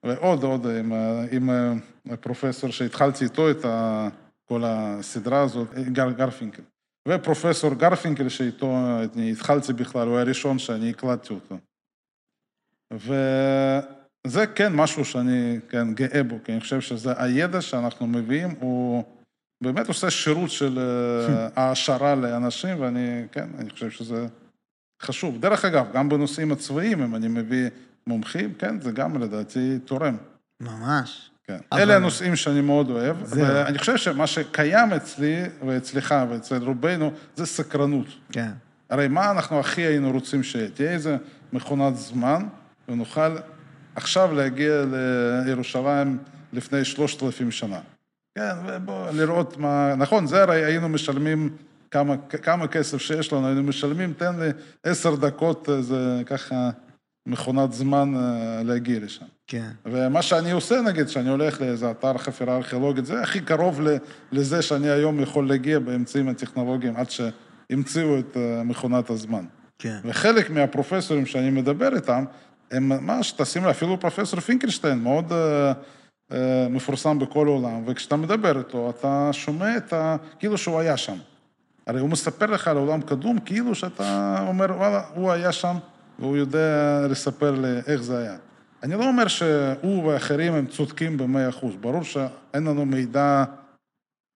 ועוד, 0.05 0.43
עוד, 0.43 0.67
עם, 0.67 0.93
עם 1.31 1.51
הפרופסור 2.11 2.71
שהתחלתי 2.71 3.25
איתו 3.25 3.51
את 3.51 3.65
כל 4.45 4.63
הסדרה 4.67 5.41
הזאת, 5.43 5.75
גר, 5.75 6.11
גרפינקל. 6.11 6.63
ופרופסור 7.09 7.75
גרפינקל, 7.75 8.29
שאיתו 8.29 8.77
אני 9.15 9.33
התחלתי 9.33 9.73
בכלל, 9.73 10.09
הוא 10.09 10.17
היה 10.17 10.25
הראשון 10.25 10.59
שאני 10.59 10.91
הקלטתי 10.91 11.35
אותו. 11.35 11.59
וזה 12.93 14.47
כן 14.47 14.73
משהו 14.73 15.05
שאני 15.05 15.59
כן, 15.69 15.95
גאה 15.95 16.23
בו, 16.23 16.37
כי 16.45 16.53
אני 16.53 16.61
חושב 16.61 16.81
שזה 16.81 17.23
הידע 17.23 17.61
שאנחנו 17.61 18.07
מביאים, 18.07 18.55
הוא 18.61 19.05
באמת 19.63 19.89
עושה 19.89 20.11
שירות 20.11 20.51
של 20.51 20.79
אה, 20.79 21.49
העשרה 21.57 22.15
לאנשים, 22.15 22.81
ואני, 22.81 23.27
כן, 23.33 23.49
אני 23.59 23.71
חושב 23.71 23.91
שזה... 23.91 24.27
חשוב. 25.03 25.41
דרך 25.41 25.65
אגב, 25.65 25.93
גם 25.93 26.09
בנושאים 26.09 26.53
הצבאיים, 26.53 27.03
אם 27.03 27.15
אני 27.15 27.29
מביא 27.29 27.71
מומחים, 28.07 28.55
כן, 28.55 28.81
זה 28.81 28.93
גם 28.93 29.23
לדעתי 29.23 29.79
תורם. 29.85 30.17
ממש. 30.61 31.31
כן. 31.49 31.59
אבל... 31.73 31.81
אלה 31.81 31.97
הנושאים 31.97 32.37
שאני 32.37 32.61
מאוד 32.61 32.91
אוהב, 32.91 33.25
זה... 33.25 33.43
ואני 33.43 33.79
חושב 33.79 33.97
שמה 33.97 34.27
שקיים 34.27 34.93
אצלי 34.93 35.43
ואצלך 35.67 36.15
ואצל 36.31 36.65
רובנו, 36.65 37.13
זה 37.37 37.47
סקרנות. 37.47 38.07
כן. 38.33 38.51
הרי 38.91 39.09
מה 39.09 39.31
אנחנו 39.31 39.61
הכי 39.61 39.81
היינו 39.81 40.13
רוצים 40.13 40.43
שתהיה 40.43 40.91
איזה 40.91 41.17
מכונת 41.53 41.97
זמן, 41.97 42.47
ונוכל 42.89 43.37
עכשיו 43.95 44.35
להגיע 44.35 44.85
לירושלים 45.47 46.19
לפני 46.53 46.85
שלושת 46.85 47.23
אלפים 47.23 47.51
שנה. 47.51 47.81
כן, 48.35 48.53
ובוא 48.67 49.11
לראות 49.11 49.57
מה... 49.57 49.95
נכון, 49.97 50.27
זה 50.27 50.43
הרי 50.43 50.65
היינו 50.65 50.89
משלמים 50.89 51.51
כמה, 51.91 52.15
כמה 52.43 52.69
כסף 52.69 52.99
שיש 52.99 53.33
לנו, 53.33 53.47
היינו 53.47 53.63
משלמים, 53.63 54.13
תן 54.13 54.41
לי 54.41 54.49
עשר 54.85 55.15
דקות, 55.15 55.69
זה 55.81 56.23
ככה 56.27 56.71
מכונת 57.29 57.73
זמן 57.73 58.15
אה, 58.17 58.63
להגיע 58.65 58.99
לשם. 59.01 59.25
כן. 59.47 59.71
ומה 59.87 60.23
שאני 60.23 60.51
עושה, 60.51 60.81
נגיד, 60.81 61.09
שאני 61.09 61.29
הולך 61.29 61.61
לאיזה 61.61 61.91
אתר 61.91 62.19
חפירה 62.19 62.57
ארכיאולוגית, 62.57 63.07
זה 63.07 63.23
הכי 63.23 63.41
קרוב 63.41 63.81
לזה 64.33 64.63
שאני 64.63 64.91
היום 64.91 65.21
יכול 65.21 65.49
להגיע 65.49 65.79
באמצעים 65.79 66.29
הטכנולוגיים 66.29 66.97
עד 66.97 67.07
שהמציאו 67.11 68.19
את 68.19 68.37
אה, 68.37 68.63
מכונת 68.65 69.11
הזמן. 69.11 69.45
כן. 69.79 69.99
וחלק 70.05 70.51
מהפרופסורים 70.51 71.27
שאני 71.27 71.51
מדבר 71.51 71.97
איתם, 71.97 72.25
הם 72.71 72.89
ממש, 72.89 73.33
תשים 73.33 73.63
לב, 73.63 73.69
אפילו 73.69 74.01
פרופסור 74.01 74.41
פינקלשטיין, 74.41 74.99
מאוד... 74.99 75.33
uh, 75.33 76.35
מפורסם 76.71 77.19
בכל 77.19 77.47
העולם, 77.47 77.83
וכשאתה 77.87 78.17
מדבר 78.17 78.59
איתו, 78.59 78.91
אתה 78.91 79.31
שומע 79.33 79.77
את 79.77 79.93
ה... 79.93 80.17
כאילו 80.39 80.59
שהוא 80.59 80.79
היה 80.79 80.97
שם. 80.97 81.17
הרי 81.87 82.01
הוא 82.01 82.11
מספר 82.11 82.47
לך 82.47 82.69
על 82.69 82.77
עולם 82.77 83.01
קדום, 83.01 83.39
כאילו 83.39 83.75
שאתה 83.75 84.37
אומר, 84.49 84.67
וואלה, 84.77 85.03
הוא 85.15 85.31
היה 85.31 85.53
שם, 85.53 85.77
והוא 86.19 86.37
יודע 86.37 87.01
לספר 87.11 87.51
לי 87.51 87.79
איך 87.87 88.03
זה 88.03 88.19
היה. 88.19 88.37
אני 88.83 88.95
לא 88.95 89.09
אומר 89.09 89.29
שהוא 89.29 90.05
ואחרים 90.05 90.53
הם 90.53 90.67
צודקים 90.67 91.17
במאה 91.17 91.49
אחוז, 91.49 91.77
ברור 91.81 92.03
שאין 92.03 92.65
לנו 92.65 92.87
מידע 92.87 93.45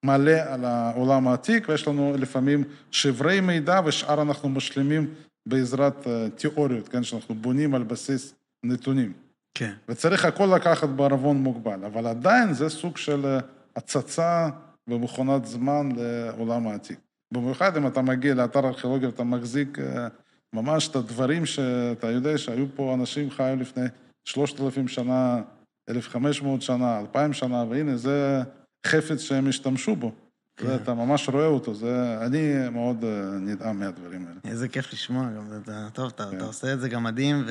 מלא 0.05 0.41
על 0.47 0.65
העולם 0.65 1.29
העתיק, 1.29 1.69
ויש 1.69 1.89
לנו 1.89 2.15
לפעמים 2.19 2.65
שברי 2.91 3.41
מידע, 3.41 3.81
ושאר 3.85 4.23
אנחנו 4.23 4.49
משלימים 4.49 5.15
בעזרת 5.47 6.07
אה, 6.07 6.27
תיאוריות, 6.31 6.89
כן, 6.89 7.03
שאנחנו 7.03 7.35
בונים 7.35 7.75
על 7.75 7.83
בסיס 7.83 8.35
נתונים. 8.65 9.13
כן. 9.55 9.73
וצריך 9.89 10.25
הכל 10.25 10.53
לקחת 10.57 10.89
בערבון 10.89 11.37
מוגבל, 11.37 11.85
אבל 11.85 12.07
עדיין 12.07 12.53
זה 12.53 12.69
סוג 12.69 12.97
של 12.97 13.27
אה, 13.27 13.39
הצצה 13.77 14.49
במכונת 14.89 15.47
זמן 15.47 15.89
לעולם 15.97 16.67
העתיק. 16.67 16.99
במיוחד 17.33 17.77
אם 17.77 17.87
אתה 17.87 18.03
מגיע 18.03 18.35
לאתר 18.35 18.67
ארכיאולוגיה 18.67 19.09
ואתה 19.09 19.25
מחזיק 19.25 19.79
אה, 19.79 20.09
ממש 20.55 20.89
את 20.89 20.97
הדברים 20.97 21.47
שאתה 21.47 22.11
יודע 22.11 22.39
שהיו 22.39 22.67
פה 22.75 22.95
אנשים 22.95 23.31
חיו 23.31 23.57
לפני 23.57 23.85
3,000 24.25 24.89
שנה, 24.89 25.43
1,500 25.89 26.63
שנה, 26.63 26.99
2,000 26.99 27.33
שנה, 27.33 27.65
והנה 27.71 27.97
זה 27.97 28.43
חפץ 28.87 29.21
שהם 29.21 29.49
השתמשו 29.49 29.97
בו. 29.97 30.13
כן. 30.57 30.67
ואתה 30.67 30.95
ממש 30.95 31.29
רואה 31.29 31.47
אותו, 31.47 31.75
זה... 31.75 32.19
אני 32.27 32.69
מאוד 32.73 33.05
אה, 33.05 33.39
נדהם 33.41 33.79
מהדברים 33.79 34.27
האלה. 34.27 34.41
איזה 34.45 34.69
כיף 34.69 34.93
לשמוע 34.93 35.25
גם, 35.37 35.47
אתה, 35.63 35.89
טוב, 35.93 36.13
אתה, 36.15 36.25
כן. 36.31 36.37
אתה 36.37 36.45
עושה 36.45 36.73
את 36.73 36.81
זה 36.81 36.89
גם 36.89 37.03
מדהים, 37.03 37.45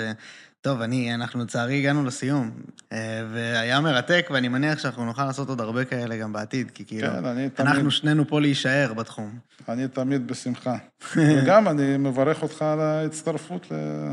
וטוב, 0.61 0.81
אני, 0.81 1.13
אנחנו 1.15 1.43
לצערי 1.43 1.77
הגענו 1.79 2.05
לסיום, 2.05 2.51
אה, 2.91 2.97
והיה 3.33 3.79
מרתק, 3.81 4.27
ואני 4.33 4.47
מניח 4.47 4.79
שאנחנו 4.79 5.05
נוכל 5.05 5.25
לעשות 5.25 5.49
עוד 5.49 5.61
הרבה 5.61 5.85
כאלה 5.85 6.17
גם 6.17 6.33
בעתיד, 6.33 6.71
כי 6.71 6.85
כאילו, 6.85 7.07
כן, 7.07 7.25
אני 7.25 7.49
תמיד, 7.49 7.69
אנחנו 7.69 7.91
שנינו 7.91 8.27
פה 8.27 8.41
להישאר 8.41 8.93
בתחום. 8.93 9.39
אני 9.69 9.87
תמיד 9.87 10.27
בשמחה. 10.27 10.77
וגם 11.15 11.67
אני 11.67 11.97
מברך 11.97 12.41
אותך 12.43 12.61
על 12.61 12.79
ההצטרפות 12.79 13.71
ל- 13.71 14.11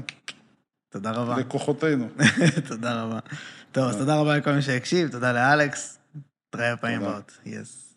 תודה 0.92 1.10
רבה. 1.10 1.36
לכוחותינו. 1.38 2.08
תודה 2.68 3.02
רבה. 3.02 3.18
טוב, 3.72 3.84
אז 3.88 3.96
תודה 3.96 4.16
רבה 4.16 4.36
לכל 4.36 4.52
מי 4.52 4.62
שהקשיב, 4.62 5.08
תודה 5.10 5.32
לאלכס, 5.32 5.98
נתראה 6.54 6.76
בפעמים 6.76 6.98
תודה. 6.98 7.10
הבאות. 7.10 7.38
יס. 7.46 7.94